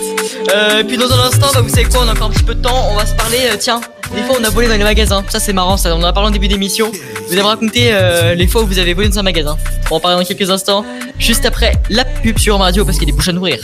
[0.53, 2.55] Euh, puis dans un instant, bah, vous savez quoi, on a encore un petit peu
[2.55, 3.81] de temps, on va se parler, euh, tiens,
[4.15, 6.13] des fois on a volé dans les magasins, ça c'est marrant, ça, on en a
[6.13, 6.91] parlé en début d'émission,
[7.27, 9.57] vous avez raconté euh, les fois où vous avez volé dans un magasin.
[9.85, 10.85] On va en parler dans quelques instants,
[11.17, 13.59] juste après la pub sur Radio parce qu'il y a des bouches à nourrir.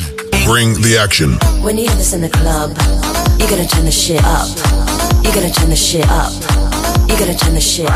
[0.46, 1.38] Bring the action.
[1.64, 2.78] When you have this in the club,
[3.40, 4.48] you gotta turn the shit up.
[5.24, 6.32] You gotta turn the shit up.
[7.10, 7.94] You gotta turn the shit up.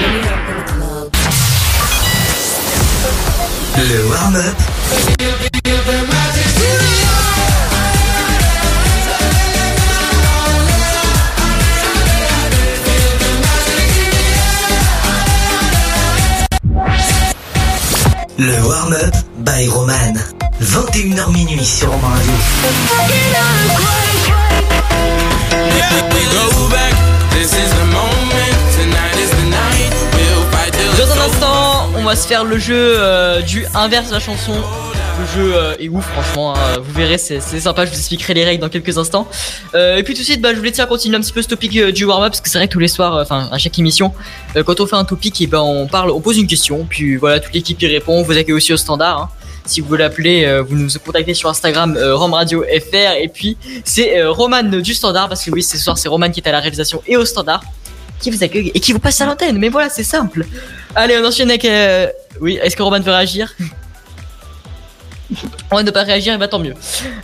[0.00, 1.10] When you're up in the club.
[3.76, 4.56] Le warm-up
[18.44, 20.14] Le warm-up by Roman.
[20.60, 22.32] 21h minuit sur Romain Radio.
[30.98, 34.54] Dans un instant, on va se faire le jeu euh, du inverse de la chanson.
[35.20, 36.54] Le jeu euh, est ouf, franchement.
[36.56, 36.78] hein.
[36.82, 37.84] Vous verrez, c'est sympa.
[37.84, 39.28] Je vous expliquerai les règles dans quelques instants.
[39.74, 41.48] Euh, et puis tout de suite, bah, je voulais tiens continuer un petit peu ce
[41.48, 43.78] topic euh, du warm-up parce que c'est vrai que tous les soirs, enfin à chaque
[43.78, 44.12] émission,
[44.66, 47.52] quand on fait un topic, ben on parle, on pose une question, puis voilà, toute
[47.54, 48.14] l'équipe y répond.
[48.20, 49.20] On vous accueille aussi au standard.
[49.20, 49.28] hein.
[49.64, 53.56] Si vous voulez appeler, vous nous contactez sur Instagram euh, Rom Radio FR et puis
[53.84, 56.58] c'est Roman du standard parce que oui, ce soir c'est Roman qui est à la
[56.58, 57.62] réalisation et au standard
[58.18, 59.58] qui vous accueille et qui vous passe à l'antenne.
[59.58, 60.44] Mais voilà, c'est simple.
[60.96, 61.66] Allez, on enchaîne avec.
[62.40, 63.54] Oui, est-ce que Roman veut réagir?
[65.70, 66.74] Roman ne pas réagir, bah tant mieux.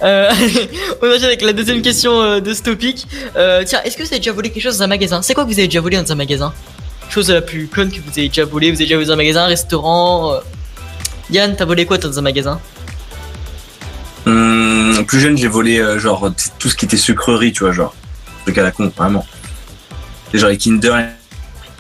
[0.03, 0.31] Euh,
[1.03, 3.07] on enchaîne avec la deuxième question euh, de ce topic.
[3.37, 5.23] Euh, tiens, est-ce que vous avez déjà volé quelque chose dans un magasin?
[5.23, 6.53] C'est quoi que vous avez déjà volé dans un magasin?
[7.11, 9.17] Chose la plus conne que vous avez déjà volé Vous avez déjà volé dans un
[9.17, 10.39] magasin, un restaurant euh.
[11.31, 12.61] Yann, t'as volé quoi dans un magasin?
[14.27, 17.95] Hum, plus jeune, j'ai volé genre tout ce qui était sucrerie, tu vois, genre.
[18.45, 19.27] Truc à la con, vraiment.
[20.33, 20.95] Et genre les Kinder.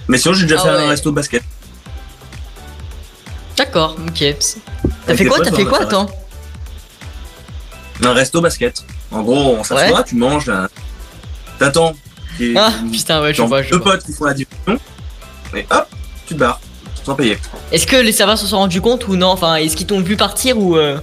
[0.06, 0.84] Mais sinon, j'ai déjà Ah fait ouais.
[0.84, 1.42] un resto basket.
[3.58, 4.36] D'accord, ok.
[5.06, 6.08] T'as fait quoi potes, T'as fait quoi attends
[8.04, 8.84] Un resto basket.
[9.10, 10.04] En gros, on s'assoit, Ouais.
[10.06, 10.68] tu manges, là.
[11.58, 11.92] T'attends.
[12.56, 13.92] Ah putain, ouais, je vois, je deux vois.
[13.94, 14.78] potes qui font la division.
[15.56, 15.88] et hop,
[16.26, 16.60] tu te barres,
[17.04, 17.36] sans payer.
[17.72, 20.16] Est-ce que les serveurs se sont rendus compte ou non Enfin, est-ce qu'ils t'ont vu
[20.16, 20.98] partir ou euh,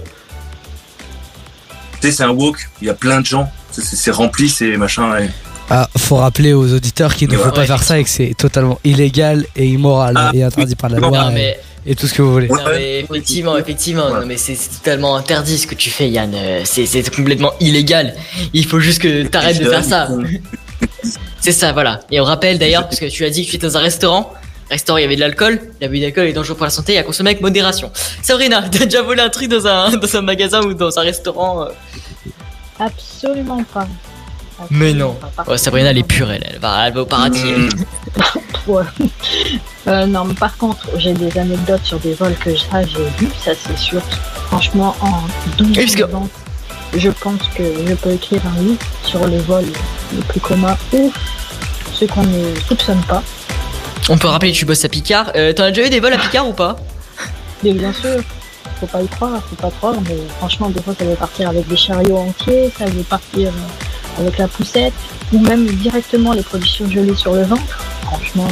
[2.00, 5.18] Tu sais, c'est un walk, il y a plein de gens, c'est- rempli, c'est machin.
[5.18, 5.28] et-
[5.68, 8.08] Ah, faut rappeler aux auditeurs qu'il ne Ouais, faut pas ouais, faire ça et que
[8.10, 12.06] c'est totalement illégal et immoral Ah, et interdit par la Non, loi mais- et, tout
[12.06, 12.48] ce que vous voulez.
[12.48, 16.32] Non, mais effectivement, effectivement, non, mais c'est totalement interdit ce que tu fais, Yann.
[16.34, 18.14] Euh, C'est c'est complètement illégal.
[18.52, 20.08] Il faut juste que t'arrêtes de faire ça.
[21.40, 22.00] C'est ça, voilà.
[22.10, 24.32] Et on rappelle d'ailleurs, parce que tu as dit que tu étais dans un restaurant.
[24.68, 25.60] Restaurant, il y avait de l'alcool.
[25.80, 27.92] L'abus d'alcool est dangereux pour la santé et à consommer avec modération.
[28.20, 31.62] Sabrina, t'as déjà volé un truc dans un, dans un magasin ou dans un restaurant
[31.62, 31.68] euh?
[32.80, 33.86] Absolument pas.
[34.70, 35.16] Mais non.
[35.46, 36.44] Ouais, Sabrina, elle est pure, elle.
[36.52, 37.42] Elle va, elle va au paradis.
[38.66, 38.82] Ouais.
[39.86, 43.28] Euh, non, mais par contre, j'ai des anecdotes sur des vols que ça, j'ai vu,
[43.44, 44.02] ça c'est sûr.
[44.48, 45.12] Franchement, en
[45.56, 46.28] 12 Oui, parce que- ans,
[46.96, 49.66] je pense que je peux écrire un livre sur les vols
[50.12, 51.12] les plus communs ou
[51.94, 53.22] ceux qu'on ne soupçonne pas.
[54.08, 55.30] On peut rappeler que tu bosses à Picard.
[55.36, 56.74] Euh, T'en as déjà eu des vols à Picard ou pas?
[57.62, 58.16] Mais bien sûr,
[58.80, 61.68] faut pas y croire, faut pas croire, mais franchement, des fois, ça veut partir avec
[61.68, 63.50] des chariots entiers, ça veut partir euh,
[64.18, 64.92] avec la poussette,
[65.32, 67.62] ou même directement les productions gelées sur le ventre.
[68.02, 68.48] Franchement,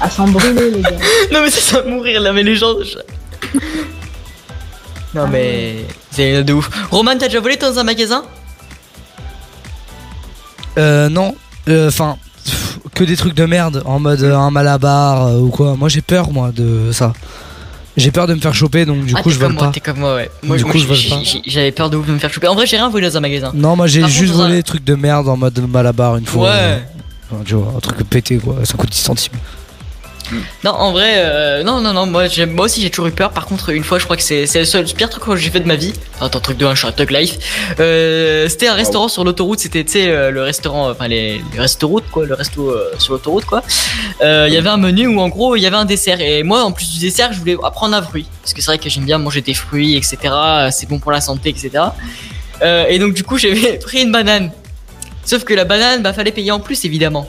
[0.00, 0.90] à s'en brûler, les gars.
[1.32, 2.74] Non mais ça, ça mourir là, mais les gens.
[2.82, 3.58] je-
[5.14, 6.70] Non mais c'est de ouf.
[6.90, 8.22] Roman, t'as déjà volé dans un magasin?
[10.78, 11.34] Euh, non,
[11.68, 12.16] enfin,
[12.94, 15.74] que des trucs de merde en mode euh, un malabar euh, ou quoi.
[15.76, 17.12] Moi j'ai peur, moi, de ça.
[17.96, 19.70] J'ai peur de me faire choper donc du Ah, coup je vole moi, pas.
[19.72, 20.30] T'es comme moi, ouais.
[20.42, 21.20] Moi, Du moi, coup, je vole pas.
[21.46, 22.46] J'avais peur de me faire choper.
[22.48, 23.50] En vrai, j'ai rien volé dans un magasin.
[23.54, 26.24] Non, moi j'ai juste contre, volé un- des trucs de merde en mode malabar une
[26.26, 26.50] fois.
[26.50, 26.82] Ouais.
[27.32, 29.32] Enfin, tu vois, un truc pété quoi, ça coûte 10 centimes.
[30.64, 32.06] Non, en vrai, euh, non, non, non.
[32.06, 32.28] Moi,
[32.58, 33.30] aussi, j'ai toujours eu peur.
[33.30, 35.50] Par contre, une fois, je crois que c'est le seul le pire truc que j'ai
[35.50, 35.92] fait de ma vie.
[36.20, 37.38] Attends, truc de un, je suis un thug life.
[37.80, 39.60] Euh, c'était un restaurant sur l'autoroute.
[39.60, 43.14] C'était, tu sais, euh, le restaurant, enfin les, les restaurants quoi, le resto euh, sur
[43.14, 43.62] l'autoroute quoi.
[44.20, 46.62] Il y avait un menu où en gros il y avait un dessert et moi
[46.62, 49.04] en plus du dessert je voulais apprendre un fruit parce que c'est vrai que j'aime
[49.04, 50.34] bien manger des fruits etc
[50.70, 51.84] c'est bon pour la santé etc
[52.62, 54.52] et donc du coup j'avais pris une banane
[55.24, 57.28] sauf que la banane bah fallait payer en plus évidemment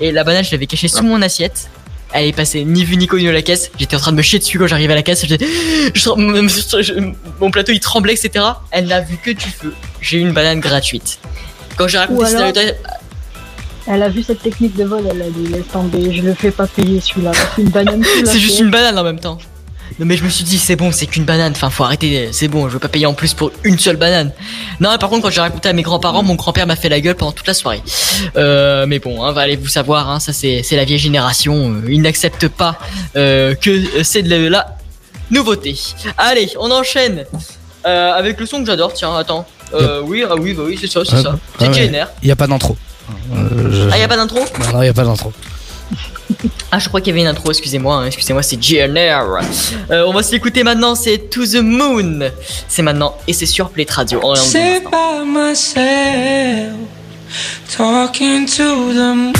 [0.00, 1.70] et la banane je l'avais cachée sous mon assiette
[2.12, 3.70] elle est passée ni vu ni connu à la caisse.
[3.78, 5.26] J'étais en train de me chier dessus quand j'arrivais à la caisse.
[5.26, 5.34] Je,
[5.94, 6.92] je-
[7.40, 9.74] mon- plateau il tremblait etc elle n'a vu que du feu.
[10.00, 11.18] J'ai eu une banane gratuite.
[11.76, 12.76] Quand j'ai raconté cette anecdote
[13.86, 16.50] Elle a vu cette technique de vol, elle a dit laisse tomber, je le fais
[16.50, 17.32] pas payer celui-là.
[17.54, 19.38] C'est une banane C'est juste une banane en même temps.
[19.98, 22.48] Non mais je me suis dit c'est bon, c'est qu'une banane, enfin faut arrêter, c'est
[22.48, 24.32] bon, je veux pas payer en plus pour une seule banane.
[24.80, 27.00] Non mais par contre quand j'ai raconté à mes grands-parents, mon grand-père m'a fait la
[27.00, 27.82] gueule pendant toute la soirée.
[28.36, 31.82] Euh, mais bon, hein, va allez vous savoir, hein, ça c'est la vieille génération, euh,
[31.88, 32.78] ils n'acceptent pas
[33.16, 34.76] euh, que c'est de la,
[35.30, 35.76] nouveauté.
[36.18, 37.24] Allez, on enchaîne
[37.86, 39.46] euh, avec le son que j'adore, tiens, attends.
[39.74, 41.38] Euh, oui, ah oui, bah oui, c'est ça, c'est Ouais, ça.
[41.58, 41.88] C'est ouais.
[41.88, 42.06] GNR.
[42.22, 42.76] Y a pas d'intro.
[43.34, 44.40] Euh, je- Ah, y a pas d'intro?
[44.60, 45.32] Non, non, y a pas d'intro.
[46.72, 49.38] Ah, je crois qu'il y avait une intro, excusez-moi, hein, excusez-moi, c'est GNR.
[49.90, 52.30] Euh, on va se l'écouter maintenant, c'est To the Moon.
[52.68, 54.20] C'est maintenant, et c'est sur Play Radio.
[54.22, 56.74] On est en Sit by myself,
[57.76, 59.32] talking to the moon.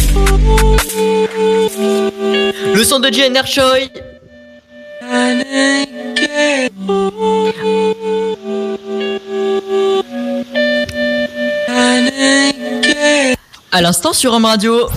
[2.75, 3.89] Le son de GNR Choi.
[13.73, 14.89] À l'instant sur Home Radio.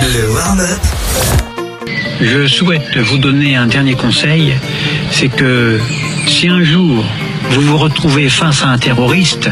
[0.00, 0.80] Le warm-up
[2.20, 4.54] Je souhaite vous donner un dernier conseil,
[5.10, 5.80] c'est que
[6.26, 7.04] si un jour
[7.50, 9.48] vous vous retrouvez face à un terroriste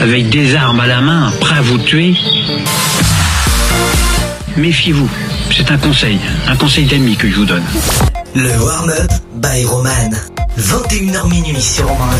[0.00, 2.14] avec des armes à la main, prêt à vous tuer,
[4.56, 5.08] méfiez-vous.
[5.56, 7.64] C'est un conseil, un conseil d'ami que je vous donne.
[8.34, 10.10] Le warm-up by Roman.
[10.58, 12.16] 21h minuit sur Romain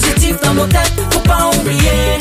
[0.00, 2.18] positif dans nos têtes, faut pas oublier.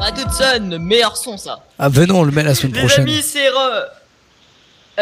[0.00, 1.60] À Hudson, meilleur son ça.
[1.78, 3.02] Ah, venons, on le met la semaine Les prochaine.
[3.02, 3.84] amis, c'est re.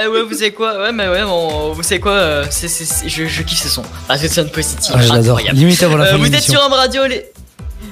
[0.00, 0.78] Eh ouais, vous savez quoi?
[0.78, 2.12] Ouais, mais ouais, on- vous savez quoi?
[2.12, 3.82] Euh, c'est, c'est- c'est- je, je kiffe ce son.
[4.08, 4.92] Ah, c'est son positif.
[4.94, 5.38] Ah, j'adore.
[5.38, 5.58] incroyable.
[5.58, 7.24] Limite avant la fin de Vous êtes sur Home Radio, les...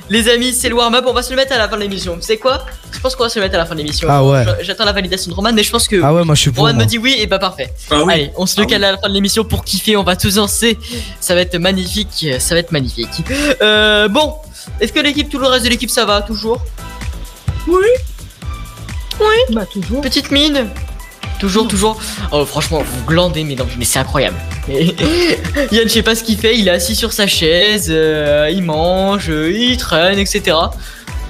[0.08, 1.04] les amis, c'est le warm-up.
[1.06, 2.14] On va se le mettre à la fin de l'émission.
[2.16, 2.64] Vous savez quoi?
[2.92, 4.08] Je pense qu'on va se le mettre à la fin de l'émission.
[4.10, 4.44] Ah ouais.
[4.60, 6.02] J'attends la validation de Roman, mais je pense que.
[6.02, 6.66] Ah ouais, moi je suis pour.
[6.66, 7.72] Roman me dit oui et bah parfait.
[7.90, 8.12] Ah oui.
[8.12, 9.96] Allez, on se le cale à la fin de l'émission pour kiffer.
[9.96, 10.78] On va tous danser.
[11.20, 12.26] Ça va être magnifique.
[12.38, 13.22] Ça va être magnifique.
[13.62, 14.34] Euh, bon,
[14.80, 16.60] est-ce que l'équipe, tout le reste de l'équipe, ça va toujours?
[17.66, 17.86] Oui.
[19.20, 19.54] Oui.
[19.54, 20.00] Bah toujours.
[20.00, 20.68] Petite mine.
[21.38, 21.98] Toujours, toujours.
[22.32, 24.36] Oh, franchement, vous glandez, mais non, mais c'est incroyable.
[24.68, 26.56] Yann, je sais pas ce qu'il fait.
[26.58, 30.56] Il est assis sur sa chaise, euh, il mange, euh, il traîne, etc.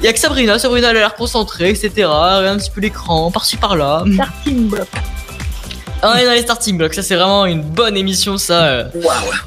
[0.01, 0.59] Il y a que Sabrina.
[0.59, 1.91] Sabrina, elle a l'air concentrée, etc.
[1.97, 4.05] Regarde un petit peu l'écran, par-ci par-là.
[4.13, 4.89] Starting block.
[6.03, 8.67] Ah, on est dans les starting blocks, ça c'est vraiment une bonne émission ça.
[8.67, 8.85] euh.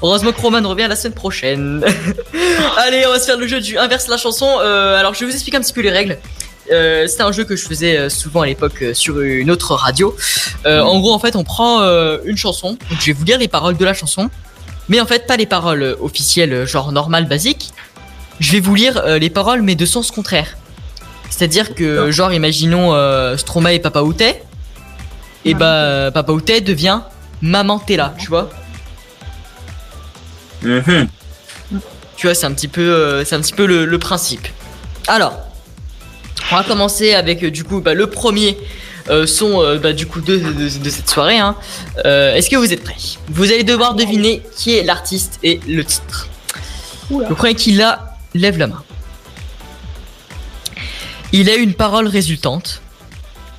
[0.01, 1.85] Heureusement que Roman revient la semaine prochaine.
[2.77, 4.47] Allez, on va se faire le jeu du inverse la chanson.
[4.59, 6.17] Euh, alors je vais vous expliquer un petit peu les règles.
[6.71, 9.73] Euh, C'était un jeu que je faisais euh, souvent à l'époque euh, sur une autre
[9.75, 10.15] radio.
[10.65, 11.81] Euh, En gros, en fait, on prend
[12.25, 12.69] une chanson.
[12.89, 14.29] Donc, je vais vous lire les paroles de la chanson,
[14.87, 17.71] mais en fait pas les paroles officielles, genre normales, basiques.
[18.39, 20.57] Je vais vous lire les paroles, mais de sens contraire.
[21.29, 22.93] C'est-à-dire que, genre, imaginons
[23.37, 24.35] Stromae et Papa Outé.
[25.45, 26.99] Et bah, euh, Papa Outé devient
[27.41, 28.49] Maman t'es là, tu vois.
[30.63, 31.07] Mhm.
[32.17, 34.45] Tu vois, c'est un petit peu, c'est un petit peu le, le principe.
[35.07, 35.33] Alors,
[36.51, 38.57] on va commencer avec euh, du coup bah, le premier
[39.09, 41.37] euh, son euh, bah, du coup de, de- de cette soirée.
[41.39, 41.55] hein.
[42.05, 42.95] Euh, Est-ce que vous êtes prêts?
[43.29, 46.27] Vous allez devoir deviner qui est l'artiste et le titre.
[47.11, 48.83] Le premier qui l'a lève la main.
[51.31, 52.81] Il a une parole résultante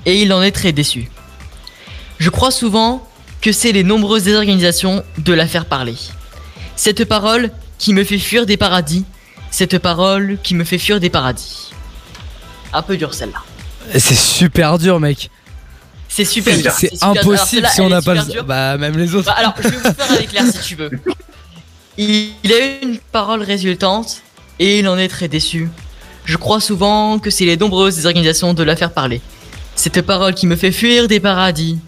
[0.07, 1.09] et il en est très déçu.
[2.19, 3.07] Je crois souvent
[3.41, 5.95] que c'est les nombreuses désorganisations de la faire parler.
[6.77, 9.05] Cette parole qui me fait fuir des paradis.
[9.51, 11.71] Cette parole qui me fait fuir des paradis.
[12.73, 13.43] Un peu dur celle-là.
[13.99, 15.31] C'est super dur, mec.
[16.09, 16.73] C'est super dur.
[16.73, 16.91] C'est.
[17.03, 18.43] Alors, impossible si on n'a pas le.
[18.43, 19.27] Bah, même les autres.
[19.27, 20.91] Bah, alors, je vais vous faire avec l'air si tu veux.
[21.97, 24.23] Il, il a une parole résultante
[24.59, 25.69] et il en est très déçu.
[26.25, 29.21] Je crois souvent que c'est les nombreuses désorganisations de la faire parler.
[29.75, 31.79] Cette parole qui me fait fuir des paradis.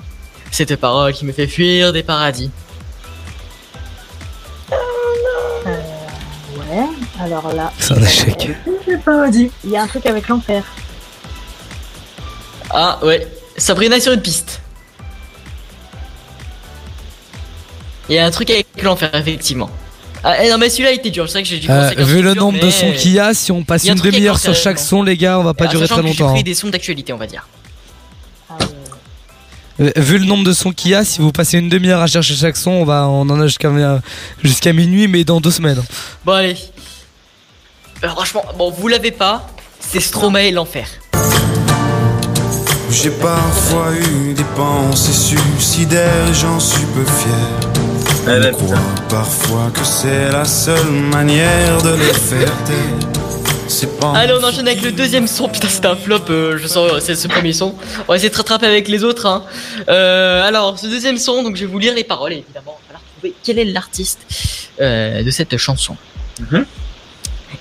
[0.51, 2.51] Cette parole qui me fait fuir des paradis.
[7.23, 7.73] Alors là.
[7.78, 8.51] C'est un échec.
[8.86, 9.51] J'ai pas dit.
[9.65, 10.65] Il y a un truc avec l'enfer.
[12.70, 13.27] Ah ouais,
[13.57, 14.61] Sabrina est sur une piste.
[18.09, 19.70] Il y a un truc avec l'enfer, effectivement.
[20.24, 21.27] Ah, eh non, mais celui-là il était dur.
[21.28, 23.35] C'est vrai que j'ai dû Euh, vu le dur, nombre de sons qu'il y a,
[23.35, 25.97] si on passe une demi-heure sur chaque son, les gars, on va pas durer très
[25.97, 26.32] que J'ai longtemps.
[26.32, 27.47] pris des sons d'actualité, on va dire.
[29.81, 32.07] Euh, Vu le nombre de sons qu'il y a, si vous passez une demi-heure à
[32.07, 33.70] chercher chaque son, on, va, on en a jusqu'à
[34.44, 35.82] jusqu'à minuit, mais dans deux semaines.
[36.24, 36.57] Bon, allez.
[38.05, 39.47] Euh, franchement, bon, vous l'avez pas.
[39.81, 40.89] C'est Stromae l'enfer.
[42.91, 47.73] J'ai parfois eu des pensées suicidaires et j'en suis peu fier.
[48.27, 53.12] Je crois parfois que c'est la seule manière de les faire taire.
[54.01, 54.12] Pas.
[54.15, 55.49] Allez, on enchaîne avec le deuxième son.
[55.49, 56.20] Putain, c'était un flop.
[56.29, 57.74] euh, je sens, euh, c'est ce premier son.
[58.07, 59.27] On va essayer de rattraper avec les autres.
[59.27, 59.45] Hein.
[59.89, 62.79] Euh, alors, ce deuxième son, donc je vais vous lire les paroles évidemment.
[62.79, 64.20] Il va falloir trouver quel est l'artiste
[64.81, 65.97] euh, de cette chanson?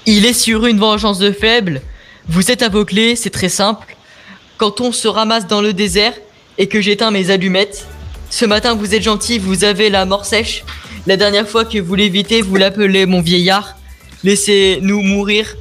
[0.05, 1.81] Il est sur une vengeance de faible.
[2.27, 3.95] Vous êtes aveuglé, c'est très simple.
[4.57, 6.13] Quand on se ramasse dans le désert
[6.57, 7.85] et que j'éteins mes allumettes,
[8.29, 10.63] ce matin vous êtes gentil, vous avez la mort sèche.
[11.07, 13.75] La dernière fois que vous l'évitez, vous l'appelez mon vieillard.
[14.23, 15.55] Laissez-nous mourir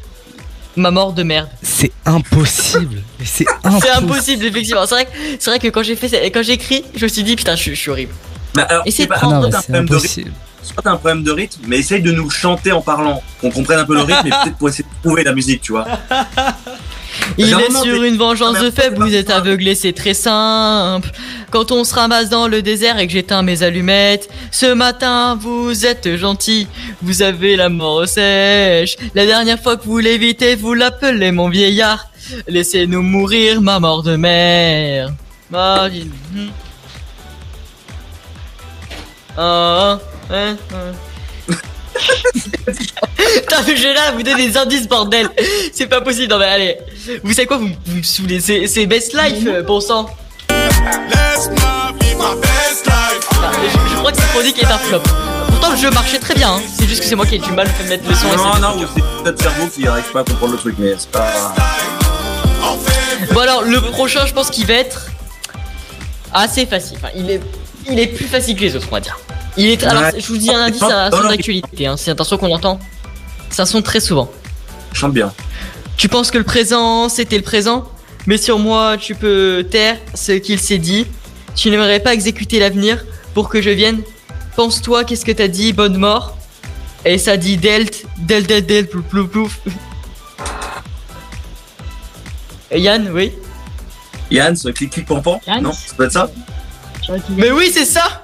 [0.76, 1.48] ma mort de merde.
[1.62, 3.02] C'est impossible.
[3.24, 3.82] C'est impossible.
[3.82, 4.86] C'est impossible, effectivement.
[4.86, 7.08] C'est vrai, que- c'est vrai que quand j'ai fait, ça- quand j'ai écrit, je me
[7.08, 8.12] suis dit putain, je, suis- je suis horrible.
[8.54, 10.30] Bah, alors, Essayez c'est pas- Non, un problème de rythme,
[10.62, 13.78] Soit t'as un problème de rythme, mais essaye de nous chanter en parlant, qu'on comprenne
[13.78, 15.86] un peu le rythme et peut-être pour essayer de trouver la musique, tu vois.
[17.38, 21.10] Il est sur une vengeance de faible, vous êtes aveuglé, c'est très simple.
[21.50, 25.86] Quand on se ramasse dans le désert et que j'éteins mes allumettes, ce matin vous
[25.86, 26.68] êtes gentil,
[27.02, 28.96] vous avez la mort sèche.
[29.14, 32.06] La dernière fois que vous l'évitez, vous l'appelez mon vieillard.
[32.46, 34.16] Laissez-nous mourir ma mort de.
[35.52, 36.48] Ah, dis- hmm.
[39.36, 39.98] Ah,
[40.32, 40.92] hein, hein.
[43.16, 45.28] Putain, mais j'ai là, vous donnez des indices, bordel.
[45.72, 46.28] C'est pas possible.
[46.32, 46.78] Non, mais allez.
[47.22, 48.40] Vous savez quoi, vous, vous me saoulez.
[48.40, 50.08] C'est, c'est Best Life, euh, bon sang.
[50.48, 50.54] Je,
[53.90, 55.00] je crois que cette chronique est un flop.
[55.48, 56.54] Pourtant, le jeu marchait très bien.
[56.54, 56.60] hein.
[56.78, 58.28] C'est juste que c'est moi qui ai du mal à mettre le son.
[58.32, 60.76] et Non, c'est- non, ou c'est notre cerveau qui arrive pas à comprendre le truc,
[60.78, 61.54] mais c'est pas.
[63.32, 65.06] Bon, alors, le prochain, je pense qu'il va être
[66.32, 66.96] assez facile.
[66.98, 67.40] Enfin, il est,
[67.90, 69.18] il est plus facile que les autres, on va dire.
[69.60, 70.14] Il est, alors, Ouais.
[70.18, 71.86] je vous dis un indice, c'est un son d'actualité.
[71.86, 71.96] Hein.
[71.98, 72.80] C'est un son qu'on entend.
[73.50, 74.30] C'est un son très souvent.
[74.94, 75.32] Chante bien.
[75.98, 77.86] Tu penses que le présent, c'était le présent
[78.26, 81.06] Mais sur moi, tu peux taire ce qu'il s'est dit.
[81.56, 83.04] Tu n'aimerais pas exécuter l'avenir
[83.34, 84.00] pour que je vienne
[84.56, 86.38] Pense-toi, qu'est-ce que t'as dit Bonne mort?
[87.04, 89.58] Et ça dit Delt, Delt, Delt, Delt, plouf, plouf, plouf.
[92.70, 93.32] Et Yann, oui
[94.30, 96.30] Yann, ce clic clic pampan Non, ça doit être ça
[97.30, 98.22] Mais oui, c'est ça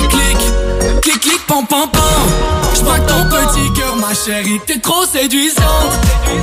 [0.00, 2.02] Fait clic, clic, clic, pam, pam, pam.
[2.74, 5.92] J'braque ton petit cœur, ma chérie, t'es trop séduisante.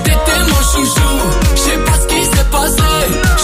[0.03, 1.19] T'étais mon chouchou,
[1.55, 2.81] j'sais pas ce qui s'est passé.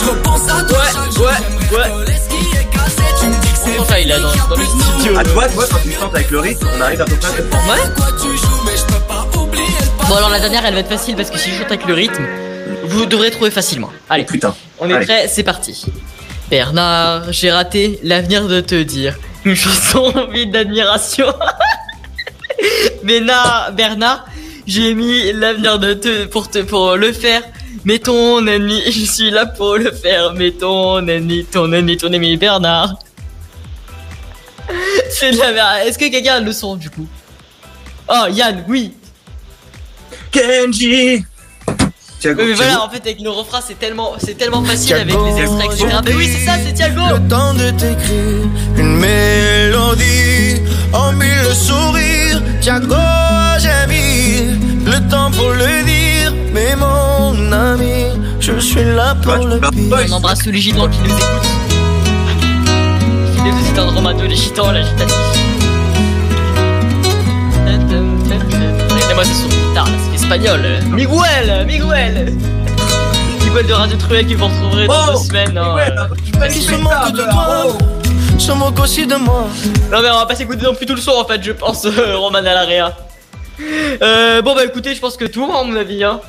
[0.04, 3.04] J'repense à toi chaque jour, est cassé.
[3.20, 5.14] Tu me dis que c'est Enfin, il a dans, dans le studio.
[5.18, 7.16] Ah, tu vois, tu vois, quand tu chantes avec le rythme, on arrive à peu
[7.16, 7.72] près à comprendre.
[7.74, 10.80] Ouais quoi tu joues, mais j'peux pas oublier le Bon, alors la dernière, elle va
[10.80, 12.26] être facile parce que si je chante avec le rythme,
[12.86, 13.92] vous devrez trouver facilement.
[14.10, 14.56] Allez, putain.
[14.80, 15.06] on est Allez.
[15.06, 15.86] prêts, c'est parti.
[16.50, 19.16] Bernard, j'ai raté l'avenir de te dire.
[19.46, 21.34] Une chanson vide d'admiration.
[23.04, 24.26] Bernard, Bernard,
[24.68, 27.42] j'ai mis l'avenir de te pour te pour le faire.
[27.86, 30.34] Mais ton ennemi, je suis là pour le faire.
[30.34, 32.96] Mais ton ennemi, ton ennemi, ton ennemi Bernard.
[35.10, 35.88] C'est la merde.
[35.88, 37.08] Est-ce que quelqu'un a le son du coup?
[38.10, 38.94] Oh Yann, oui.
[40.32, 41.24] Kenji.
[42.20, 45.08] Thiago, Oui, mais voilà, en fait avec le refrain c'est tellement c'est tellement facile avec
[45.08, 45.26] Thiago.
[45.26, 45.98] les extraits etc.
[46.06, 47.02] Mais oui c'est ça, c'est Thiago.
[47.14, 48.46] Le temps de t'écrire
[48.78, 52.42] une mélodie en mille sourires.
[52.62, 52.96] Thiago,
[53.60, 56.34] j'ai mis le temps pour le dire.
[56.54, 58.08] Mais mon ami,
[58.42, 60.06] je suis là pour le pire.
[60.10, 61.50] On embrasse tous les gitans qui nous écoutent.
[63.46, 65.16] Les deux gitans de Romano, les gitans, la gitatrice.
[69.10, 69.98] Et moi c'est sur guitare, là,
[70.30, 70.62] espagnol.
[70.92, 72.34] Miguel, Miguel.
[73.44, 75.58] Miguel de Radio Truel qui vous retrouverez dans deux semaines.
[75.58, 75.76] hein.
[76.52, 77.66] Qui se moque de toi,
[78.38, 79.48] se moque aussi de moi.
[79.92, 81.84] Non mais on va pas s'écouter non plus tout le son en fait, je pense,
[81.86, 82.96] euh, Roman à l'area.
[84.04, 86.04] Euh, bon bah écoutez, je pense que tout, hein, à mon avis.
[86.04, 86.22] Hein.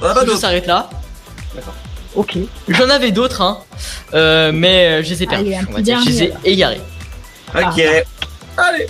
[0.00, 0.88] je s'arrête là.
[2.14, 2.38] Ok.
[2.68, 3.58] J'en avais d'autres, hein,
[4.14, 5.52] euh, mais euh, je les ai perdus.
[5.72, 5.78] On.
[5.78, 6.80] Je les ai égarés.
[7.52, 7.82] Ok.
[8.56, 8.86] Allez.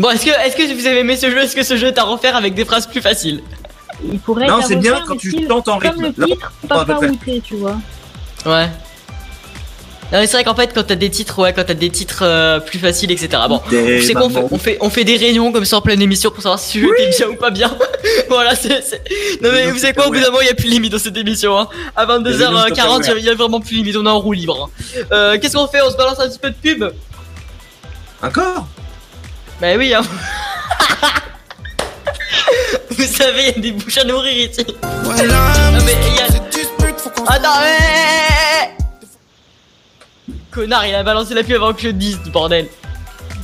[0.00, 1.38] Bon, est-ce que, est-ce que vous avez aimé ce jeu?
[1.38, 3.42] Est-ce que ce jeu est à refaire avec des phrases plus faciles?
[4.04, 6.14] Il pourrait Non, c'est bien quand tu tentes en Comme rythme.
[6.16, 6.52] le Là, titre,
[6.86, 7.10] faire.
[7.10, 7.76] Outé, tu vois.
[8.46, 8.68] Ouais.
[10.12, 12.22] Non, mais c'est vrai qu'en fait, quand t'as des titres, ouais, quand t'as des titres
[12.24, 13.28] euh, plus faciles, etc.
[13.48, 16.30] Bon, c'est qu'on fait, on fait, on fait des réunions comme ça en pleine émission
[16.32, 17.70] pour savoir si le jeu était bien ou pas bien.
[18.28, 18.80] voilà, c'est,
[19.40, 20.90] Non mais vous savez quoi, au bout d'un moment, il y a plus de limite
[20.90, 21.56] dans cette émission.
[21.56, 21.68] Hein.
[21.94, 23.96] À Il y a des 22h40, limites il y a vraiment plus de limite.
[23.96, 24.68] On est en roue libre.
[24.74, 25.00] hein.
[25.12, 25.80] Euh, qu'est-ce qu'on fait?
[25.86, 26.84] On se balance un petit peu de pub?
[28.20, 28.66] Encore?
[29.60, 30.02] Bah oui, hein.
[32.90, 34.64] Vous savez, il y a des bouches à nourrir ici.
[34.82, 35.12] Non
[35.84, 36.28] mais Yann.
[37.26, 38.64] Attends, hé, hé, hé,
[40.32, 40.34] hé.
[40.50, 42.66] Connard, il a balancé la pub avant que je le dise, bordel.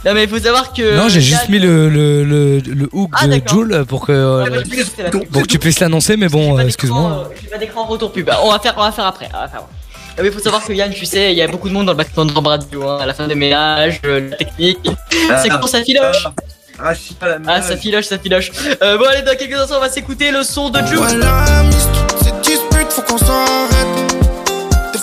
[0.04, 0.96] Non mais il faut savoir que.
[0.96, 3.40] non, j'ai juste mis le, le, le, le hook Ah, de.
[3.46, 7.30] Joule pour que, euh, Ouais, bah, pour que tu puisses l'annoncer, mais bon, euh, excuse-moi.
[7.42, 8.30] J'ai pas d'écran retour pub.
[8.42, 9.28] On va faire, on va faire après.
[9.34, 9.62] On va faire.
[10.18, 11.92] Ah oui, faut savoir que Yann, tu sais, il y a beaucoup de monde dans
[11.92, 14.78] le background de radio, hein, à la fin des ménages, euh, la technique.
[15.42, 16.26] C'est quand ça filoche.
[16.82, 16.92] Ah,
[17.22, 18.50] la Ah, ça filoche, ça filoche.
[18.82, 20.98] Euh, bon, allez, dans quelques instants, on va s'écouter le son de Jules.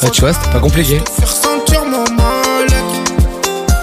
[0.02, 1.02] Ouais, tu vois, c'était pas compliqué.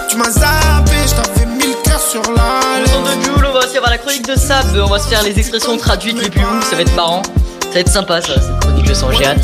[0.09, 3.51] Tu m'as zappé, je t'avais mis le cœur sur la Le son de Jules, on
[3.53, 6.29] va aussi avoir la chronique de Sab, on va se faire les expressions traduites les
[6.29, 7.21] plus ouf, ça va être marrant.
[7.61, 9.39] Ça va être sympa ça, cette chronique de son, j'ai hâte.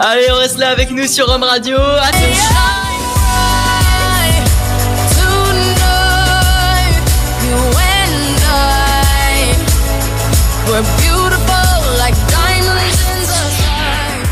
[0.00, 1.76] Allez, on reste là avec nous sur Home Radio.
[1.76, 2.71] Attention
[10.72, 11.68] We're beautiful
[12.00, 14.24] like diamonds in the sky.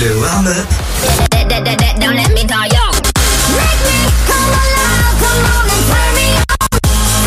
[0.00, 0.64] Le warm-up
[2.00, 2.96] Don't let me die young.
[3.52, 6.56] Make me come alive, come on and turn me on.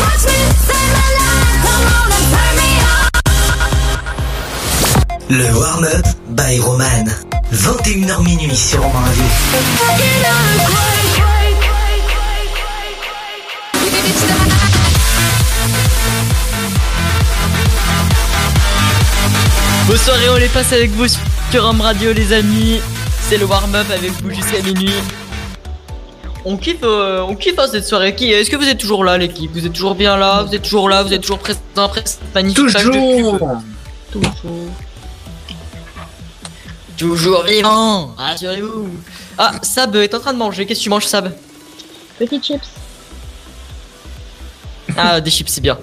[0.02, 3.14] Touch me, say my life, come on and turn me on.
[5.38, 7.06] Le warm-up by Roman.
[7.52, 9.26] 21h minuit sur Romain Radio.
[19.94, 22.80] Bonne soirée, on les passe avec vous sur Home Radio, les amis.
[23.20, 24.90] C'est le warm-up avec vous jusqu'à minuit.
[26.44, 28.12] On kiffe, euh, on kiffe hein, cette soirée.
[28.16, 29.52] Qui Est-ce que vous êtes toujours là, l'équipe?
[29.52, 30.42] Vous êtes toujours bien là?
[30.42, 31.04] Vous êtes toujours là?
[31.04, 33.38] Vous êtes toujours présent après cette magnifique page de Toujours.
[34.10, 34.34] Toujours.
[36.96, 38.88] Toujours vivant Rassurez-vous
[39.38, 40.66] Ah, Sab est en train de manger.
[40.66, 41.32] Qu'est-ce que tu manges, Sab?
[42.18, 42.66] Petites chips.
[44.96, 45.78] Ah, des chips, c'est bien.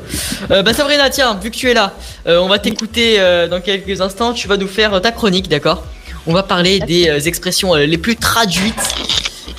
[0.51, 1.93] Euh, bah Sabrina, tiens, vu que tu es là,
[2.27, 4.33] euh, on va t'écouter euh, dans quelques instants.
[4.33, 5.83] Tu vas nous faire euh, ta chronique, d'accord?
[6.27, 8.95] On va parler des expressions les plus traduites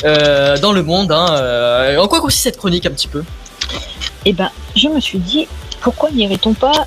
[0.04, 1.10] dans le monde.
[1.10, 3.24] Hein, en quoi consiste cette chronique un petit peu?
[4.24, 5.48] Eh ben, je me suis dit,
[5.80, 6.86] pourquoi n'irait-on pas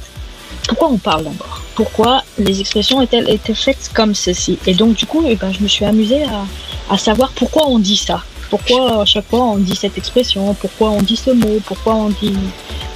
[0.70, 1.62] Pourquoi on parle d'abord?
[1.76, 4.58] Pourquoi les expressions étaient, étaient faites comme ceci?
[4.66, 7.78] Et donc, du coup, eh ben, je me suis amusée à, à savoir pourquoi on
[7.78, 8.24] dit ça.
[8.50, 12.10] Pourquoi à chaque fois on dit cette expression Pourquoi on dit ce mot Pourquoi on
[12.10, 12.34] dit.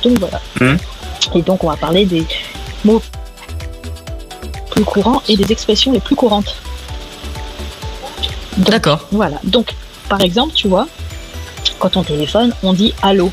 [0.04, 0.40] Donc voilà.
[1.36, 2.26] Et donc, on va parler des
[2.84, 3.02] mots
[4.70, 6.56] plus courants et des expressions les plus courantes.
[8.58, 9.08] D'accord.
[9.12, 9.40] Voilà.
[9.44, 9.76] Donc,
[10.08, 10.88] par exemple, tu vois,
[11.80, 13.32] quand on téléphone, on dit allô.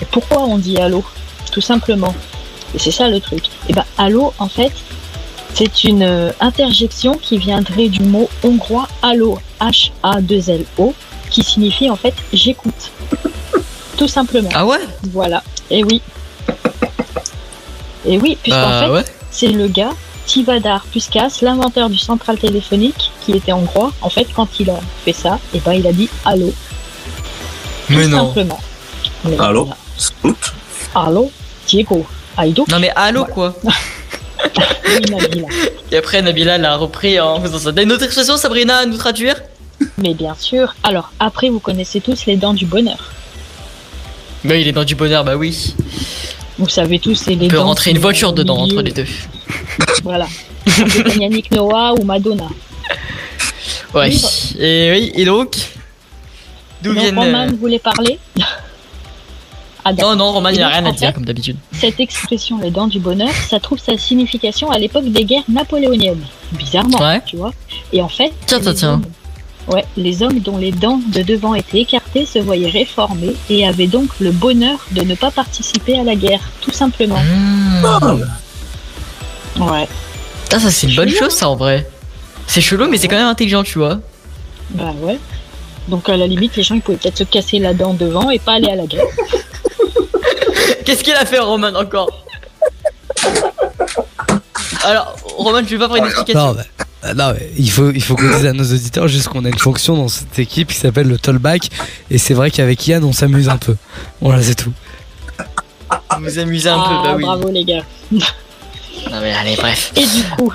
[0.00, 1.04] Et pourquoi on dit allô
[1.52, 2.14] Tout simplement.
[2.74, 3.44] Et c'est ça le truc.
[3.68, 4.72] Et ben, allô, en fait,
[5.54, 10.94] c'est une euh, interjection qui viendrait du mot hongrois allo, H-A-2-L-O,
[11.30, 12.90] qui signifie en fait j'écoute.
[13.96, 14.50] Tout simplement.
[14.54, 14.78] Ah ouais?
[15.12, 15.42] Voilà.
[15.70, 16.02] Et oui.
[18.04, 19.04] Et oui, puisqu'en Bah fait, ouais.
[19.30, 19.90] c'est le gars
[20.26, 25.12] Tivadar Puskas, l'inventeur du central téléphonique, qui était hongrois, en fait, quand il a fait
[25.12, 26.52] ça, et ben, il a dit allô.
[27.88, 28.26] Mais Tout non.
[28.26, 28.60] simplement.
[29.24, 29.68] Mais Allô?
[29.96, 30.52] Scout?
[30.94, 31.30] Allô?
[31.66, 32.04] Diego.
[32.36, 32.64] Aïdo.
[32.68, 35.48] Non mais allô quoi Oui, Nabila.
[35.90, 37.82] Et après Nabila l'a repris en faisant ça.
[37.82, 39.36] Une autre expression Sabrina à nous traduire?
[39.98, 40.74] Mais bien sûr.
[40.82, 43.12] Alors, après, vous connaissez tous les dents du bonheur.
[44.44, 45.74] Il est dans du bonheur, bah oui.
[46.58, 48.78] Vous savez tous, c'est les On peut dents rentrer une voiture dedans milieu.
[48.78, 49.06] entre les deux.
[50.02, 50.26] Voilà.
[50.66, 52.48] Un peu comme Yannick Noah ou Madonna.
[53.94, 54.08] Ouais.
[54.08, 54.22] Oui.
[54.58, 55.56] Et oui, et donc
[56.82, 57.18] D'où viennent...
[57.18, 58.18] Roman euh, voulait parler?
[59.84, 59.92] Ah.
[59.92, 61.56] Non, non, Roman, il Et a rien à dire fait, comme d'habitude.
[61.72, 66.24] Cette expression, les dents du bonheur, ça trouve sa signification à l'époque des guerres napoléoniennes.
[66.52, 67.20] Bizarrement, Ouais.
[67.24, 67.52] tu vois.
[67.92, 68.92] Et en fait, Tiens, tiens, les tiens.
[68.94, 69.04] hommes-
[69.68, 73.88] Ouais, les hommes dont les dents de devant étaient écartées se voyaient réformés et avaient
[73.88, 77.18] donc le bonheur de ne pas participer à la guerre, tout simplement.
[77.18, 78.22] Mmh.
[79.60, 79.88] Ouais.
[80.52, 81.88] Ah, ça c'est une bonne chose ça en vrai.
[82.46, 83.98] C'est chelou mais c'est quand même intelligent tu vois.
[84.70, 85.18] Bah ouais.
[85.88, 88.38] Donc à la limite, les gens ils pouvaient peut-être se casser la dent devant et
[88.38, 89.04] pas aller à la guerre.
[90.84, 92.10] Qu'est-ce qu'il a fait Roman encore?
[94.84, 96.54] Alors Roman je vais pas prendre une explication.
[96.54, 96.84] Non, euh,
[97.14, 99.58] non, mais il faut, il faut qu'on dise à nos auditeurs juste qu'on a une
[99.58, 101.70] fonction dans cette équipe qui s'appelle le tollback.
[102.10, 103.76] Et c'est vrai qu'avec Yann, on s'amuse un peu.
[104.20, 104.72] Voilà, c'est tout.
[105.88, 107.22] Vous vous amusez un ah, peu, bah oui.
[107.22, 107.84] bravo les gars.
[108.10, 109.92] Non mais allez bref.
[109.96, 110.52] Et du coup,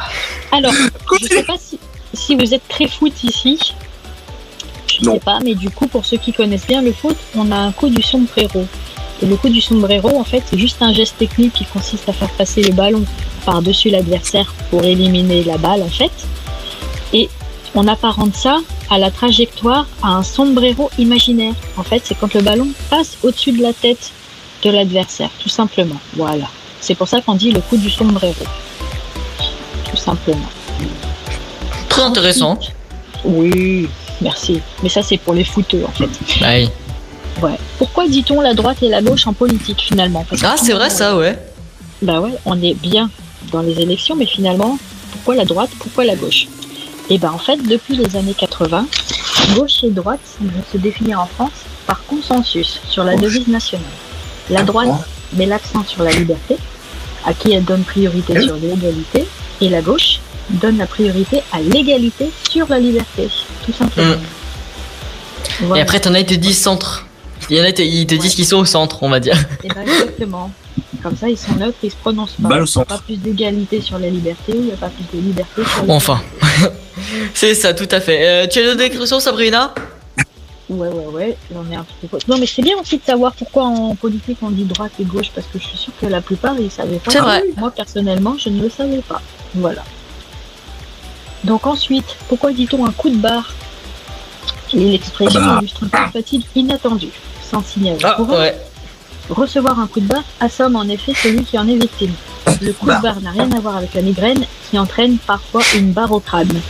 [0.52, 0.74] alors,
[1.22, 1.80] je sais pas si,
[2.14, 3.74] si vous êtes très foot ici.
[4.88, 7.56] Je sais pas, mais du coup, pour ceux qui connaissent bien le foot, on a
[7.56, 8.66] un coup du sombrero.
[9.22, 12.14] Et le coup du sombrero, en fait, c'est juste un geste technique qui consiste à
[12.14, 13.04] faire passer le ballon
[13.46, 16.12] par-dessus l'adversaire pour éliminer la balle, en fait.
[17.14, 17.30] Et
[17.76, 18.60] on apparente ça
[18.90, 21.54] à la trajectoire à un sombrero imaginaire.
[21.78, 24.12] En fait, c'est quand le ballon passe au-dessus de la tête
[24.64, 26.00] de l'adversaire, tout simplement.
[26.16, 26.46] Voilà.
[26.80, 28.34] C'est pour ça qu'on dit le coup du sombrero.
[29.90, 30.50] Tout simplement.
[31.90, 32.60] Très intéressant.
[33.24, 33.88] Oui,
[34.22, 34.60] merci.
[34.82, 36.10] Mais ça, c'est pour les footeux, en fait.
[36.40, 36.70] Bah oui.
[37.42, 37.58] Ouais.
[37.78, 40.26] Pourquoi dit-on la droite et la gauche en politique, finalement?
[40.30, 41.40] Parce Ah c'est vrai ça ouais.
[42.02, 43.10] Bah ouais, on est bien
[43.52, 44.78] dans les élections, mais finalement,
[45.12, 46.48] pourquoi la droite, pourquoi la gauche?
[47.12, 48.88] Et ben en fait, depuis les années 80,
[49.56, 51.52] gauche et droite semblent se définir en France
[51.86, 53.86] par consensus sur la devise nationale.
[54.50, 54.94] La droite
[55.34, 56.56] met l'accent sur la liberté,
[57.26, 59.28] à qui elle donne priorité sur l'égalité,
[59.60, 60.22] et la gauche
[60.52, 63.28] donne la priorité à l'égalité sur la liberté,
[63.66, 64.14] tout simplement.
[64.14, 65.84] Et Voilà.
[65.84, 67.08] après t'en as ils te disent centre.
[67.50, 69.36] Il y en a ils te disent qu'ils sont au centre on va dire.
[69.66, 70.50] Et ben exactement.
[71.02, 72.50] Comme ça, ils sont neutres, ils se prononcent pas.
[72.50, 74.90] Balle au Il y a pas plus d'égalité sur la liberté, il n'y a pas
[74.90, 76.22] plus de liberté sur la Enfin.
[77.34, 78.26] c'est ça tout à fait.
[78.26, 79.74] Euh, tu as d'autres expressions Sabrina?
[80.70, 82.18] Ouais, ouais, ouais, j'en ai un petit peu.
[82.28, 85.32] Non, mais c'est bien aussi de savoir pourquoi en politique on dit droite et gauche,
[85.34, 87.12] parce que je suis sûre que la plupart ils savaient pas.
[87.12, 87.44] C'est vrai.
[87.58, 89.22] Moi personnellement, je ne le savais pas.
[89.56, 89.84] Voilà.
[91.44, 93.54] Donc ensuite, pourquoi dit-on un coup de barre?
[94.74, 95.58] L'expression Ah bah.
[95.60, 97.12] illustre une fatigue inattendue,
[97.50, 97.98] sans signal.
[98.04, 98.56] Ah ouais.
[99.32, 102.14] Recevoir un coup de barre assomme en effet celui qui en est victime.
[102.62, 105.94] Le coup de barre n'a rien à voir avec la migraine qui entraîne parfois une
[105.94, 106.50] barre au crâne.
[106.50, 106.62] Vous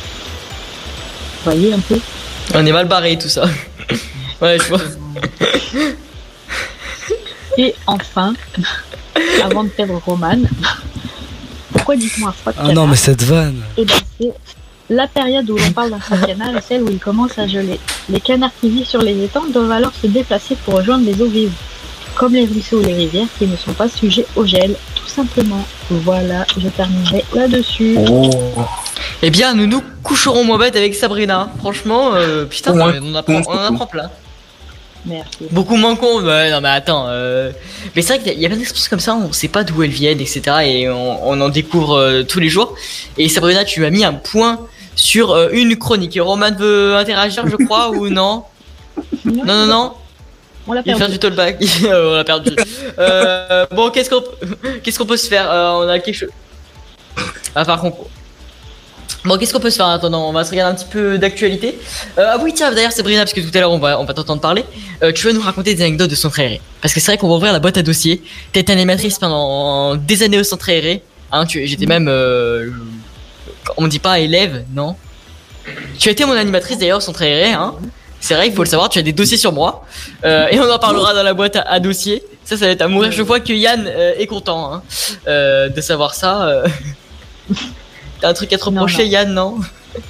[1.43, 1.99] voyez un peu?
[2.53, 3.45] On est mal barré tout ça.
[4.41, 4.81] ouais je vois.
[7.57, 8.33] Et enfin,
[9.43, 10.37] avant de perdre Roman,
[11.73, 13.61] pourquoi un froid de Ah non, mais cette vanne.
[13.77, 14.33] Eh ben, c'est
[14.89, 17.47] la période où l'on parle d'un froid de canard est celle où il commence à
[17.47, 17.79] geler.
[18.09, 21.27] Les canards qui vivent sur les étangs doivent alors se déplacer pour rejoindre les eaux
[21.27, 21.53] vives,
[22.15, 25.65] comme les ruisseaux ou les rivières qui ne sont pas sujets au gel, tout simplement.
[25.89, 27.97] Voilà, je terminerai là-dessus.
[29.23, 31.49] Eh bien nous nous coucherons moins bête avec Sabrina.
[31.59, 32.99] Franchement euh, putain Ouais.
[33.01, 34.09] on, apprend, on en apprend plein.
[35.05, 35.39] Merci.
[35.49, 37.05] Beaucoup moins con, ouais, non mais attends.
[37.07, 37.51] euh,
[37.95, 39.89] Mais c'est vrai qu'il y a plein d'expressions comme ça, on sait pas d'où elles
[39.89, 40.41] viennent, etc.
[40.65, 42.75] Et on, on en découvre euh, tous les jours.
[43.17, 44.59] Et Sabrina, tu as mis un point
[44.95, 46.15] sur euh, une chronique.
[46.17, 48.43] Et Roman veut interagir, je crois, ou non
[49.25, 49.91] Non, non, non?
[50.67, 51.13] On l'a Il va faire perdu.
[51.13, 51.57] du tollback.
[51.85, 52.51] on l'a perdu.
[52.99, 54.21] Euh, bon, qu'est-ce qu'on
[54.83, 56.29] qu'est-ce qu'on peut se faire Euh, On a quelque chose.
[57.55, 57.97] Ah, par contre.
[59.25, 60.27] Bon, qu'est-ce qu'on peut se faire en attendant?
[60.27, 61.77] On va se regarder un petit peu d'actualité.
[62.17, 64.13] Euh, ah oui, tiens, d'ailleurs, Sabrina, parce que tout à l'heure, on va, on va
[64.15, 64.63] t'entendre parler.
[65.03, 66.59] Euh, tu vas nous raconter des anecdotes de centre aéré.
[66.81, 68.23] Parce que c'est vrai qu'on va ouvrir la boîte à dossiers.
[68.51, 71.03] T'as été animatrice pendant des années au centre aéré.
[71.31, 72.07] Hein, j'étais même.
[72.07, 72.69] euh,
[73.77, 74.95] on dit pas élève, non?
[75.99, 77.75] Tu as été mon animatrice d'ailleurs au centre aéré, hein
[78.21, 79.83] c'est vrai, il faut le savoir, tu as des dossiers sur moi.
[80.23, 82.23] Euh, et on en parlera dans la boîte à, à dossiers.
[82.45, 83.11] Ça, ça va être à mourir.
[83.11, 84.83] Je vois que Yann euh, est content hein,
[85.27, 86.63] euh, de savoir ça.
[88.21, 89.05] T'as un truc à te reprocher.
[89.07, 89.57] Yann, non?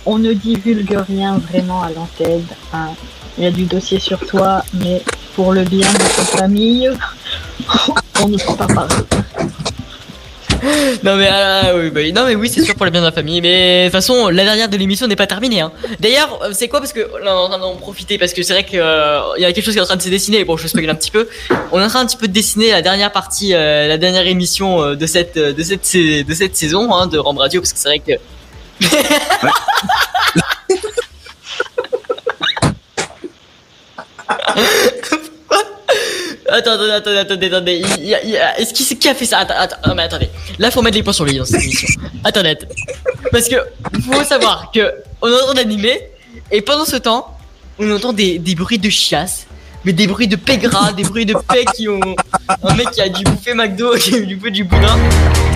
[0.05, 2.45] On ne divulgue rien vraiment à l'antenne.
[2.73, 2.89] hein.
[3.38, 5.01] Il y a du dossier sur toi, mais
[5.35, 6.91] pour le bien de ta famille,
[8.21, 8.95] on ne peut pas parler.
[11.03, 13.11] non mais ah, oui, bah, non mais oui c'est sûr pour le bien de la
[13.11, 13.41] famille.
[13.41, 15.71] Mais de toute façon la dernière de l'émission n'est pas terminée hein.
[15.99, 16.79] D'ailleurs euh, c'est quoi?
[16.79, 19.21] Parce que là, on est en train d'en profiter parce que c'est vrai que euh,
[19.38, 20.43] il y a quelque chose qui est en train de se dessiner.
[20.43, 21.27] Bon je spoil un petit peu.
[21.71, 24.27] On est en train un petit peu de dessiner la dernière partie euh, la dernière
[24.27, 27.89] émission de cette de cette de cette saison hein, de Ram Radio parce que c'est
[27.89, 28.13] vrai que
[36.52, 37.84] attendez, attendez, attendez, attendez.
[38.57, 39.40] Est-ce qui, qui a fait ça?
[39.40, 40.30] Attends, attends, non, mais attendez.
[40.60, 41.88] Là, faut mettre les points sur les i dans cette émission.
[42.23, 42.57] attendez.
[43.32, 43.56] Parce que
[44.06, 46.10] faut savoir que on est en train d'animer
[46.52, 47.38] et pendant ce temps,
[47.80, 49.48] on entend des, des bruits de chiasse,
[49.86, 51.99] mais des bruits de paix gras, des bruits de paix qui ont
[52.64, 54.98] un mec qui a dû bouffer McDo, qui a dû bouffer du boudin.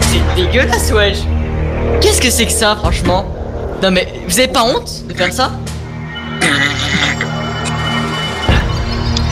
[0.02, 1.18] C'est dégueulasse, wesh.
[2.02, 3.26] Qu'est-ce que c'est que ça, franchement?
[3.84, 5.52] Non mais vous avez pas honte de faire ça?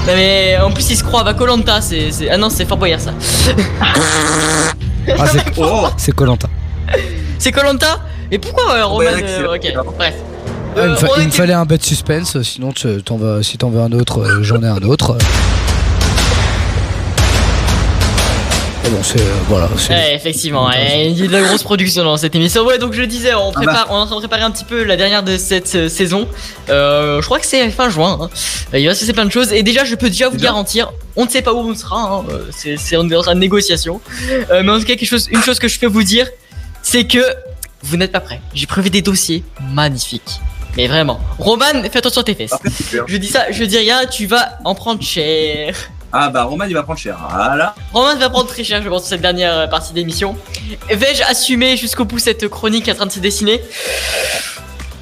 [0.07, 2.99] Non mais en plus il se croit à Colanta, c'est ah non c'est Fort Boyard
[2.99, 3.11] ça.
[5.17, 5.53] Ah, c'est
[5.97, 6.47] c'est Colanta.
[7.39, 7.99] c'est Colanta
[8.31, 10.13] Et pourquoi euh, Roman euh, Ok bref.
[10.75, 13.69] Ah, il me, fa- était- fallait un bête suspense, sinon tu- t'en veux, si t'en
[13.69, 15.17] veux un autre, euh, j'en ai un autre.
[18.89, 19.19] Bon, c'est.
[19.19, 19.69] euh, voilà.
[19.77, 22.64] c'est- Ouais, effectivement, il y a de la grosse production dans cette émission.
[22.65, 24.64] Ouais, donc je le disais, on prépare, on est en train de préparer un petit
[24.65, 26.27] peu la dernière de cette euh, saison.
[26.69, 28.18] Euh, je crois que c'est fin juin.
[28.22, 28.30] hein.
[28.77, 29.51] Il va se passer plein de choses.
[29.53, 32.01] Et déjà, je peux déjà vous garantir, on ne sait pas où on sera.
[32.01, 32.23] hein.
[32.55, 34.01] C'est, c'est on est en train de négociation.
[34.51, 36.27] Euh, mais en tout cas, quelque chose, une chose que je peux vous dire,
[36.81, 37.23] c'est que
[37.84, 38.41] vous n'êtes pas prêts.
[38.53, 40.39] J'ai prévu des dossiers magnifiques.
[40.76, 42.53] Mais vraiment, Roman, fais attention à tes fesses.
[43.05, 45.76] Je dis ça, je dis rien, tu vas en prendre cher.
[46.15, 47.18] Ah bah Roman il va prendre cher.
[47.34, 47.73] Voilà.
[47.91, 50.35] Romain va prendre très cher, je pense, cette dernière euh, partie d'émission.
[50.90, 53.61] Vais-je assumer jusqu'au bout cette chronique en train de se dessiner?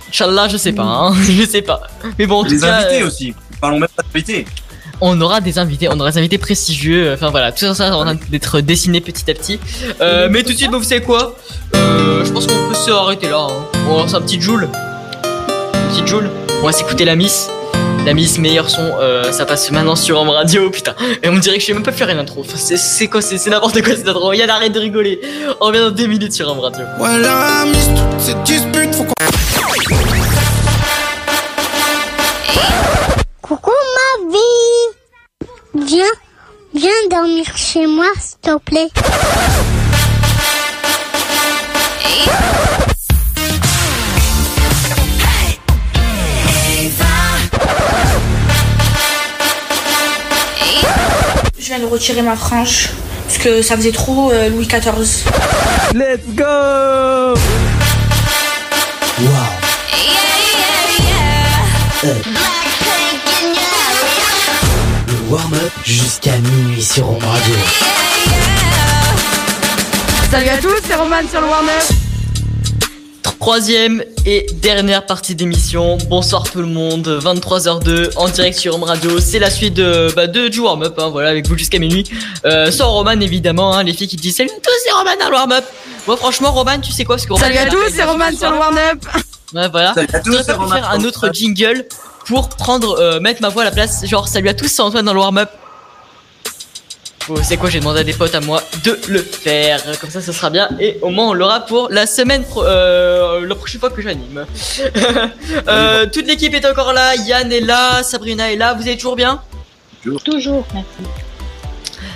[0.10, 1.82] Inch'Allah, je sais pas, hein, je sais pas.
[2.18, 3.34] Mais bon, en tout Les cas, invités euh, aussi.
[3.60, 4.46] Parlons même pas d'invités.
[5.02, 7.12] on aura des invités, on aura des invités prestigieux.
[7.14, 9.60] Enfin voilà, tout ça est en train d'être dessiné petit à petit.
[10.00, 11.36] Euh, mais tout de suite, bah, vous savez quoi?
[11.76, 13.48] Euh, Je pense qu'on peut se arrêter là.
[13.50, 13.66] hein.
[13.90, 14.70] On va lancer un petit Joule.
[15.90, 16.30] Petit Joule.
[16.62, 17.50] On va s'écouter la Miss.
[18.06, 20.96] La Miss meilleur son, euh, ça passe maintenant sur Home Radio, putain.
[21.22, 22.42] Et on me dirait que je sais même pas faire une intro.
[22.42, 24.34] Enfin, c'est- c'est quoi C'est c'est n'importe quoi cette intro.
[24.34, 25.22] Yann, arrête de rigoler.
[25.60, 26.84] On revient dans deux minutes sur Home Radio.
[26.98, 29.14] Voilà, Miss, toute cette dispute, faut qu'on.
[33.42, 36.06] Coucou ma vie Viens,
[36.74, 38.88] viens dormir chez moi, s'il te plaît.
[51.78, 52.90] Viens de retirer ma frange
[53.26, 55.24] parce que ça faisait trop euh, Louis XIV.
[55.94, 56.44] Let's go
[65.08, 67.56] Le warm-up jusqu'à minuit sur Home Radio.
[70.30, 72.01] Salut à tous, c'est Roman sur le Warner.
[73.42, 75.98] Troisième et dernière partie d'émission.
[76.08, 77.08] Bonsoir tout le monde.
[77.24, 79.20] 23h02 en direct sur Home Radio.
[79.20, 82.04] C'est la suite de, bah, de du warm-up, hein, voilà, avec vous jusqu'à minuit.
[82.46, 85.30] Euh, sans Roman évidemment, hein, les filles qui disent salut à tous, c'est Roman dans
[85.30, 85.66] le warm-up.
[86.06, 88.52] Moi franchement, Roman, tu sais quoi parce que Roman, Salut à tous, c'est Roman sur
[88.52, 88.58] le.
[88.60, 88.92] Warner.
[89.56, 89.96] Ouais, voilà.
[89.96, 91.88] Salut à tous, c'est faire un autre jingle
[92.28, 94.06] pour prendre, euh, mettre ma voix à la place.
[94.06, 95.50] Genre, salut à tous, c'est Antoine dans le warm-up.
[97.30, 99.80] Oh, c'est quoi, j'ai demandé à des potes à moi de le faire.
[100.00, 100.70] Comme ça, ce sera bien.
[100.80, 104.46] Et au moins, on l'aura pour la semaine, pro- euh, la prochaine fois que j'anime.
[105.68, 107.16] euh, toute l'équipe est encore là.
[107.16, 108.74] Yann est là, Sabrina est là.
[108.74, 109.42] Vous êtes toujours bien?
[110.26, 110.88] Toujours, merci.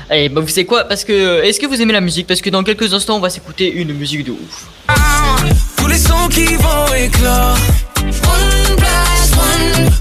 [0.10, 0.84] Allez, bah vous savez quoi?
[0.86, 2.28] Parce que, est-ce que vous aimez la musique?
[2.28, 4.66] Parce que dans quelques instants, on va s'écouter une musique de ouf.
[5.78, 7.58] Tous les sons qui vont éclore.
[8.00, 9.32] One plus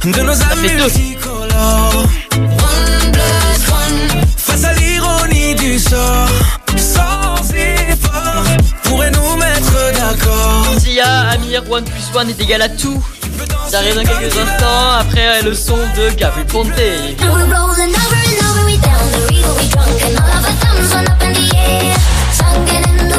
[0.06, 0.12] one.
[0.12, 2.06] De nos amis multicolores.
[2.36, 2.63] One
[6.76, 8.44] Sans effort.
[8.82, 10.66] Pourrait nous mettre d'accord.
[10.78, 13.02] Sia, Amir, One plus One est égal à tout.
[13.66, 14.90] Ça arrive dans quelques instants.
[15.00, 16.68] Après, le son de Gabriel Ponte.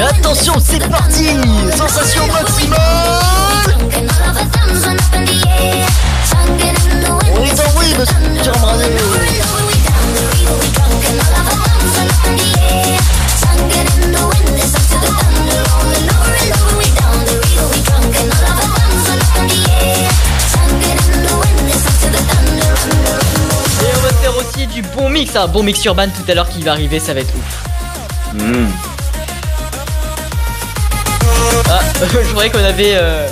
[0.07, 1.29] Attention, c'est parti
[1.75, 3.75] Sensation maximale
[7.37, 7.75] On est en
[23.81, 26.49] Et on va faire aussi du bon mix, un bon mix urbain tout à l'heure
[26.49, 27.63] qui va arriver, ça va être ouf.
[31.69, 32.95] Ah, je croyais qu'on avait.
[32.95, 33.27] euh,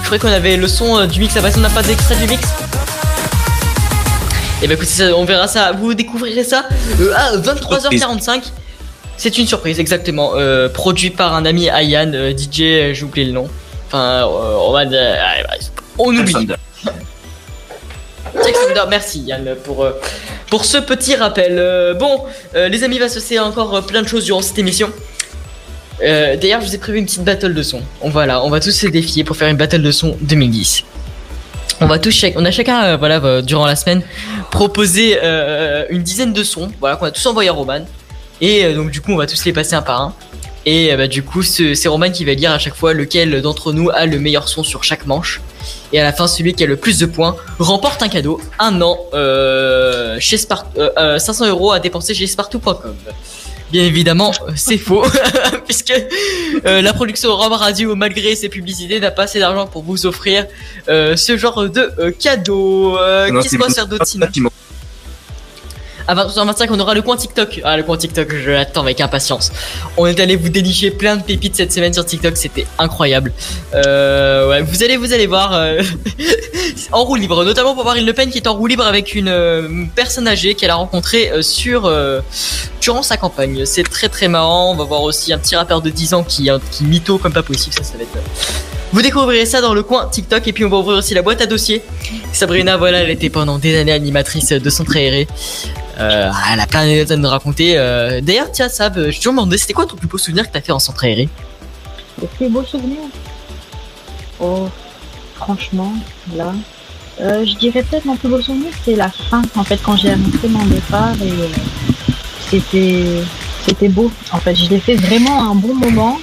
[0.00, 2.16] je croyais qu'on avait le son euh, du mix à base, on n'a pas d'extrait
[2.16, 2.42] du mix
[4.64, 6.64] Et bah écoutez, ça, on verra ça, vous découvrirez ça
[6.98, 8.44] euh, à 23h45.
[9.18, 10.36] C'est une surprise, exactement.
[10.36, 13.46] Euh, produit par un ami Ayan, euh, DJ, euh, j'ai oublié le nom.
[13.86, 14.84] Enfin, euh, on va.
[15.98, 16.48] on oublie.
[18.42, 19.86] Jack Thunder, merci Yann pour,
[20.48, 21.94] pour ce petit rappel.
[21.98, 22.24] Bon,
[22.54, 24.90] les amis, va se passer encore plein de choses durant cette émission.
[26.00, 27.82] D'ailleurs, je vous ai prévu une petite battle de son.
[28.00, 30.84] On, voilà, on va tous se défier pour faire une battle de son 2010.
[31.80, 34.02] On va tous, on a chacun, euh, voilà, euh, durant la semaine,
[34.50, 37.84] proposé euh, une dizaine de sons, voilà, qu'on a tous envoyé à Roman.
[38.40, 40.14] Et donc, du coup, on va tous les passer un par un.
[40.66, 43.72] Et bah, du coup, ce- c'est Roman qui va dire à chaque fois lequel d'entre
[43.72, 45.40] nous a le meilleur son sur chaque manche.
[45.92, 48.80] Et à la fin, celui qui a le plus de points remporte un cadeau, un
[48.80, 48.98] an
[50.20, 52.94] chez Spart euh, euh, 500 euros à dépenser chez Spartou.com.
[53.74, 55.02] Bien évidemment, euh, c'est faux,
[55.66, 55.92] puisque
[56.64, 60.46] euh, la production Rome Radio, malgré ses publicités, n'a pas assez d'argent pour vous offrir
[60.88, 62.96] euh, ce genre de euh, cadeau.
[63.42, 64.04] Qu'est-ce qu'on va faire d'autre
[66.06, 67.60] à 23h25, on aura le coin TikTok.
[67.64, 69.52] Ah, le coin TikTok, je l'attends avec impatience.
[69.96, 73.32] On est allé vous dénicher plein de pépites cette semaine sur TikTok, c'était incroyable.
[73.74, 75.52] Euh, ouais, vous allez, vous allez voir.
[75.52, 75.82] euh,
[76.92, 79.28] en roue libre, notamment pour Marine Le Pen qui est en roue libre avec une
[79.28, 81.90] euh, personne âgée qu'elle a rencontrée euh, sur
[82.80, 83.64] durant sa campagne.
[83.64, 84.72] C'est très très marrant.
[84.72, 87.42] On va voir aussi un petit rappeur de 10 ans qui, qui mytho comme pas
[87.42, 87.74] possible.
[87.74, 88.10] Ça, ça va être.
[88.92, 91.40] Vous découvrirez ça dans le coin TikTok et puis on va ouvrir aussi la boîte
[91.40, 91.82] à dossiers.
[92.32, 95.26] Sabrina, voilà, elle était pendant des années animatrice de Centre Aéré.
[96.00, 97.74] Euh, elle a plein d'anecdotes à nous raconter.
[97.78, 100.60] Euh, D'ailleurs, tiens, Sab, je te demandais, c'était quoi ton plus beau souvenir que t'as
[100.60, 101.28] fait en Centre Aéré?
[102.20, 102.98] Le plus beau souvenir?
[104.40, 104.68] Oh,
[105.36, 105.92] franchement,
[106.34, 106.52] là.
[107.20, 110.10] Euh, je dirais peut-être mon plus beau souvenir, c'est la fin, en fait, quand j'ai
[110.10, 111.46] annoncé mon départ et euh,
[112.50, 113.04] c'était,
[113.64, 114.10] c'était beau.
[114.32, 116.18] En fait, je l'ai fait vraiment un bon moment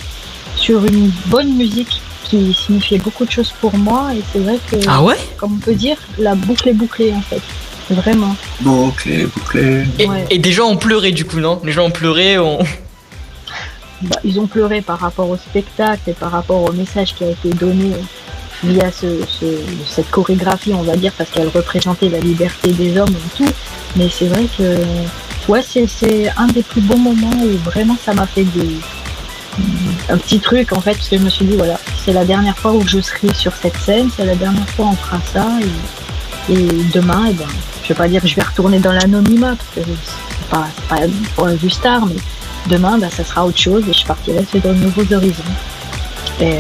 [0.57, 4.75] sur une bonne musique qui signifiait beaucoup de choses pour moi et c'est vrai que,
[4.87, 5.15] Ah ouais?
[5.37, 7.41] comme on peut dire, la boucle est bouclée en fait.
[7.91, 8.35] Vraiment.
[8.61, 9.83] Bouclé, bouclé.
[9.99, 10.25] et, Ouais.
[10.29, 11.59] et des gens ont pleuré du coup, non?
[11.63, 12.59] Les gens ont pleuré, ont...
[14.01, 17.29] bah, ils ont pleuré par rapport au spectacle et par rapport au message qui a
[17.29, 17.91] été donné
[18.63, 19.45] via ce, ce-
[19.87, 23.51] cette chorégraphie, on va dire, parce qu'elle représentait la liberté des hommes et tout.
[23.97, 24.77] Mais c'est vrai que
[25.49, 28.77] ouais, c'est, un des plus beaux moments où vraiment ça m'a fait des,
[30.09, 32.57] un petit truc en fait, parce que je me suis dit voilà, c'est la dernière
[32.57, 35.47] fois où je serai sur cette scène, c'est la dernière fois on fera ça
[36.49, 37.45] et, et demain, eh ben,
[37.91, 41.01] vais pas dire que je vais retourner dans l'anonymat parce que c'est pas, pas
[41.35, 42.15] pour un vue star, mais
[42.69, 45.43] demain ben, ça sera autre chose et je partirai sur de nouveaux horizons.
[46.41, 46.59] Et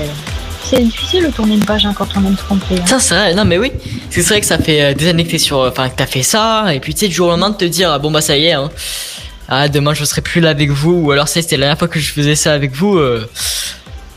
[0.63, 2.35] c'est difficile de tourner une page hein, quand on aime
[2.69, 2.79] fait.
[2.79, 2.85] hein.
[2.85, 3.71] Ça, c'est vrai, non mais oui.
[4.09, 5.59] C'est vrai que ça fait euh, des années que t'es sur.
[5.59, 7.65] Enfin, que t'as fait ça, et puis tu sais, du jour au lendemain de te
[7.65, 8.69] dire, ah, bon bah ça y est, hein.
[9.49, 11.87] Ah, demain je serai plus là avec vous, ou alors ça, c'était la dernière fois
[11.89, 12.97] que je faisais ça avec vous.
[12.97, 13.27] euh,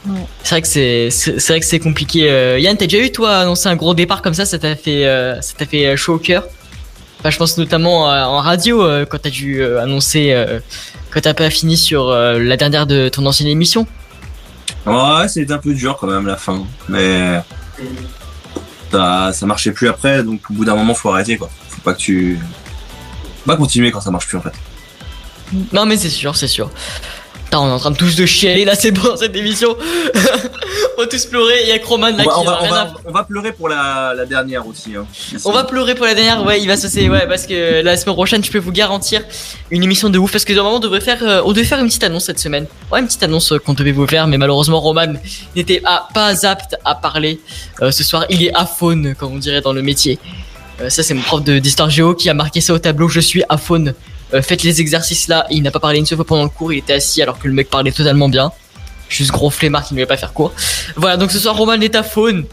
[0.07, 0.21] Ouais.
[0.43, 2.29] C'est vrai que c'est, c'est c'est vrai que c'est compliqué.
[2.31, 5.07] Euh, Yann, t'as déjà eu toi annoncer un gros départ comme ça, ça t'a fait,
[5.07, 6.45] euh, ça t'a fait euh, chaud au cœur?
[7.25, 10.37] Enfin, je pense notamment euh, en radio euh, quand t'as dû euh, annoncer
[11.11, 13.87] que t'as pas fini sur la dernière de ton ancienne émission.
[14.85, 16.67] Ouais, c'était un peu dur quand même la fin.
[16.87, 17.41] Mais
[18.93, 21.49] ça, ça marchait plus après, donc au bout d'un moment faut arrêter quoi.
[21.71, 22.39] Faut pas que tu.
[23.39, 24.53] Faut pas continuer quand ça marche plus en fait.
[25.73, 26.71] Non mais c'est sûr, c'est sûr.
[27.55, 29.77] Putain, on est en train de tous de chialer là, c'est bon cette émission.
[30.99, 31.55] on va tous pleurer.
[31.63, 33.23] Il y a Croman là On va, qui on va- on va- à- on va
[33.23, 34.97] pleurer pour la, la dernière aussi.
[34.97, 35.07] Hein.
[35.45, 37.97] On va pleurer pour la dernière, ouais, il va se c'est ouais, parce que la
[37.97, 39.23] semaine prochaine, je peux vous garantir
[39.71, 41.87] une émission de ouf, parce que normalement, on devrait faire, euh, on devait faire une
[41.87, 42.67] petite annonce cette semaine.
[42.91, 45.15] Ouais, une petite annonce euh, qu'on devait vous faire, mais malheureusement, Roman
[45.55, 47.39] n'était ah, pas apte à parler
[47.83, 48.25] euh, ce soir.
[48.31, 50.19] Il est aphone, comme on dirait dans le métier.
[50.89, 53.09] Ça, c'est mon prof de- d'histoire géo qui a marqué ça au tableau.
[53.09, 53.95] Je suis aphone.
[54.35, 55.47] Euh, faites les exercices là.
[55.51, 56.73] Il n'a pas parlé une seule fois pendant le cours.
[56.73, 58.53] Il était assis alors que le mec parlait totalement bien.
[59.09, 60.53] Juste gros flemmard qui ne voulait pas faire cours.
[60.97, 62.47] Voilà, donc ce soir Roman est à faune.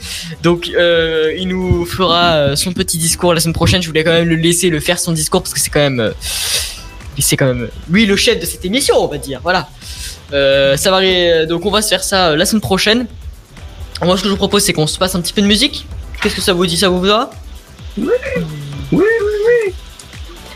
[0.44, 3.82] Donc euh, il nous fera euh, son petit discours la semaine prochaine.
[3.82, 6.14] Je voulais quand même le laisser le faire son discours parce que c'est quand même
[7.20, 9.40] c'est quand même lui le chef de cette émission, on va dire.
[9.44, 9.70] Voilà.
[10.32, 13.08] Ça va donc on va se faire ça la semaine prochaine.
[14.04, 15.88] Moi ce que je vous propose c'est qu'on se passe un petit peu de musique.
[16.22, 16.78] Qu'est-ce que ça vous dit?
[16.78, 17.32] Ça vous va?
[17.98, 18.08] Oui.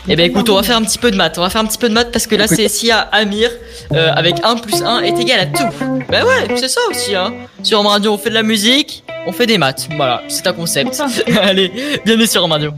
[0.08, 1.36] Eh ben écoute, on va faire un petit peu de maths.
[1.38, 3.50] On va faire un petit peu de maths parce que là c'est si à Amir
[3.92, 5.64] euh, avec 1 plus 1 est égal à tout.
[6.08, 7.32] Bah ouais, c'est ça aussi hein.
[7.62, 9.88] Sur Home Radio, on fait de la musique, on fait des maths.
[9.96, 11.02] Voilà, c'est un concept.
[11.42, 11.72] Allez,
[12.04, 12.70] bienvenue sur Home Radio.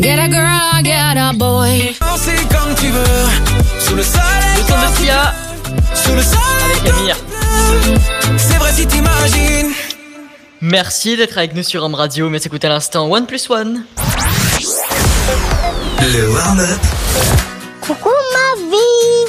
[0.00, 1.94] Get a girl, get a boy.
[2.00, 3.04] Comme tu veux.
[3.80, 4.24] Sous le soleil.
[4.56, 5.34] Le son de Sia
[5.94, 6.80] Sous le soleil.
[6.80, 7.16] avec Amir.
[8.38, 9.72] C'est vrai si t'imagines.
[10.62, 13.84] Merci d'être avec nous sur Home Radio, mais écoutez à l'instant One plus One.
[16.12, 16.82] Le warm-up
[17.80, 19.24] Coucou ma vie.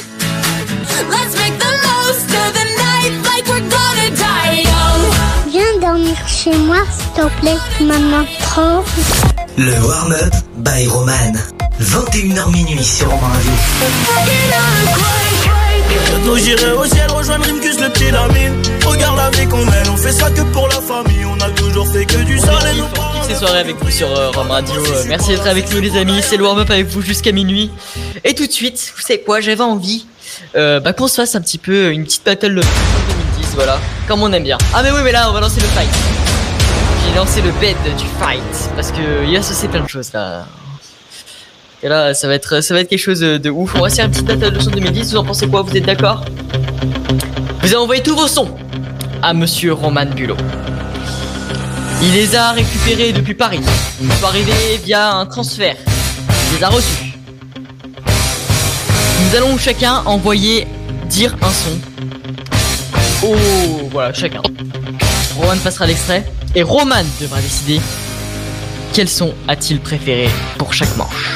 [1.09, 5.51] Let's make the most of the night like we're gonna die young.
[5.51, 8.25] Viens dormir chez moi, s'il te plaît, maman.
[8.41, 8.83] Trop.
[9.57, 11.33] Le warm-up by Roman.
[11.79, 13.39] 21h minuit sur Romain
[16.25, 18.59] Bientôt j'irai au ciel rejoindre Rimkus le petit Lamine.
[18.83, 21.23] Regarde la vie qu'on mène, on fait ça que pour la famille.
[21.23, 24.09] On a toujours fait que du sale et nous Toutes ces soirées avec vous sur
[24.09, 24.73] euh, Rome Radio.
[24.73, 26.23] Euh, merci d'être avec nous les amis.
[26.23, 27.69] C'est le warm-up avec vous jusqu'à minuit.
[28.23, 30.07] Et tout de suite, vous savez quoi, j'avais envie
[30.55, 33.79] euh, bah, qu'on se fasse un petit peu une petite battle de 2010, voilà.
[34.07, 34.57] Comme on aime bien.
[34.73, 35.89] Ah mais oui mais là on va lancer le fight.
[37.07, 38.71] J'ai lancé le bed du fight.
[38.75, 40.47] Parce que il a associé plein de choses là.
[41.85, 43.75] Et là ça va être ça quelque chose de, ouf.
[43.75, 45.61] On va faire une petite battle de son 2010, vous en pensez quoi?
[45.61, 46.25] Vous êtes d'accord?
[47.61, 48.49] Vous avez envoyé tous vos sons
[49.21, 50.35] à monsieur Roman Bulot.
[52.01, 53.59] Il les a récupérés depuis Paris.
[54.01, 55.75] Ils sont arrivés via un transfert.
[56.49, 57.13] Il les a reçus.
[59.21, 60.65] Nous allons chacun envoyer
[61.07, 61.77] dire un son.
[63.27, 63.35] Oh,
[63.91, 64.41] voilà, chacun.
[65.37, 66.25] Roman passera l'extrait.
[66.55, 67.79] Et Roman devra décider
[68.91, 71.35] quel son a-t-il préféré pour chaque manche.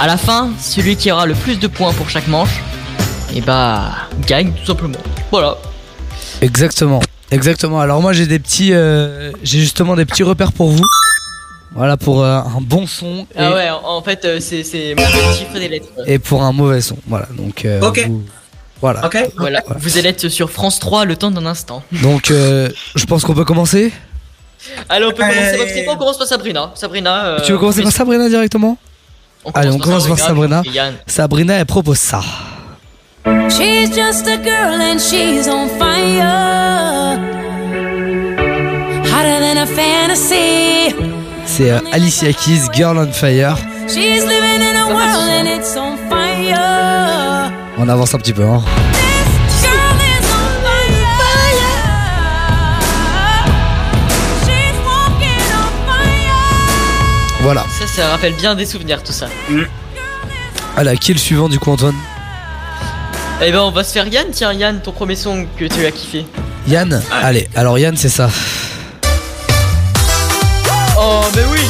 [0.00, 2.60] À la fin, celui qui aura le plus de points pour chaque manche,
[3.34, 3.92] et bah,
[4.26, 4.98] gagne tout simplement.
[5.30, 5.56] Voilà.
[6.40, 7.00] Exactement.
[7.30, 7.80] Exactement.
[7.80, 10.84] Alors moi j'ai des petits, euh, j'ai justement des petits repères pour vous.
[11.74, 15.34] Voilà pour euh, un bon son et, Ah ouais, en fait, euh, c'est c'est le
[15.36, 15.88] chiffre des lettres.
[16.06, 16.96] et pour un mauvais son.
[17.06, 17.26] Voilà.
[17.36, 17.64] Donc.
[17.64, 18.04] euh, Ok.
[18.06, 18.24] vous-
[18.80, 19.10] voilà.
[19.36, 21.82] Voilà, vous allez être sur France 3 le temps d'un instant.
[22.02, 23.92] Donc euh, je pense qu'on peut commencer?
[24.88, 25.58] Allez, on peut commencer.
[25.74, 26.70] C'est On commence par Sabrina.
[26.76, 27.24] Sabrina.
[27.26, 28.78] euh, tu veux commencer par Sabrina directement?
[29.48, 30.62] On Allez, on commence par Sabrina.
[31.06, 32.20] Sabrina elle propose ça.
[33.48, 37.18] She's just a girl and she's on fire.
[39.10, 40.94] Hotter than a fantasy.
[41.46, 43.56] C'est euh, Alicia Keys, Girl on Fire.
[43.88, 47.50] She's living in a world and it's on fire.
[47.78, 48.44] On avance un petit peu.
[48.44, 48.62] Hein.
[57.48, 57.64] Voilà.
[57.78, 59.26] Ça, ça rappelle bien des souvenirs, tout ça.
[60.76, 61.94] Allez, qui est le suivant du coup Antoine?
[63.40, 64.26] Eh ben, on va se faire Yann.
[64.30, 66.26] Tiens, Yann, ton premier son que tu as kiffé.
[66.66, 67.02] Yann?
[67.10, 68.28] Allez, alors Yann c'est ça.
[70.98, 71.60] Oh, mais oui.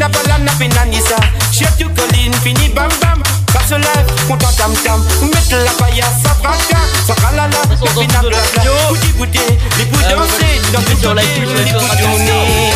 [0.00, 1.16] Castanta Silina balana penanisa
[1.52, 3.22] Chef tu colline fini bam bam.
[3.52, 5.04] Passe live, content tam tam.
[5.22, 9.40] Mettre la paille à sa braca Sa ralala, le pina blabla Bouti bouti,
[9.78, 11.50] les bouts danser Dans tout ton les bouts
[11.98, 12.72] tourner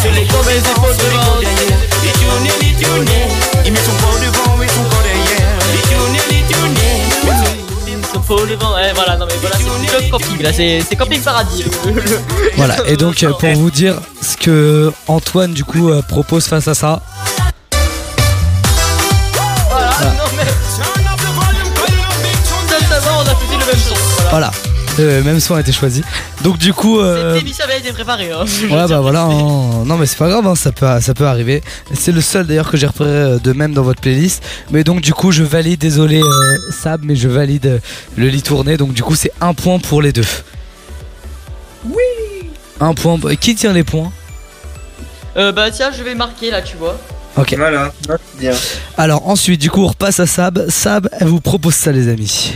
[0.00, 1.40] Sur les et les épaules devant
[2.02, 3.22] Les tourner, les tourner
[3.64, 5.48] Il met son corps devant et son corps derrière.
[5.72, 6.93] Les tourner, les tourner
[8.36, 10.52] Eh, voilà, non, mais voilà, c'est club camping là.
[10.52, 11.64] C'est c'est camping paradis.
[12.56, 16.68] Voilà, et donc euh, pour vous dire ce que Antoine du coup euh, propose face
[16.68, 17.00] à ça.
[19.70, 20.44] Voilà, non, mais.
[22.88, 23.94] Sincèrement, on a fait le même son.
[24.30, 24.30] Voilà.
[24.30, 24.50] Voilà,
[24.98, 26.02] le même son a été choisi.
[26.42, 28.30] Donc du coup, euh, Cette émission avait été préparée.
[28.30, 28.44] Hein.
[28.70, 29.84] Ouais bah voilà, hein.
[29.84, 31.62] non mais c'est pas grave, hein, ça peut ça peut arriver.
[31.92, 34.42] C'est le seul d'ailleurs que j'ai repéré euh, de même dans votre playlist.
[34.70, 37.78] Mais donc du coup, je valide, désolé euh, Sab, mais je valide euh,
[38.16, 38.76] le lit tourné.
[38.76, 40.26] Donc du coup, c'est un point pour les deux.
[41.86, 41.94] Oui.
[42.80, 43.18] Un point.
[43.40, 44.12] Qui tient les points?
[45.36, 46.98] Euh, bah tiens, je vais marquer là, tu vois.
[47.36, 47.54] Ok.
[47.56, 47.92] Voilà,
[48.38, 48.52] bien.
[48.96, 50.68] Alors ensuite, du coup, on repasse à Sab.
[50.68, 52.52] Sab, elle vous propose ça, les amis.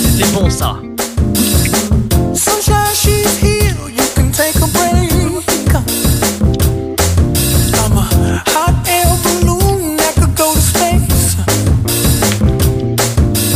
[0.00, 0.76] C'était bon, ça.
[2.34, 3.74] Sunshine, she's here.
[3.88, 5.10] You can take a break.
[7.74, 11.36] I'm a hot air balloon that could go to space.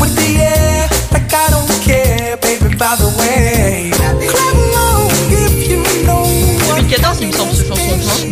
[0.01, 2.75] With the air, like I don't care, baby.
[2.77, 3.91] By the way,
[4.29, 6.27] clap along if you know
[6.69, 7.81] what 2014, il me semble, ce chanson.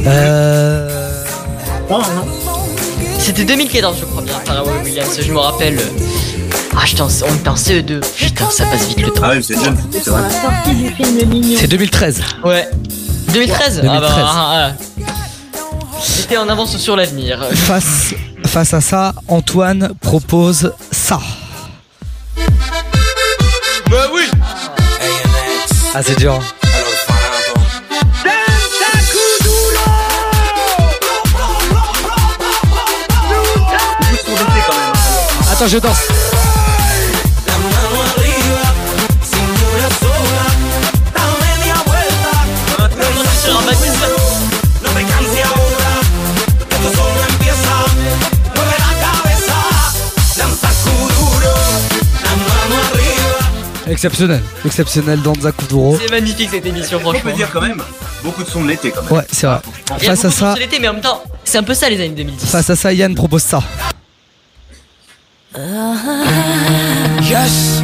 [0.05, 0.89] Hein Euh.
[3.18, 5.20] C'était 2014, je crois bien, Pharrell Williams.
[5.20, 5.78] Je me rappelle.
[6.77, 8.01] Ah, j'étais en- on était en CE2.
[8.16, 9.23] Putain, ça passe vite le temps.
[9.24, 10.23] Ah oui, c'est jeune, c'est vrai.
[10.31, 11.57] Sortie du film Lignon.
[11.61, 12.23] C'est 2013.
[12.44, 12.69] Ouais.
[13.32, 14.01] 2013 Ah 2013.
[14.16, 15.05] bah, ah, ah.
[16.03, 17.44] C'était en avance sur l'avenir.
[17.55, 18.15] Face,
[18.47, 21.20] face à ça, Antoine propose ça.
[23.90, 24.23] Bah oui
[25.94, 26.40] Ah, c'est dur.
[35.51, 36.31] Attends, je danse.
[53.93, 54.40] Exceptionnel.
[54.64, 55.98] Exceptionnel Danza Kuduro.
[56.02, 57.31] C'est magnifique cette émission, On franchement.
[57.31, 57.82] peut dire quand même,
[58.24, 59.12] beaucoup de sons de l'été quand même.
[59.12, 59.59] Ouais, c'est vrai.
[60.01, 61.59] Il y a Face à beaucoup de ça, choses l'été, mais en même temps, C'est
[61.59, 62.47] un peu ça les années 2010.
[62.47, 63.62] Face à ça, Yann propose ça.
[67.20, 67.82] Yes.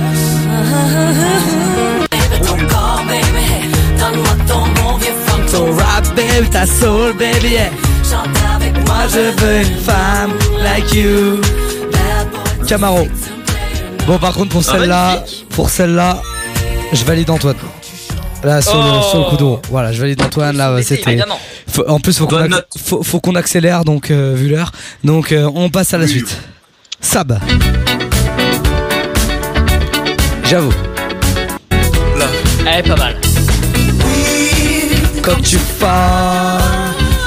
[5.48, 7.70] So rap baby, ta soul baby, yeah.
[8.86, 10.32] Moi je veux une femme
[10.62, 11.40] like you.
[12.66, 13.06] Camaro.
[14.08, 16.22] Bon par contre pour Ah, celle-là, pour celle-là,
[16.92, 17.56] je valide Antoine.
[18.42, 19.02] Là sur, le, Oh.
[19.10, 19.60] sur le coup d'eau.
[19.70, 21.18] Voilà, je valide Antoine là, c'était.
[21.86, 24.72] en plus faut qu'on acc- faut, faut accélère donc euh, vu l'heure.
[25.04, 26.38] Donc euh, on passe à la suite.
[27.00, 27.38] Sab.
[30.44, 30.72] J'avoue.
[32.66, 33.16] Elle est pas mal.
[35.22, 36.62] Quand tu fall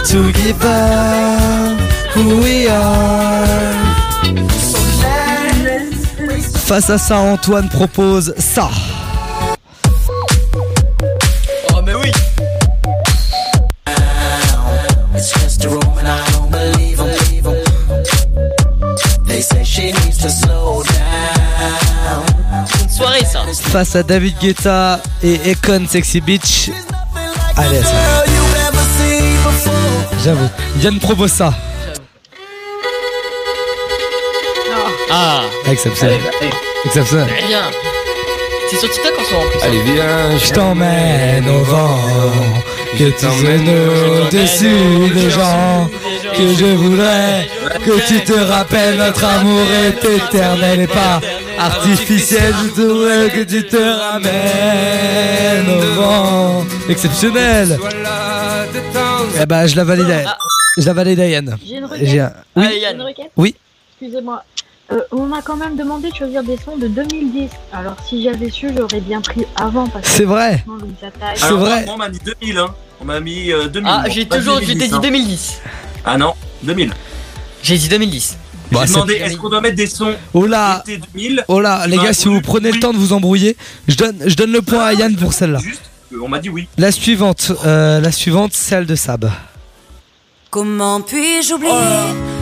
[0.09, 1.79] to give up
[2.15, 3.80] who we are.
[6.71, 8.69] Face à ça, Antoine propose ça.
[11.73, 12.09] Oh mais oui.
[22.89, 23.41] Soirée ça.
[23.53, 26.71] Face à David Guetta et Econ Sexy Beach.
[27.57, 28.23] Allez, ça.
[30.23, 30.49] J'avoue.
[30.81, 31.53] Yann propose ça.
[35.11, 35.41] Ah.
[35.69, 36.19] Exceptionnel.
[36.85, 37.27] Exceptionnel.
[37.47, 37.63] Bien.
[38.69, 39.61] C'est sur TikTok en ce moment en plus.
[39.63, 41.99] Allez, viens, je t'emmène au vent.
[42.97, 45.89] Que tu emmènes au-dessus des gens.
[46.33, 47.49] Que je voudrais
[47.85, 51.19] que tu te rappelles notre amour est éternel et pas
[51.59, 52.53] artificiel.
[52.75, 56.65] Je voudrais que tu te ramènes au vent.
[56.89, 57.77] Exceptionnel.
[59.41, 60.25] Eh ben, je la valide.
[60.77, 61.57] Je la valide à Yann.
[61.67, 62.07] J'ai une requête.
[62.07, 62.95] J'ai un- Allez J'ai Yann.
[62.95, 63.55] une requête Oui.
[64.01, 64.43] Excusez-moi.
[64.91, 67.49] Euh, on m'a quand même demandé de choisir des sons de 2010.
[67.71, 69.87] Alors si j'avais su, j'aurais bien pris avant.
[69.87, 70.63] parce que C'est vrai.
[71.35, 71.85] C'est vrai.
[71.87, 72.73] on m'a mis 2000, hein.
[72.99, 73.89] On m'a mis euh, 2000.
[73.91, 74.99] Ah Bon, j'ai toujours, je 2010, t'ai dit hein.
[74.99, 75.61] 2010.
[76.05, 76.91] Ah non, 2000.
[77.63, 78.37] J'ai dit 2010.
[78.71, 80.83] Bah, J'ai demandé est-ce qu'on doit mettre des sons Oh là.
[80.87, 83.55] été 2000 Oh là, les m'as gars, si vous prenez le temps de vous embrouiller,
[83.87, 85.59] je donne, je donne le point à Yann pour celle-là.
[86.13, 86.67] Euh, on m'a dit oui.
[86.77, 89.29] La suivante, euh, la suivante, celle de Sab.
[90.49, 91.71] Comment puis-je oublier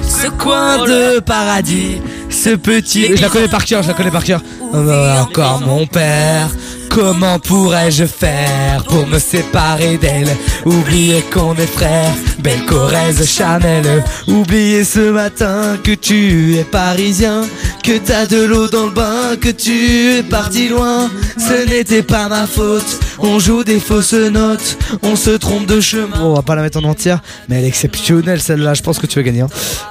[0.01, 3.15] Ce coin de paradis, ce petit.
[3.15, 4.41] Je la connais par cœur, je la connais par cœur.
[4.73, 6.49] Encore mon père.
[6.89, 10.35] Comment pourrais-je faire pour me séparer d'elle?
[10.65, 17.43] Oublier qu'on est frères, belle Corrèze Chanel Oublier ce matin que tu es parisien
[17.83, 22.27] Que t'as de l'eau dans le bain, que tu es parti loin Ce n'était pas
[22.27, 26.55] ma faute, on joue des fausses notes On se trompe de chemin On va pas
[26.55, 29.41] la mettre en entière, mais elle est exceptionnelle celle-là, je pense que tu vas gagner
[29.41, 29.49] hein.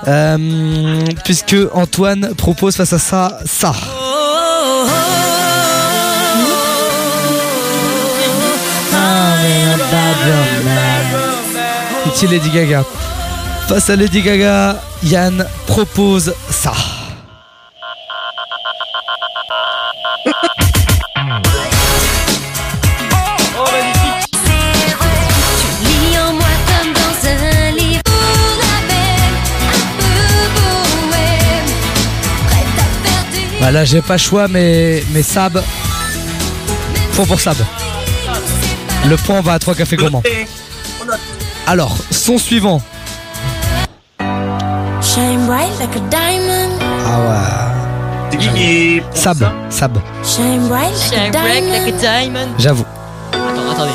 [0.08, 3.72] Euh, Puisque Antoine propose face à ça, ça
[12.04, 12.84] Petit Lady Gaga.
[13.68, 16.72] Face à Lady Gaga, Yann propose ça.
[33.68, 35.62] Bah là j'ai pas le choix mais, mais Sab.
[37.12, 37.58] Point pour Sab.
[39.06, 40.22] Le point va à 3 cafés gourmands.
[41.66, 42.80] Alors, son suivant.
[45.02, 47.20] Shine bright like a diamond, Ah
[48.32, 49.02] ouais.
[49.12, 51.70] Sab, Sab, shine bright like a diamond.
[51.70, 52.48] like a diamond.
[52.58, 52.86] j'avoue.
[53.34, 53.92] Attends, attendez.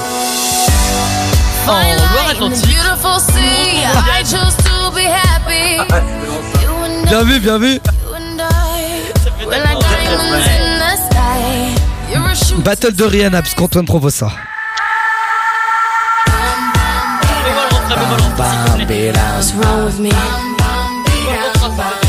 [1.66, 1.72] Oh,
[2.14, 2.68] Loire-Atlantique.
[2.68, 3.82] beautiful sea.
[4.20, 5.78] I chose to be happy.
[6.62, 7.80] You and Bien vu, bien vu.
[12.64, 14.32] Battle de Rihanna, parce qu'Antoine propose ça.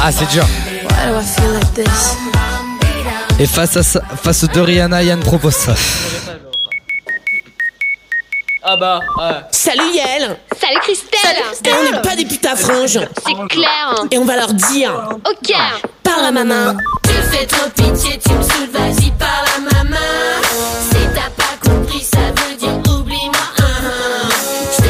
[0.01, 0.45] Ah, c'est dur.
[0.45, 2.17] Why do I feel like this?
[3.41, 5.75] Et face à ça, face de Rihanna, Yann propose ça.
[8.67, 9.41] Ah bah, ouais.
[9.51, 14.25] Salut Yael Salut Christelle Et on n'est pas des à franges C'est clair Et on
[14.25, 15.55] va leur dire Ok
[16.03, 17.04] Par la maman Tu
[17.35, 19.97] fais trop pitié, tu me saoules, vas-y par la maman.
[20.91, 23.33] Si t'as pas compris, ça veut dire oublie-moi.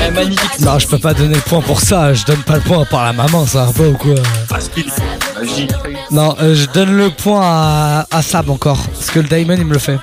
[0.07, 0.61] Eh, magnifique.
[0.61, 2.13] Non, je peux pas donner le point pour ça.
[2.13, 4.15] Je donne pas le point par la maman, ça va pas ou quoi.
[4.51, 5.69] Magie.
[6.11, 8.79] Non, euh, je donne le point à, à Sab encore.
[8.93, 9.99] Parce que le Diamond, il me le fait.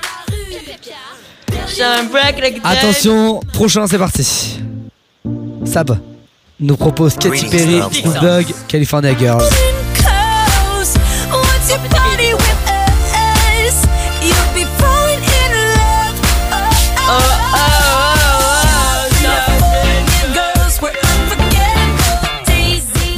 [2.64, 4.58] Attention, prochain, c'est parti.
[5.64, 5.98] Sab
[6.60, 9.42] nous propose Katy Perry, Snoop Dogg, California Girls.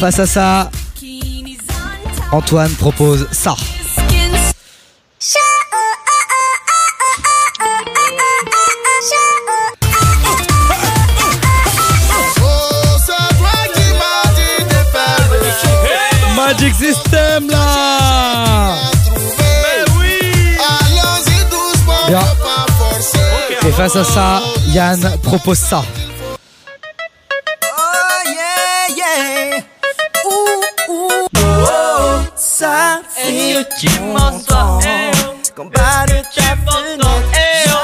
[0.05, 0.71] Face à ça,
[2.31, 3.55] Antoine propose ça.
[16.37, 18.75] Magic System là
[22.09, 22.21] Bien.
[22.77, 23.19] forcer.
[23.67, 25.83] Et face à ça, Yann propose ça.
[32.55, 33.01] Ça.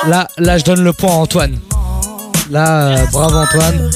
[0.07, 1.59] Là, là, je donne le point à Antoine.
[2.51, 3.91] Là, euh, bravo Antoine.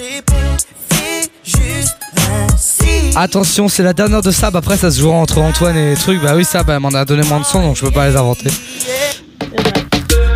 [3.16, 4.56] Attention, c'est la dernière de Sab.
[4.56, 6.20] Après, ça se jouera entre Antoine et truc.
[6.20, 8.16] Bah oui, Sab, elle m'en a donné moins de son, donc je peux pas les
[8.16, 8.50] inventer.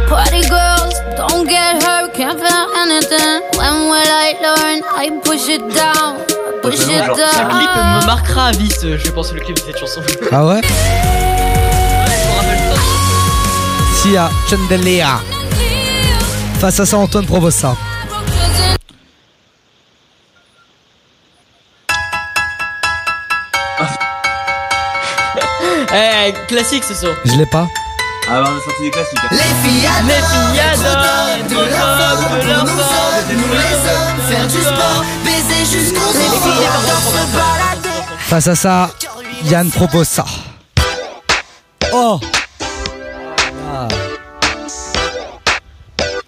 [0.08, 1.87] Party girls, don't get hurt,
[2.18, 3.40] can't feel anything.
[3.58, 4.78] When will I learn?
[5.04, 6.18] I push it down,
[6.62, 8.06] push it Ce clip me down.
[8.06, 10.00] marquera à vie, ce- je pense, le clip de cette chanson.
[10.32, 10.60] Ah ouais?
[14.02, 15.04] Sia Chandelier.
[16.60, 17.76] Face à ça, Antoine propose ça.
[25.92, 27.08] Eh, classique ce son.
[27.24, 27.66] Je l'ai pas.
[28.30, 29.18] Ah bah on a sorti des classiques.
[29.22, 29.28] hein.
[29.30, 34.20] Les filles Les filles adorent de leur forme, de leur forme, de nous les hommes,
[34.28, 38.04] faire du sport, baiser jusqu'au Les filles adorent se balader.
[38.18, 38.90] Face à ça,
[39.44, 40.24] Yann propose ça.
[41.92, 42.20] Oh
[43.72, 43.88] Ah.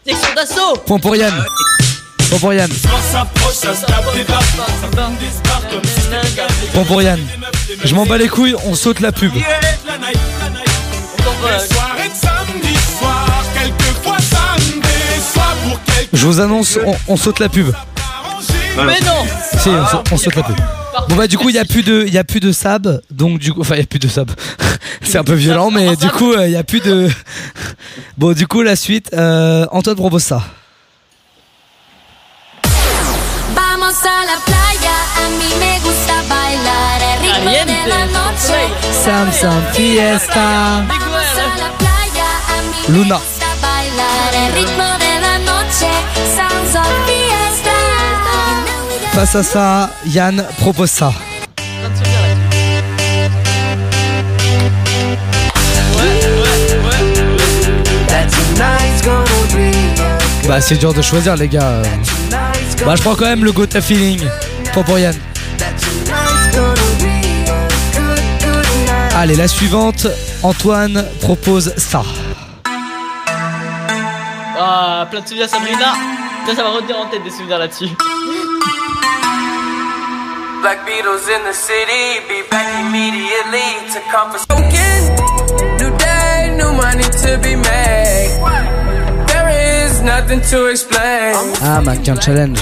[0.07, 1.45] Section d'assaut Point pour Yann.
[2.31, 2.71] Point pour Yann.
[6.73, 7.21] Point pour Yann.
[7.85, 9.33] Je m'en bats les couilles, on saute la pub.
[16.13, 17.73] Je vous annonce, on, on saute la pub.
[18.77, 19.25] Mais non.
[19.59, 20.57] Si, on, sa- on saute la pub.
[21.09, 23.01] Bon bah du coup il y a plus de il y a plus de sab
[23.11, 24.31] donc du coup enfin il y a plus de sab.
[25.03, 27.09] C'est un peu violent mais du coup euh, il y a plus de
[28.19, 30.43] bon du coup la suite euh, Antoine propose ça
[33.55, 38.61] Vamos a la playa, a mí me gusta bailar el ritmo de la noche.
[39.05, 40.85] Sam Sam Fiesta
[47.07, 47.71] fiesta.
[49.13, 51.13] face à ça Yann propose ça.
[60.49, 61.83] Bah c'est dur de choisir les gars.
[62.85, 64.21] Bah je prends quand même le Gotha feeling.
[64.73, 65.15] Point pour Yann
[69.21, 70.07] allez la suivante.
[70.43, 72.03] Antoine propose ça
[74.63, 75.95] Ah, plein de souvenirs Sabrina
[76.47, 77.89] Ça, ça va retenir en tête des souvenirs là-dessus.
[80.61, 85.17] Black Beatles in the city, be back immediately to confiscation.
[85.79, 88.39] New day, new money to be made.
[89.29, 91.35] There is nothing to explain.
[91.63, 91.81] ah
[92.21, 92.59] challenge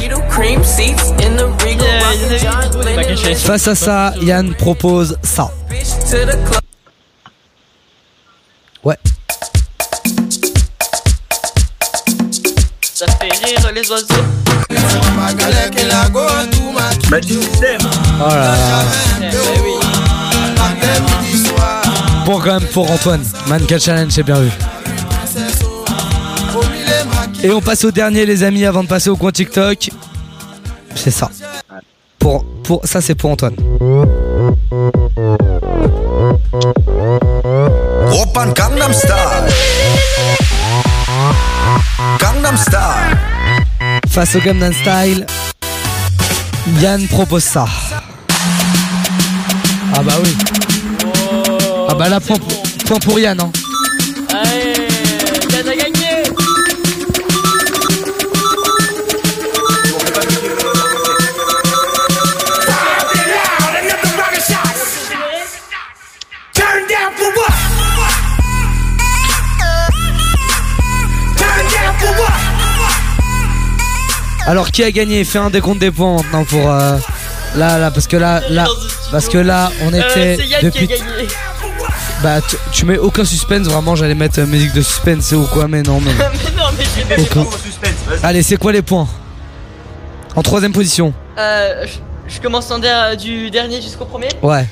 [3.34, 5.50] face à ça Yann propose ça
[8.84, 8.96] ouais
[12.98, 14.06] Ça fait rire les oiseaux.
[18.20, 18.84] Oh là là
[19.62, 19.74] oui.
[22.26, 24.50] Bon quand même pour Antoine, Mannequin Challenge c'est bien vu.
[27.44, 29.90] Et on passe au dernier les amis avant de passer au coin TikTok.
[30.96, 31.30] C'est ça.
[32.18, 33.54] Pour, pour, ça c'est pour Antoine.
[38.10, 40.37] Oppan Gangnam Style.
[42.20, 43.18] Gangnam Style.
[44.10, 45.26] Face au Gangnam Style,
[46.80, 47.66] Yann propose ça.
[49.94, 50.36] Ah bah oui.
[51.88, 52.36] Ah bah là point,
[53.00, 53.40] pour- Yann.
[53.40, 53.50] Hein.
[74.48, 76.96] Alors qui a gagné Fais un décompte des points maintenant pour euh,
[77.56, 78.66] là là parce que là là
[79.12, 81.28] parce que là on Euh, était C'est Yann depuis qui a gagné.
[82.22, 85.68] bah tu, tu mets aucun suspense vraiment j'allais mettre euh, musique de suspense ou quoi
[85.68, 86.24] mais non mais mais
[86.56, 87.46] non, mais j'ai même aucun.
[88.22, 89.06] Allez c'est quoi les points
[90.34, 94.28] En troisième position Euh, je, je commence en der- du dernier jusqu'au premier.
[94.42, 94.66] Ouais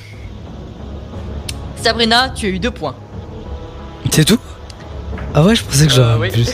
[1.82, 2.94] Sabrina, tu as eu deux points.
[4.10, 4.38] c'est tout?
[5.34, 6.30] Ah ouais je pensais que j'aurais Euh, oui.
[6.30, 6.48] plus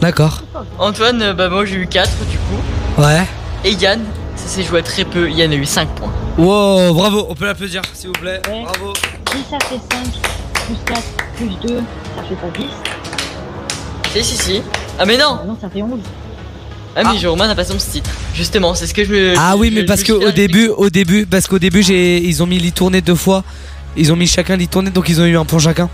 [0.00, 0.42] D'accord
[0.78, 3.02] Antoine, euh, bah moi j'ai eu 4 du coup.
[3.02, 3.24] Ouais
[3.64, 4.00] Et Yann,
[4.36, 5.28] Ça s'est joué à très peu.
[5.30, 6.12] Yann a eu 5 points.
[6.36, 8.40] Wow, bravo, on peut l'applaudir s'il vous plaît.
[8.48, 8.62] Ouais.
[8.64, 8.92] Bravo.
[9.32, 10.04] Si ça fait 5,
[10.66, 11.02] plus 4,
[11.36, 11.76] plus 2,
[12.16, 12.58] ça fait pas
[14.14, 14.22] 10.
[14.22, 14.62] Si, si, si.
[14.98, 15.98] Ah, mais non Ah non, ça fait 11.
[16.96, 18.10] Ah, mais Romain n'a pas son titre.
[18.34, 19.34] Justement, c'est ce que je me.
[19.36, 21.46] Ah je- oui, mais je parce me que suis au dit- début, au début, parce
[21.46, 23.44] qu'au début, j'ai, ils ont mis l'y tourner deux fois.
[23.96, 25.88] Ils ont mis chacun l'y tourner, donc ils ont eu un point chacun.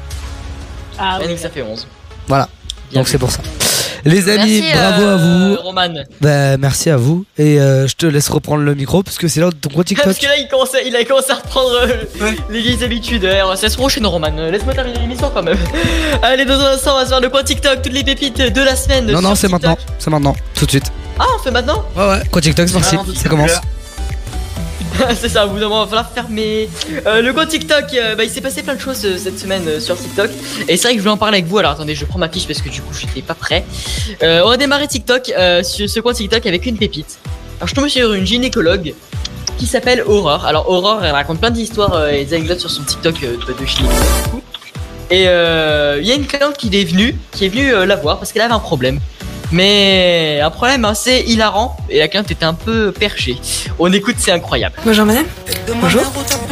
[0.98, 1.86] Ah Ouais, donc ça fait 11.
[2.28, 2.48] Voilà.
[2.90, 3.12] Bien donc vu.
[3.12, 3.40] c'est pour ça.
[4.04, 5.62] Les amis, Merci, bravo euh, à vous.
[5.62, 5.94] Roman.
[6.20, 7.24] Bah, merci à vous.
[7.38, 10.04] Et euh, je te laisse reprendre le micro parce que c'est là ton gros TikTok.
[10.04, 13.24] Parce que là, il, commence à- il a commencé à reprendre euh, les vieilles habitudes.
[13.24, 14.28] Ouais, ça se prochaine, Roman.
[14.36, 15.56] Euh, Laisse-moi terminer l'émission quand même.
[16.22, 18.62] Allez, dans un instant, on va se faire le point TikTok, toutes les pépites de
[18.62, 19.06] la semaine.
[19.10, 19.78] Non, non, c'est maintenant.
[19.98, 20.36] C'est maintenant.
[20.54, 20.92] Tout de suite.
[21.18, 22.22] Ah, on fait maintenant Ouais, ouais.
[22.30, 22.96] Quoi TikTok, c'est parti.
[22.98, 23.52] Ah, Ça commence.
[25.20, 26.68] c'est ça, au bout va falloir fermer.
[27.06, 29.80] Euh, le compte TikTok, euh, bah, il s'est passé plein de choses euh, cette semaine
[29.80, 30.30] sur TikTok.
[30.68, 31.58] Et c'est vrai que je voulais en parler avec vous.
[31.58, 33.64] Alors attendez, je prends ma fiche parce que du coup, j'étais pas prêt.
[34.22, 37.18] On va démarrer TikTok sur ce compte TikTok avec une pépite.
[37.58, 38.94] Alors, je tombe sur une gynécologue
[39.58, 40.44] qui s'appelle Aurore.
[40.44, 44.42] Alors, Aurore, elle raconte plein d'histoires et des anecdotes sur son TikTok de, de gynéco.
[45.10, 48.32] Et il y a une cliente qui est venue, qui est venue la voir parce
[48.32, 49.00] qu'elle avait un problème.
[49.52, 53.38] Mais un problème assez hilarant et la cliente était un peu perchée.
[53.78, 54.74] On écoute, c'est incroyable.
[54.84, 55.26] Bonjour madame.
[55.80, 56.02] Bonjour.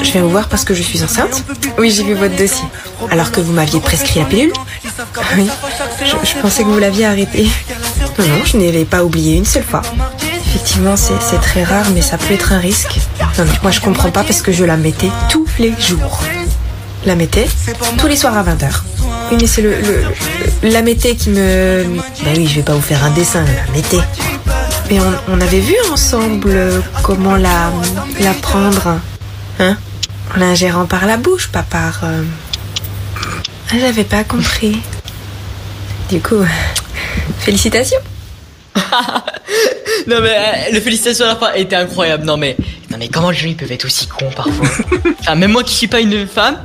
[0.03, 1.43] Je viens vous voir parce que je suis enceinte.
[1.79, 2.65] Oui, j'ai vu votre dossier.
[3.11, 4.53] Alors que vous m'aviez prescrit la pilule
[5.37, 5.49] Oui.
[6.05, 7.49] Je, pensais que vous l'aviez arrêtée.
[8.19, 9.83] Non, non, je ne l'ai pas oublié une seule fois.
[10.47, 12.99] Effectivement, c'est très rare, mais ça peut être un risque.
[13.39, 16.23] Non, mais moi je comprends pas parce que je la mettais tous les jours.
[17.05, 17.49] La mettais
[17.99, 18.83] tous les soirs à 20h.
[19.33, 19.75] Oui, mais c'est le,
[20.63, 21.85] la mettais qui me...
[22.23, 23.97] Bah oui, je vais pas vous faire un dessin, la mettais.
[24.91, 27.73] Mais on, on avait vu ensemble euh, comment la,
[28.21, 28.99] la prendre.
[29.59, 29.79] Hein?
[30.37, 32.01] En l'ingérant par la bouche, pas par...
[32.05, 32.23] euh,
[33.71, 34.79] Ah, j'avais pas compris.
[36.11, 36.45] Du coup,
[37.39, 38.01] félicitations.
[40.09, 42.25] Non mais euh, le félicitations à la fin était incroyable.
[42.25, 42.57] Non mais
[42.91, 44.67] non mais comment les gens ils peuvent être aussi cons parfois?
[45.21, 46.57] enfin même moi qui suis pas une femme,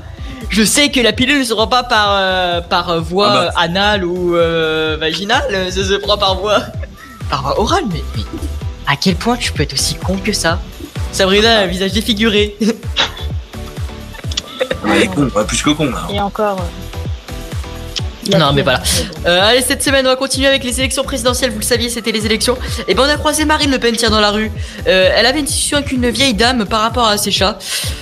[0.49, 3.53] je sais que la pilule ne se prend pas par euh, par voie Ah bah.
[3.61, 6.59] anale ou euh, vaginale, euh, ça se prend par voie
[7.30, 7.84] par voie orale.
[7.91, 8.23] Mais, mais
[8.88, 10.59] à quel point tu peux être aussi con que ça?
[11.11, 12.55] Sabrina a un visage défiguré.
[15.01, 16.07] Est con, ouais, plus que con là.
[16.11, 16.57] Et encore.
[18.31, 18.81] Non mais voilà.
[19.25, 21.51] Euh, allez cette semaine on va continuer avec les élections présidentielles.
[21.51, 22.57] Vous le saviez c'était les élections.
[22.87, 24.51] Et ben on a croisé Marine Le Pen tiens dans la rue.
[24.87, 27.57] Euh, elle avait une discussion avec une vieille dame par rapport à ses chats.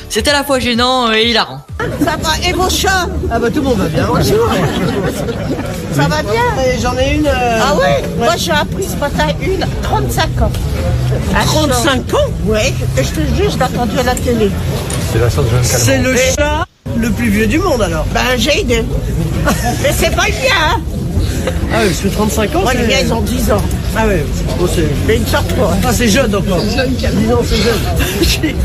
[0.10, 1.62] C'était à la fois gênant et hilarant.
[2.04, 3.08] Ça va, et vos chats?
[3.32, 4.08] Ah bah tout le monde va bien.
[4.08, 4.50] Bonjour.
[5.94, 6.42] Ça va bien?
[6.82, 7.28] J'en ai une.
[7.28, 10.52] Ah ouais, Moi j'ai appris ce matin une, 35 ans.
[11.34, 12.18] 35 ans?
[12.46, 14.52] Ouais, et je te jure, je l'ai entendu à la télé.
[15.12, 16.66] C'est la sorte de jeune C'est le chat
[16.98, 18.84] le plus vieux du monde alors Ben j'ai idée.
[19.84, 20.82] Mais c'est pas le mien hein
[21.74, 23.62] Ah oui, parce que 35 ans, Moi les c'est- miens ils ont 10 ans.
[23.98, 24.26] Ah ouais,
[24.60, 24.88] bon, c'est...
[25.08, 25.74] Mais une sorte quoi.
[25.86, 26.60] Ah, c'est jeune encore.
[26.62, 26.76] Dis
[27.28, 28.56] donc, c'est jeune.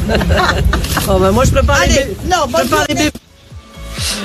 [1.09, 2.17] oh bah moi je prépare les Allez, bébés.
[2.31, 3.11] non, je prépare les bébés.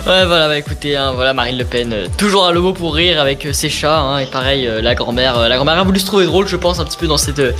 [0.07, 2.93] Ouais voilà bah écoutez hein, voilà Marine Le Pen euh, toujours un le mot pour
[2.93, 5.83] rire avec euh, ses chats hein, et pareil euh, la grand-mère euh, la grand-mère a
[5.83, 7.51] voulu se trouver drôle je pense un petit peu dans cette euh,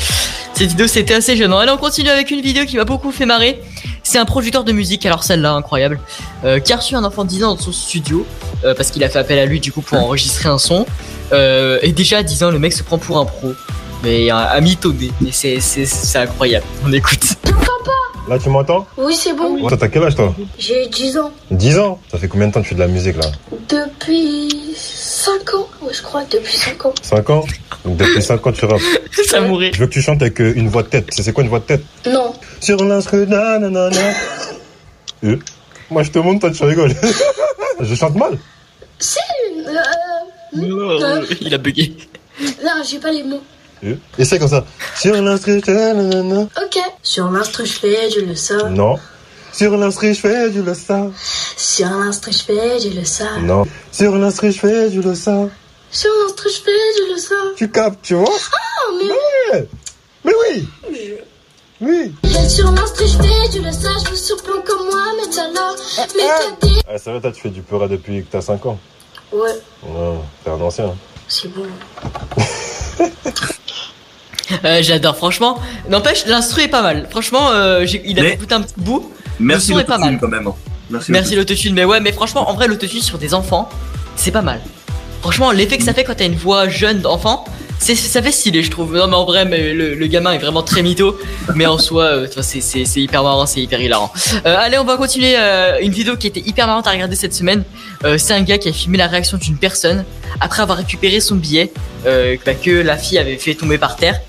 [0.53, 1.57] cette vidéo c'était assez gênant.
[1.57, 3.59] Allez on continue avec une vidéo qui m'a beaucoup fait marrer.
[4.05, 5.99] C'est un producteur de musique alors celle-là incroyable.
[6.45, 8.25] Euh, qui a reçu un enfant de 10 ans dans son studio
[8.63, 10.85] euh, parce qu'il a fait appel à lui du coup pour enregistrer un son.
[11.33, 13.53] Euh, et déjà à 10 ans le mec se prend pour un pro.
[14.03, 14.61] Mais un, un
[15.31, 16.65] c'est c'est c'est incroyable.
[16.85, 17.35] On écoute.
[18.27, 19.67] Là tu m'entends Oui, c'est bon.
[19.67, 21.31] Toi t'as quel âge toi J'ai 10 ans.
[21.51, 23.31] 10 ans Ça fait combien de temps que tu fais de la musique là
[23.69, 25.67] Depuis 5 ans.
[25.81, 26.93] Oui, je crois, depuis 5 ans.
[27.03, 27.45] 5 ans
[27.83, 28.81] Donc depuis 5 ans tu rappes.
[29.27, 29.71] Ça mourir.
[29.73, 31.07] Je veux que tu chantes avec euh, une voix de tête.
[31.11, 32.33] C'est c'est quoi une voix de tête Non.
[32.61, 33.89] Sur l'instru, nanana.
[35.23, 35.37] Euh,
[35.91, 36.95] Moi je te montre, toi tu rigoles.
[37.79, 38.37] je chante mal.
[38.97, 39.19] Si.
[39.67, 39.71] Euh,
[40.57, 41.95] euh, Il a bugué.
[42.63, 43.41] non, j'ai pas les mots.
[43.85, 44.65] Euh, Essaye comme ça.
[44.99, 45.57] Sur l'instru.
[45.59, 46.77] Ok.
[47.03, 48.69] Sur l'instru, je fais du le ça.
[48.69, 48.97] Non.
[49.53, 51.07] Sur l'instru, je fais du le ça.
[51.57, 53.37] Sur l'instru, je fais du le ça.
[53.41, 53.65] Non.
[53.91, 55.47] Sur l'instru, je fais du le ça.
[55.91, 57.35] Sur l'instru, je fais du le ça.
[57.55, 58.27] Tu captes, tu vois?
[58.53, 59.09] Ah, mais
[59.59, 59.67] Ouais.
[60.23, 60.67] Mais oui
[61.81, 62.15] Oui
[62.49, 63.89] Sur l'instru, je fais du le ça.
[64.03, 65.71] Je vous surprends comme moi, mais t'as là.
[66.15, 66.23] Mais
[66.59, 66.81] t'as dit.
[66.87, 68.79] Ah, c'est vrai, toi tu fais du peur depuis que t'as 5 ans?
[69.31, 69.51] Ouais,
[69.83, 70.93] Ouais, t'es un ancien.
[71.27, 71.65] c'est bon.
[74.65, 75.59] Euh, J'adore, franchement.
[75.89, 77.07] N'empêche, l'instru est pas mal.
[77.09, 79.11] Franchement, euh, il a Mais- écouté un petit bout.
[79.39, 80.17] Merci le son est pas mal.
[80.19, 80.47] quand même.
[80.47, 80.53] hein.
[80.89, 81.11] Merci.
[81.11, 83.67] Merci l'autotune, mais ouais, mais franchement, en vrai, l'autotune sur des enfants,
[84.15, 84.61] c'est pas mal.
[85.21, 87.43] Franchement, l'effet que ça fait quand t'as une voix jeune d'enfant,
[87.79, 88.95] c'est ça fait stylé, je trouve.
[88.95, 91.17] Non, mais en vrai, le, gamin est vraiment très mytho,
[91.53, 94.11] mais en soi, euh, c'est- hyper marrant, c'est hyper hilarant.
[94.45, 97.33] Euh, allez, on va continuer euh, une vidéo qui était hyper marrante à regarder cette
[97.33, 97.63] semaine.
[98.17, 100.05] C'est un gars qui a filmé la réaction d'une personne
[100.39, 101.71] après avoir récupéré son billet
[102.03, 104.19] bah, que la fille avait fait tomber par terre.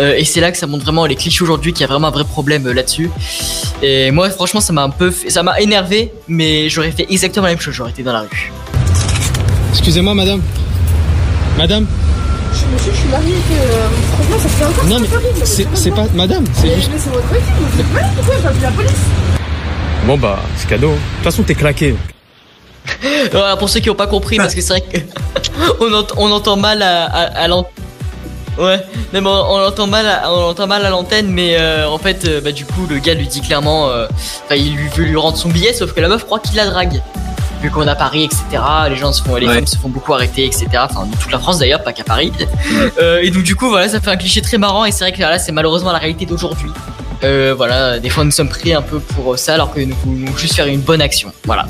[0.00, 2.12] Et c'est là que ça montre vraiment les clichés aujourd'hui qu'il y a vraiment un
[2.12, 3.10] vrai problème là-dessus.
[3.82, 7.46] Et moi franchement ça m'a un peu fait- ça m'a énervé mais j'aurais fait exactement
[7.46, 8.52] la même chose, j'aurais été dans la rue.
[9.72, 10.40] Excusez-moi, madame.
[11.58, 11.86] Madame
[12.72, 13.58] Monsieur, je suis mariée avec.
[13.60, 15.08] Euh, franchement, ça fait encore Non, mais
[15.44, 16.04] c'est c'est pas.
[16.14, 16.90] Madame, c'est juste.
[16.92, 18.90] Mais c'est votre équipe, vous êtes malade ou quoi J'ai appelé la police.
[20.06, 20.90] Bon, bah, c'est cadeau.
[20.90, 21.94] De toute façon, t'es claqué.
[23.32, 24.98] Voilà, pour ceux qui n'ont pas compris, parce que c'est vrai que
[25.80, 27.72] on, ent- on entend mal à, à, à l'antenne.
[28.58, 28.80] Ouais,
[29.12, 32.24] mais on, on entend mal, à, on entend mal à l'antenne, mais euh, en fait,
[32.24, 34.06] euh, bah, du coup, le gars lui dit clairement, euh,
[34.44, 36.66] enfin, il lui veut lui rendre son billet, sauf que la meuf croit qu'il la
[36.66, 37.02] drague.
[37.66, 38.62] Vu qu'on a Paris, etc.
[38.88, 39.54] Les gens se font, les Ouais.
[39.56, 40.66] femmes se font beaucoup arrêter, etc.
[40.74, 42.30] Enfin, dans toute la France d'ailleurs, pas qu'à Paris.
[43.00, 45.12] Euh, et donc du coup, voilà, ça fait un cliché très marrant, et c'est vrai
[45.12, 46.70] que là, c'est malheureusement la réalité d'aujourd'hui.
[47.24, 50.36] Euh, voilà, des fois nous sommes pris un peu pour ça, alors que nous voulons
[50.36, 51.32] juste faire une bonne action.
[51.44, 51.66] Voilà.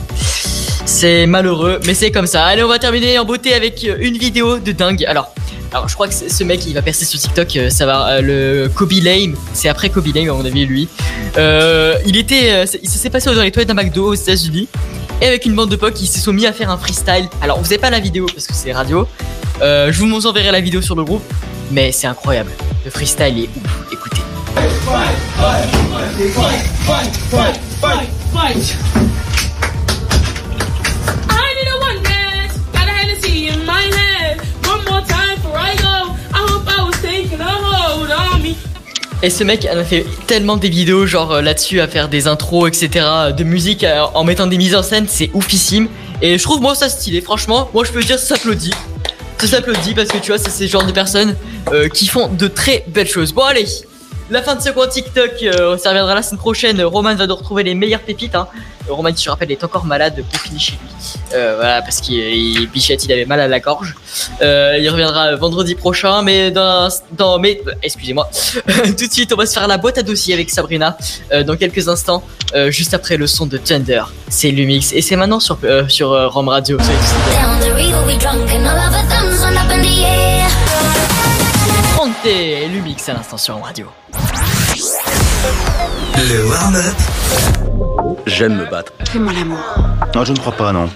[0.85, 2.45] C'est malheureux, mais c'est comme ça.
[2.45, 5.05] Allez, on va terminer en beauté avec euh, une vidéo de dingue.
[5.07, 5.33] Alors,
[5.73, 7.57] alors je crois que ce mec, il va percer sur TikTok.
[7.57, 9.35] euh, Ça va, euh, le Kobe Lame.
[9.55, 10.89] C'est après Kobe Lame, à mon avis, lui.
[11.39, 14.69] Euh, il était, euh, il s'est passé dans les toilettes d'un McDo aux États-Unis.
[15.21, 17.29] Et avec une bande de potes, ils se sont mis à faire un freestyle.
[17.41, 19.09] Alors, vous avez pas la vidéo parce que c'est radio.
[19.63, 21.23] Euh, je vous enverrai la vidéo sur le groupe.
[21.71, 22.51] Mais c'est incroyable.
[22.85, 23.93] Le freestyle est ouf.
[23.93, 24.23] Écoutez.
[39.23, 42.27] Et ce mec elle a fait tellement des vidéos genre euh, là-dessus à faire des
[42.27, 43.07] intros etc
[43.37, 45.89] de musique euh, en mettant des mises en scène c'est oufissime.
[46.21, 47.21] Et je trouve moi ça stylé.
[47.21, 48.75] Franchement moi je peux dire ça s'applaudit.
[49.39, 51.35] Ça s'applaudit parce que tu vois c'est ce genre de personnes
[51.73, 53.33] euh, qui font de très belles choses.
[53.33, 53.67] Bon allez
[54.31, 57.37] la fin de ce coin TikTok euh, ça reviendra la semaine prochaine Roman va nous
[57.37, 58.49] retrouver les meilleures pépites hein.
[58.89, 60.79] Euh, Roman je te rappelle est encore malade confiné chez lui
[61.35, 63.95] Euh, voilà parce qu'il il- Bichette il avait mal à la gorge
[64.43, 68.29] Euh, il reviendra vendredi prochain mais dans, dans mais excusez-moi
[68.99, 70.97] tout de suite, on va se faire la boîte à dossier avec Sabrina
[71.33, 72.23] euh, dans quelques instants,
[72.55, 74.03] euh, juste après le son de Thunder.
[74.29, 75.59] C'est Lumix et c'est maintenant sur,
[75.89, 76.79] sur Rome Radio.
[76.81, 76.99] Soyez
[82.27, 83.87] et Lumix à l'instant sur Radio.
[86.17, 86.95] Le warm-up
[88.27, 88.93] J'aime me battre.
[89.09, 89.59] Fais-moi l'amour.
[90.15, 90.91] Non, je ne crois pas, non.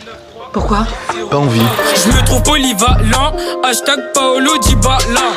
[0.52, 0.86] Pourquoi?
[1.30, 1.60] Pas envie.
[1.94, 3.32] Je me trouve polyvalent,
[3.64, 5.30] hashtag Paolo Dybala.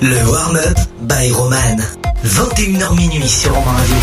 [0.00, 1.76] Le warm-up by Roman.
[2.24, 3.96] 21h minuit sur Romain Radio.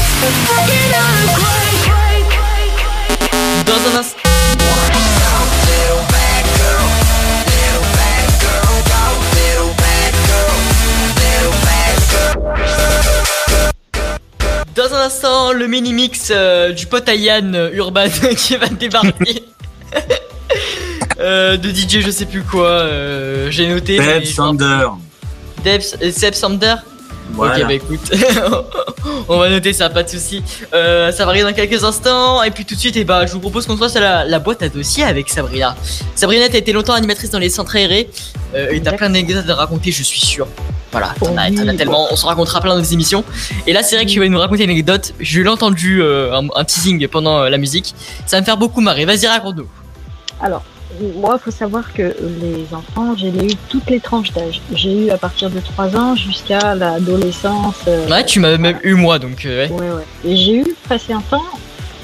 [3.65, 4.26] Dans un instant.
[14.77, 19.43] Dans un instant, le mini-mix euh, du pote à Yann euh, Urban qui va débarquer.
[21.19, 23.97] Euh, de DJ je sais plus quoi, euh, j'ai noté.
[23.97, 24.87] Deb Sander.
[25.63, 26.75] Deb, euh, Seb Sander
[27.31, 27.55] Voilà.
[27.57, 28.11] Ok bah écoute,
[29.27, 30.43] on va noter ça, pas de souci.
[30.75, 33.33] Euh, ça va arriver dans quelques instants et puis tout de suite, et bah, je
[33.33, 35.75] vous propose qu'on soit sur la, la boîte à dossier avec Sabrina.
[36.13, 38.11] Sabrina, t'as été longtemps animatrice dans les centres aérés
[38.53, 40.47] euh, et t'as plein d'anecdotes à raconter, je suis sûr.
[40.91, 43.23] Voilà, t'en as, tellement, on se racontera plein dans des émissions.
[43.67, 45.13] Et là, c'est vrai que tu vas nous raconter une anecdote.
[45.19, 47.93] Je l'ai entendu euh, un, un teasing pendant euh, la musique.
[48.25, 49.03] Ça va me faire beaucoup marrer.
[49.05, 49.67] Vas-y, raconte-nous.
[50.41, 50.63] Alors,
[51.15, 54.61] moi, il faut savoir que les enfants, j'ai eu toutes les tranches d'âge.
[54.73, 57.75] J'ai eu à partir de 3 ans jusqu'à l'adolescence.
[57.87, 59.69] euh, Ouais, tu m'as même eu moi, donc ouais.
[59.69, 60.05] Ouais, ouais.
[60.23, 61.43] Et j'ai eu passé un temps,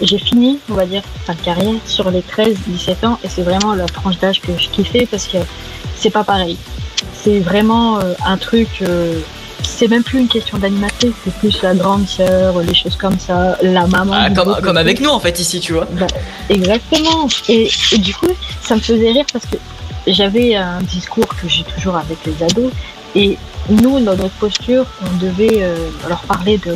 [0.01, 3.73] j'ai fini, on va dire, fin de carrière sur les 13-17 ans, et c'est vraiment
[3.75, 5.37] la tranche d'âge que je kiffais parce que
[5.95, 6.57] c'est pas pareil.
[7.23, 9.19] C'est vraiment euh, un truc, euh,
[9.63, 13.57] c'est même plus une question d'animation, c'est plus la grande sœur, les choses comme ça,
[13.61, 14.13] la maman.
[14.13, 15.87] Ah, comme, le avec nous en fait ici, tu vois.
[15.91, 16.07] Bah,
[16.49, 17.27] exactement.
[17.47, 18.27] Et, et du coup,
[18.61, 19.57] ça me faisait rire parce que
[20.07, 22.71] j'avais un discours que j'ai toujours avec les ados.
[23.15, 23.37] Et
[23.69, 26.73] nous, dans notre posture, on devait euh, leur parler de,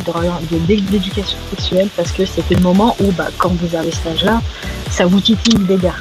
[0.58, 4.42] d'éducation sexuelle parce que c'était le moment où, bah, quand vous avez cet âge-là,
[4.90, 5.96] ça vous titille des gars.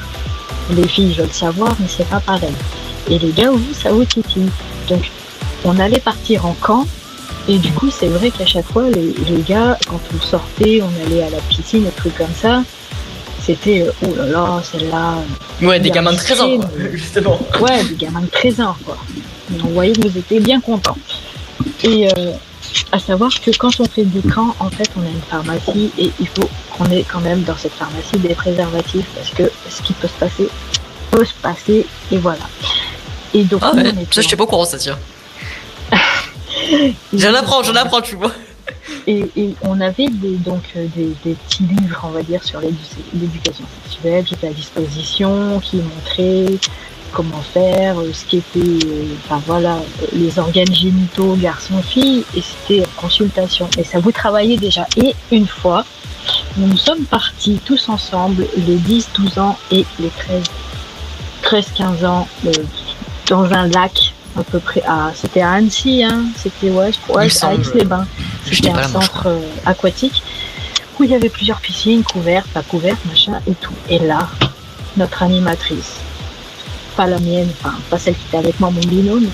[0.71, 2.55] Les filles veulent savoir, mais c'est pas pareil.
[3.11, 4.51] Et les gars, ça vous titille.
[4.89, 5.11] Donc,
[5.65, 6.87] on allait partir en camp.
[7.49, 11.07] Et du coup, c'est vrai qu'à chaque fois, les, les gars, quand on sortait, on
[11.07, 12.63] allait à la piscine, des trucs comme ça,
[13.47, 15.15] c'était euh, oh là là, celle-là.
[15.63, 16.61] Ouais, des gamins de un 13 ans,
[16.93, 17.39] justement.
[17.61, 18.97] Ouais, des gamins de 13 ans, quoi.
[19.51, 20.99] Mais on voyait que vous étiez bien contents.
[21.85, 22.33] Et euh,
[22.91, 26.11] à savoir que quand on fait des camps, en fait, on a une pharmacie et
[26.19, 29.93] il faut qu'on ait quand même dans cette pharmacie des préservatifs parce que ce qui
[29.93, 30.49] peut se passer
[31.13, 32.49] peut se passer et voilà.
[33.35, 34.99] Et donc, Ah ouais, ça je sais pas au courant ça tient.
[37.13, 38.33] J'en apprends, j'en apprends, tu vois.
[39.07, 42.61] Et, et on avait des, donc euh, des, des petits livres, on va dire, sur
[42.61, 42.77] l'édu-
[43.15, 46.59] l'éducation sexuelle, qui étaient à disposition, qui montraient
[47.13, 49.79] comment faire, euh, ce qui était, euh, enfin voilà,
[50.13, 53.69] les organes génitaux garçon-fille, et c'était en consultation.
[53.79, 54.87] Et ça vous travaillait déjà.
[54.97, 55.85] Et une fois,
[56.57, 60.43] nous nous sommes partis tous ensemble, les 10, 12 ans et les 13,
[61.43, 62.51] 13 15 ans, euh,
[63.29, 67.55] dans un lac à peu près à c'était à Annecy hein c'était ouais, me à.
[67.55, 68.07] Aix-les-Bains
[68.45, 70.23] c'était un centre euh, aquatique
[70.99, 74.29] où il y avait plusieurs piscines couvertes pas couvertes machin et tout et là
[74.97, 75.97] notre animatrice
[76.97, 79.29] pas la mienne enfin pas celle qui était avec moi mon binôme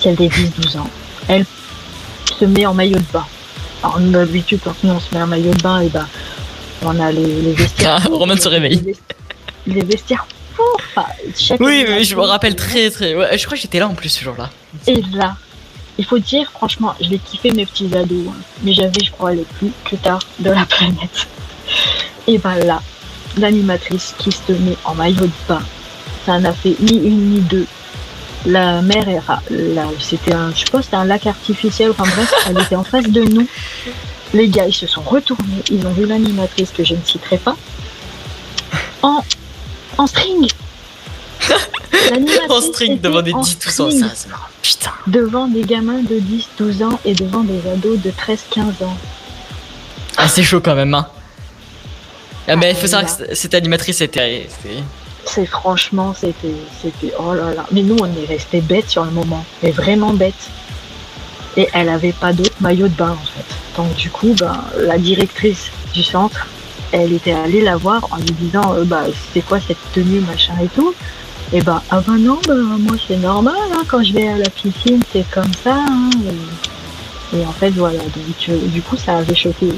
[0.00, 0.90] celle des 10-12 ans
[1.28, 1.44] elle
[2.38, 3.24] se met en maillot de bain
[3.82, 6.06] alors d'habitude quand nous on se met en maillot de bain et ben
[6.82, 8.94] on a les, les vestiaires Ah, Roman se réveille.
[9.66, 10.26] les vestiaires
[10.76, 11.06] enfin,
[11.60, 13.14] Oui, mais je me rappelle très très.
[13.14, 14.50] Ouais, je crois que j'étais là en plus ce jour-là.
[14.86, 15.36] Et là,
[15.98, 18.34] il faut dire, franchement, je l'ai kiffé mes petits ados, hein.
[18.62, 19.46] mais j'avais, je crois, les
[19.84, 21.26] plus tard de la planète.
[22.26, 22.82] Et ben là,
[23.38, 25.62] l'animatrice qui se met en maillot de bain,
[26.24, 27.66] ça n'a fait ni une ni deux.
[28.44, 32.04] La mer est ra- là, c'était un, je sais pas, c'était un lac artificiel, enfin
[32.04, 33.46] bref, elle était en face de nous.
[34.34, 37.56] Les gars, ils se sont retournés, ils ont vu l'animatrice que je ne citerai pas,
[39.02, 39.22] en,
[39.98, 40.48] en string.
[42.48, 44.46] En string devant des en 10 ans, ça, c'est marrant.
[44.62, 44.90] Putain.
[45.06, 48.96] devant des gamins de 10, 12 ans et devant des ados de 13, 15 ans.
[50.16, 51.06] Ah, c'est chaud quand même, hein.
[52.48, 52.88] Ah, mais il faut là.
[52.88, 54.48] savoir que c- cette animatrice était.
[54.48, 54.82] c'était-
[55.24, 57.66] C'est franchement, c'était, c'était, oh là là.
[57.72, 60.34] Mais nous, on est restés bêtes sur le moment, mais vraiment bêtes.
[61.56, 63.54] Et elle avait pas d'autre maillot de bain en fait.
[63.76, 66.46] Donc du coup, ben, la directrice du centre,
[66.92, 69.04] elle était allée la voir en lui disant, euh, bah,
[69.34, 70.94] c'est quoi cette tenue, machin et tout.
[71.52, 74.50] Et ben, ah ben non, ben, moi c'est normal, hein, quand je vais à la
[74.50, 75.74] piscine, c'est comme ça.
[75.76, 76.10] hein.
[77.32, 79.68] Et, et en fait, voilà, donc euh, du coup, ça avait choqué.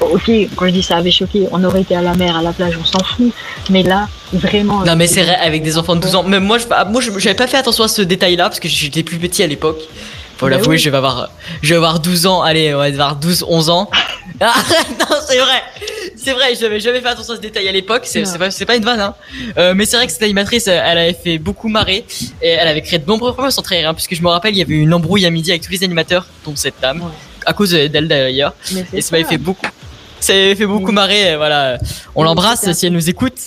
[0.00, 2.52] Ok, quand je dis ça avait choqué, on aurait été à la mer, à la
[2.52, 3.32] plage, on s'en fout.
[3.70, 4.84] Mais là, vraiment.
[4.84, 6.22] Non, mais c'est vrai, avec des enfants de 12 ans.
[6.24, 9.02] Même moi, je, ah, moi, j'avais pas fait attention à ce détail-là parce que j'étais
[9.02, 9.80] plus petit à l'époque.
[10.38, 10.78] Faut Mais l'avouer, oui.
[10.78, 11.28] je vais avoir,
[11.62, 12.40] je vais avoir 12 ans.
[12.42, 13.90] Allez, on va avoir 12, 11 ans.
[14.42, 14.54] Ah,
[14.98, 15.62] non, c'est vrai.
[16.16, 18.02] C'est vrai, j'avais jamais fait attention à ce détail à l'époque.
[18.04, 18.22] C'est,
[18.66, 19.14] pas, une vanne, hein.
[19.58, 22.04] Euh, mais c'est vrai que cette animatrice, euh, elle avait fait beaucoup marrer
[22.42, 24.58] et elle avait créé de nombreux problèmes sans trahir, hein, puisque je me rappelle, il
[24.58, 27.02] y avait eu une embrouille à midi avec tous les animateurs, dont cette dame,
[27.46, 28.54] à cause d'elle d'ailleurs.
[28.92, 29.66] Et ça m'avait fait beaucoup,
[30.20, 31.32] ça m'avait fait beaucoup marrer.
[31.32, 31.78] euh, Voilà,
[32.14, 33.38] on Oui, l'embrasse si elle nous écoute.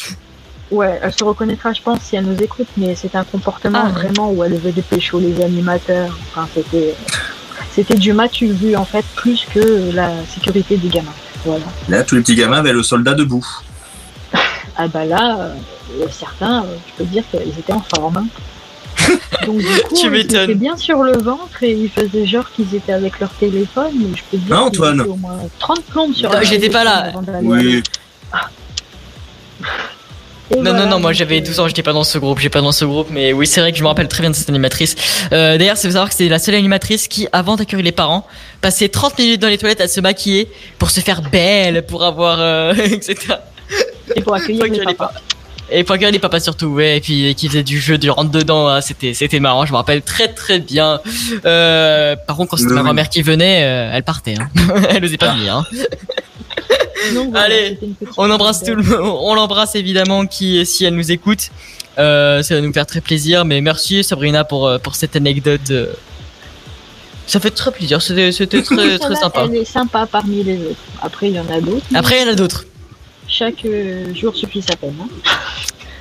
[0.71, 3.87] Ouais, elle se reconnaîtra, je pense, si elle nous écoute, mais c'est un comportement Ah,
[3.87, 4.03] ouais.
[4.07, 6.17] vraiment où elle veut dépêcher les animateurs.
[6.31, 6.95] Enfin, c'était,
[7.75, 11.13] c'était du match vu en fait plus que la sécurité des gamins.
[11.45, 11.65] Voilà.
[11.89, 13.45] Là, tous les petits gamins avaient le soldat debout.
[14.75, 18.27] Ah bah là, euh, certains, euh, je peux dire qu'ils étaient en forme.
[19.45, 22.73] Donc du coup, Tu ils étaient bien sur le ventre et ils faisaient genre qu'ils
[22.73, 26.13] étaient avec leur téléphone, mais je peux dire Hein, qu'ils Antoine au moins 30 plombes
[26.15, 27.11] sur Non, j'étais pas là.
[27.43, 27.83] Oui.
[30.53, 32.39] Et Non, voilà, non, non, moi j'avais euh, 12 ans, j'étais pas dans ce groupe,
[32.39, 34.29] j'étais pas dans ce groupe, mais oui, c'est vrai que je me rappelle très bien
[34.29, 34.95] de cette animatrice.
[35.31, 38.25] Euh, D'ailleurs, c'est savoir que c'est la seule animatrice qui, avant d'accueillir les parents,
[38.61, 40.49] passait 30 minutes dans les toilettes à se maquiller
[40.79, 43.15] pour se faire belle, pour avoir, euh, etc.
[44.15, 45.11] Et pour accueillir les les papas.
[45.71, 48.09] Et pour accueillir les papas surtout, ouais, et puis et qui faisait du jeu du
[48.09, 50.99] rentre dedans, hein, c'était c'était marrant, je me rappelle très très bien.
[51.45, 54.49] Euh, par contre, quand c'était ma grand-mère qui venait, euh, elle partait, hein.
[54.89, 55.55] elle osait pas venir.
[55.57, 55.65] Hein.
[57.13, 57.79] Donc, voilà, Allez,
[58.17, 61.49] On embrasse tout le monde, on l'embrasse évidemment qui si elle nous écoute.
[61.99, 65.61] Euh, ça va nous faire très plaisir, mais merci Sabrina pour euh, pour cette anecdote.
[65.71, 65.93] euh.
[67.27, 69.45] Ça fait très plaisir, c'était c'était très sympa.
[69.45, 70.79] Elle est sympa parmi les autres.
[71.01, 71.85] Après, il y en a d'autres.
[71.93, 72.65] Après il y en a d'autres.
[73.27, 73.65] Chaque
[74.13, 74.95] jour suffit sa peine.
[75.01, 75.07] hein.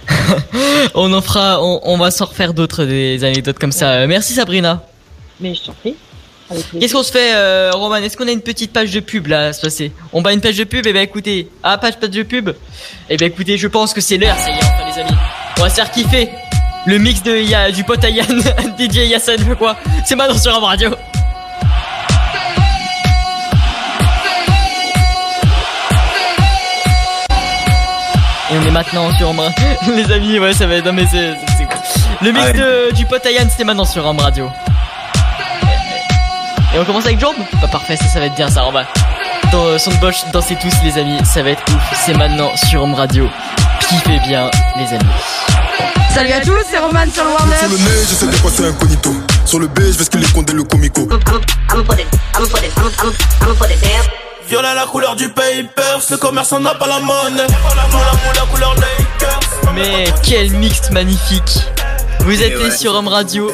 [0.94, 4.06] On en fera, on, on va s'en refaire d'autres des anecdotes comme ça.
[4.06, 4.82] Merci Sabrina.
[5.40, 5.94] Mais je t'en prie.
[6.78, 9.46] Qu'est-ce qu'on se fait, euh, Roman Est-ce qu'on a une petite page de pub là
[9.48, 12.10] à se passer On bat une page de pub Et ben écoutez, ah page page
[12.10, 12.50] de pub.
[13.10, 15.18] Et ben écoutez, je pense que c'est l'heure, ça y est, enfin les amis.
[15.58, 16.28] On va se faire kiffer.
[16.86, 18.42] Le mix de Ya- du pote à Yann,
[18.78, 20.90] DJ Yassan, quoi C'est maintenant sur Am Radio.
[28.50, 29.40] Et on est maintenant sur Am
[29.96, 30.84] Les amis, ouais, ça va être.
[30.86, 31.32] Non mais c'est.
[32.24, 32.52] Le mix Ouais.
[32.52, 34.48] de, du pote à Yann, c'était maintenant sur Am Radio.
[36.74, 38.86] Et on commence avec Job Bah parfait, ça, ça va être bien ça, on va.
[39.50, 42.00] Dans euh, son de Bosch, dansez tous les amis, ça va être ouf.
[42.06, 43.28] C'est maintenant sur Home Radio.
[43.80, 45.10] Kiffez bien les amis.
[46.14, 47.56] Salut à tous, c'est Roman sur le Warner.
[47.58, 49.14] Sur le nez, j'essaie de passer incognito.
[49.44, 51.06] Sur le B, je vais ce qu'il est condé le comico.
[54.48, 57.46] Violet la couleur du papers, le commerçant n'a pas la monnaie.
[59.74, 61.66] Mais quel mix magnifique
[62.20, 62.70] Vous êtes ouais.
[62.70, 63.50] sur Home Radio.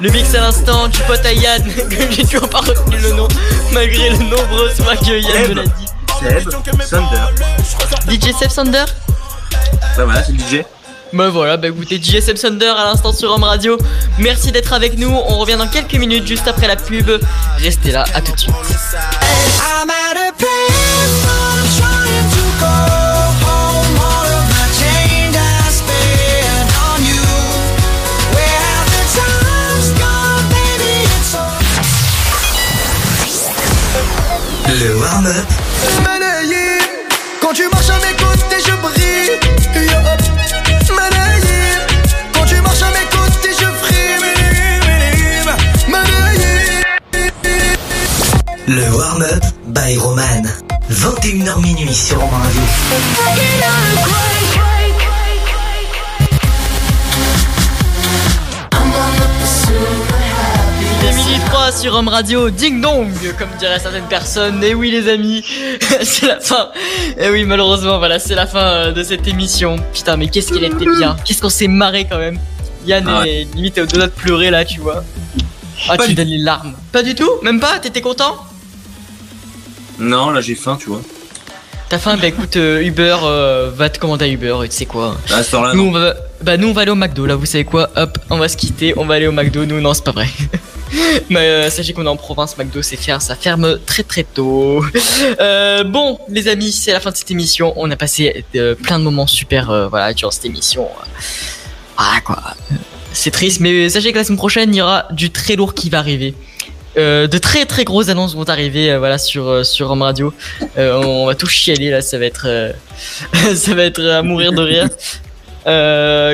[0.00, 3.28] Le mix à l'instant du pote à Yann, que j'ai toujours pas retenu le nom,
[3.72, 5.86] malgré le nombreux fois que Yann me l'a dit.
[6.20, 6.48] Seb,
[6.90, 7.26] Thunder.
[8.08, 8.84] DJ Seb Sander
[9.96, 10.64] Bah voilà, c'est le DJ.
[11.12, 13.78] Bah voilà, bah écoutez, JSM Thunder à l'instant sur Home Radio.
[14.18, 15.08] Merci d'être avec nous.
[15.08, 17.10] On revient dans quelques minutes juste après la pub.
[17.58, 18.54] Restez là, à tout de suite.
[34.78, 35.32] Le warm-up
[37.40, 39.30] quand tu marches à mes côtés, je brille.
[40.94, 41.80] Manayim,
[42.34, 43.66] quand tu marches à mes côtés, je.
[45.90, 46.82] Manayim.
[48.68, 50.42] Le warm-up by Roman.
[50.90, 52.62] 21h minuit sur Romain Radio.
[61.26, 64.62] Il est midi 3 sur Home Radio, ding dong, comme diraient certaines personnes.
[64.62, 65.42] Et oui, les amis,
[66.02, 66.68] c'est la fin.
[67.18, 69.76] Et oui, malheureusement, voilà, c'est la fin euh, de cette émission.
[69.92, 71.16] Putain, mais qu'est-ce qu'elle était bien.
[71.24, 72.38] Qu'est-ce qu'on s'est marré quand même.
[72.86, 75.02] Yann Ah est limite au delà de pleurer là, tu vois.
[75.88, 76.74] Ah, tu donnes les larmes.
[76.92, 77.30] Pas du tout?
[77.42, 77.78] Même pas?
[77.80, 78.36] T'étais content?
[79.98, 81.02] Non, là j'ai faim, tu vois.
[81.88, 82.16] T'as faim?
[82.20, 85.16] Bah écoute, euh, Uber euh, va te commander à Uber et tu sais quoi.
[85.32, 87.46] À ce là Nous on va, bah nous on va aller au McDo là, vous
[87.46, 87.90] savez quoi?
[87.96, 89.64] Hop, on va se quitter, on va aller au McDo.
[89.66, 90.26] Nous non, c'est pas vrai.
[91.30, 94.84] Mais euh, sachez qu'on est en province, McDo c'est faire, ça ferme très très tôt.
[95.40, 97.72] Euh, bon, les amis, c'est la fin de cette émission.
[97.76, 100.88] On a passé euh, plein de moments super, voilà, durant cette émission.
[101.96, 102.42] Ah quoi,
[103.12, 105.90] c'est triste, mais sachez que la semaine prochaine, il y aura du très lourd qui
[105.90, 106.34] va arriver.
[106.96, 110.32] De très très grosses annonces vont arriver voilà sur euh, sur Radio.
[110.76, 112.74] On va tout chialer là, ça va être
[113.54, 114.88] ça va être à mourir de rire.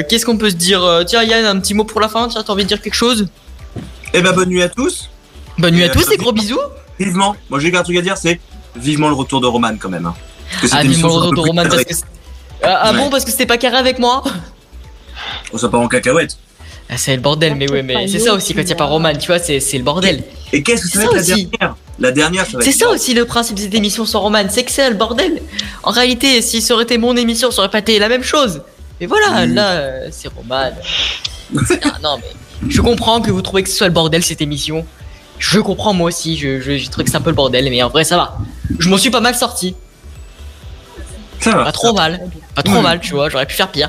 [0.08, 1.02] Qu'est-ce qu'on peut se dire?
[1.06, 2.28] Tiens Yann, un petit mot pour la fin?
[2.28, 3.26] Tiens, t'as envie de dire quelque chose?
[4.14, 5.08] Eh ben bonne nuit à tous.
[5.58, 6.60] Bonne nuit à tous et gros bisous.
[6.98, 8.40] Vivement, moi j'ai qu'un truc à dire, c'est
[8.76, 10.06] vivement le retour de Roman quand même.
[10.06, 10.14] hein.
[10.72, 11.94] Ah vivement le retour de Roman parce que
[12.62, 14.22] ah, ah bon parce que c'était pas carré avec moi.
[15.52, 16.36] On soit pas en cacahuète.
[16.88, 18.84] Ah, c'est le bordel, mais ouais, mais c'est ça aussi quand il y a pas
[18.84, 20.22] Roman, tu vois, c'est c'est le bordel.
[20.52, 21.46] Et qu'est-ce que C'est ça ça va être la aussi.
[21.46, 21.76] dernière?
[21.98, 24.70] La dernière, ça C'est ça aussi le principe de cette émission sans Roman, c'est que
[24.70, 25.40] c'est le bordel.
[25.82, 28.60] En réalité, si ça aurait été mon émission, ça aurait pas été la même chose.
[29.00, 30.70] Mais voilà, là, euh, c'est Roman.
[32.02, 32.24] Non, mais
[32.68, 34.86] je comprends que vous trouvez que ce soit le bordel cette émission.
[35.38, 37.82] Je comprends moi aussi, je, je, je trouve que c'est un peu le bordel, mais
[37.82, 38.36] en vrai, ça va.
[38.78, 39.74] Je m'en suis pas mal sorti.
[41.40, 41.64] Ça va.
[41.64, 42.20] Pas trop mal.
[42.54, 42.82] Pas trop Oui.
[42.82, 43.88] mal, tu vois, j'aurais pu faire pire.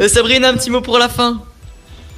[0.00, 1.42] Euh, Sabrina, un petit mot pour la fin.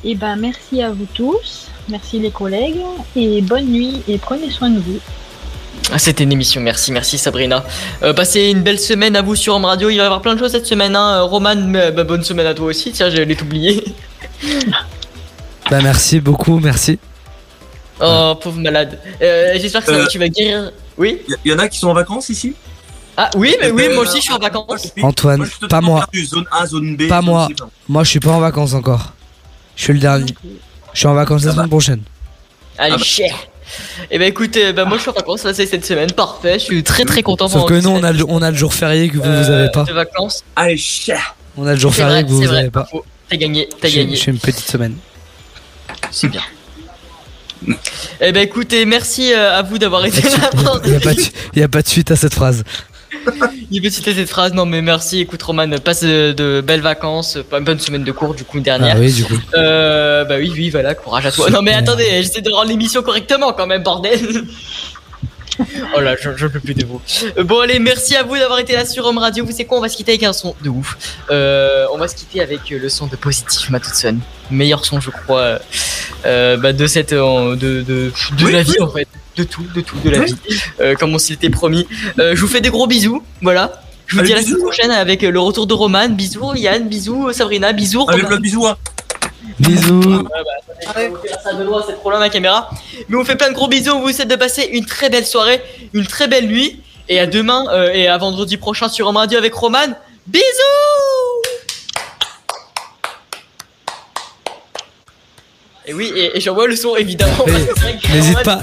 [0.04, 2.80] Et ben merci à vous tous, merci les collègues,
[3.16, 4.98] et bonne nuit et prenez soin de vous.
[5.92, 7.64] Ah, C'était une émission, merci, merci Sabrina.
[8.02, 10.34] Euh, passez une belle semaine à vous sur Home Radio, il va y avoir plein
[10.34, 10.94] de choses cette semaine.
[10.96, 11.18] Hein.
[11.18, 13.82] Euh, Roman, mais, bah, bonne semaine à toi aussi, tiens, j'allais t'oublier.
[15.72, 16.98] Bah merci beaucoup, merci.
[17.98, 18.98] Oh, pauvre malade.
[19.22, 20.70] Euh, J'espère que ça va, Euh, tu vas guérir.
[20.98, 22.52] Oui Il y en a qui sont en vacances ici?
[23.16, 24.92] Ah oui, mais oui, Euh, moi aussi je suis en vacances.
[25.02, 26.04] Antoine, pas moi.
[26.14, 27.08] Zone A, zone B.
[27.08, 27.46] Pas zone moi.
[27.48, 27.72] C, pardon.
[27.88, 29.14] Moi je suis pas en vacances encore.
[29.74, 30.34] Je suis le dernier.
[30.92, 32.02] Je suis en vacances la semaine prochaine.
[32.76, 33.02] Allez, Ah bah.
[33.02, 33.34] cher.
[34.10, 36.58] Et bah écoute, euh, bah, moi je suis en vacances, là c'est cette semaine, parfait,
[36.58, 37.48] je suis très très content.
[37.48, 39.28] Sauf pendant que nous on a, le, on a le jour férié que vous vous
[39.30, 39.84] euh, avez pas.
[39.84, 40.44] de vacances.
[40.54, 41.34] Allez, cher.
[41.56, 42.86] On a le jour C'est férié vrai, que vous c'est vous vrai, avez pas.
[43.30, 44.16] T'as gagné, t'as gagné.
[44.16, 44.96] je suis une petite semaine.
[46.12, 46.42] C'est bien.
[48.20, 50.50] Eh ben écoutez, merci euh, à vous d'avoir été là.
[50.84, 51.20] Il y a, pas de,
[51.54, 52.64] il y a pas de suite à cette phrase.
[53.70, 57.38] Il peut citer cette phrase, non mais merci, écoute Roman, passe de, de belles vacances,
[57.48, 58.96] pas une bonne semaine de cours du coup dernière.
[58.96, 59.38] Ah oui, du coup.
[59.54, 61.48] Euh, bah oui, oui, voilà, courage à toi.
[61.50, 64.44] Non mais attendez, j'essaie de rendre l'émission correctement quand même, bordel.
[65.96, 67.00] Oh là, je, je peux plus de vous.
[67.38, 69.44] Euh, Bon allez, merci à vous d'avoir été là sur Home Radio.
[69.44, 70.96] Vous savez quoi, on va se quitter avec un son de ouf.
[71.30, 74.18] Euh, on va se quitter avec euh, le son de Positif Matutson.
[74.50, 75.58] Meilleur son, je crois,
[76.26, 78.82] euh, bah, de cette, euh, de, de, de Oui, la vie oui.
[78.84, 80.34] en fait, de tout, de tout, de la Oui.
[80.48, 81.86] vie, comme on s'était promis.
[82.18, 83.72] Je vous fais des gros bisous, voilà.
[84.06, 86.08] Je vous dis à la semaine prochaine avec le retour de Roman.
[86.10, 88.66] Bisous Yann, bisous Sabrina, bisous Allez, plein de bisous.
[88.66, 88.76] hein.
[89.62, 90.28] Bisous.
[91.86, 92.70] C'est trop loin ma caméra.
[93.08, 95.26] Mais on fait plein de gros bisous, on vous souhaite de passer une très belle
[95.26, 95.62] soirée,
[95.92, 96.80] une très belle nuit.
[97.08, 99.78] Et à demain euh, et à vendredi prochain sur Home Radio avec Roman.
[100.26, 100.42] Bisous
[105.84, 107.44] Et oui, et, et j'envoie le son évidemment.
[108.14, 108.60] N'hésite pas,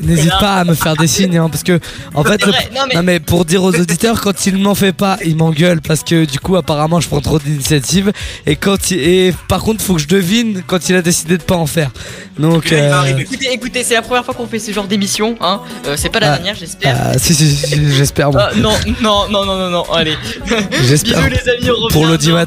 [0.00, 1.80] n'hésite pas à me faire des signes, hein, parce que
[2.14, 4.92] en fait, le- non, mais- non mais pour dire aux auditeurs, quand il m'en fait
[4.92, 8.12] pas, il m'engueule parce que du coup, apparemment, je prends trop d'initiatives.
[8.46, 11.42] Et quand il, et par contre, faut que je devine quand il a décidé de
[11.42, 11.90] pas en faire.
[12.38, 15.60] Donc, euh, Écoutez, écoutez, c'est la première fois qu'on fait ce genre d'émission, hein.
[15.86, 16.96] Euh, c'est pas la Ah, dernière, j'espère.
[16.98, 18.30] ah, si, si, si, j'espère.
[18.38, 20.14] Ah, non, non, non, non, non, non, allez.
[20.86, 21.18] J'espère.
[21.18, 22.46] Bisous les amis, on revient Pour l'audimat,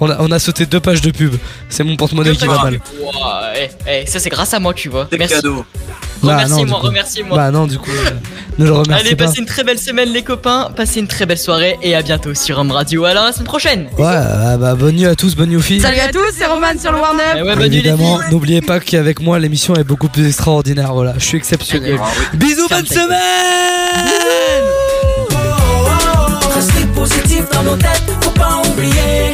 [0.00, 1.34] on a, on a sauté deux pages de pub.
[1.68, 2.80] C'est mon porte-monnaie qui va mal
[3.88, 5.08] eh, ça c'est grâce à moi, tu vois.
[5.10, 5.64] C'est cadeau.
[6.22, 7.36] Remerciez-moi, bah remerciez-moi.
[7.36, 10.10] Bah non, du coup, bah, euh, ne le remercie Allez, passez une très belle semaine,
[10.10, 10.70] les copains.
[10.74, 13.04] Passez une très belle soirée et à bientôt sur Home Radio.
[13.04, 13.88] Alors, la semaine prochaine.
[13.98, 15.80] Ouais, ah, bah, bonne nuit à tous, bonne nuit aux filles.
[15.80, 17.22] Salut à tous, c'est Roman sur le Warner.
[17.36, 20.94] Eh Évidemment, n'oubliez pas qu'avec moi, l'émission est beaucoup plus extraordinaire.
[20.94, 21.98] Voilà, je suis exceptionnel.
[22.32, 23.14] Eh Bisous, bonne semaine.
[27.52, 27.78] Dans
[28.22, 29.33] faut pas oublier.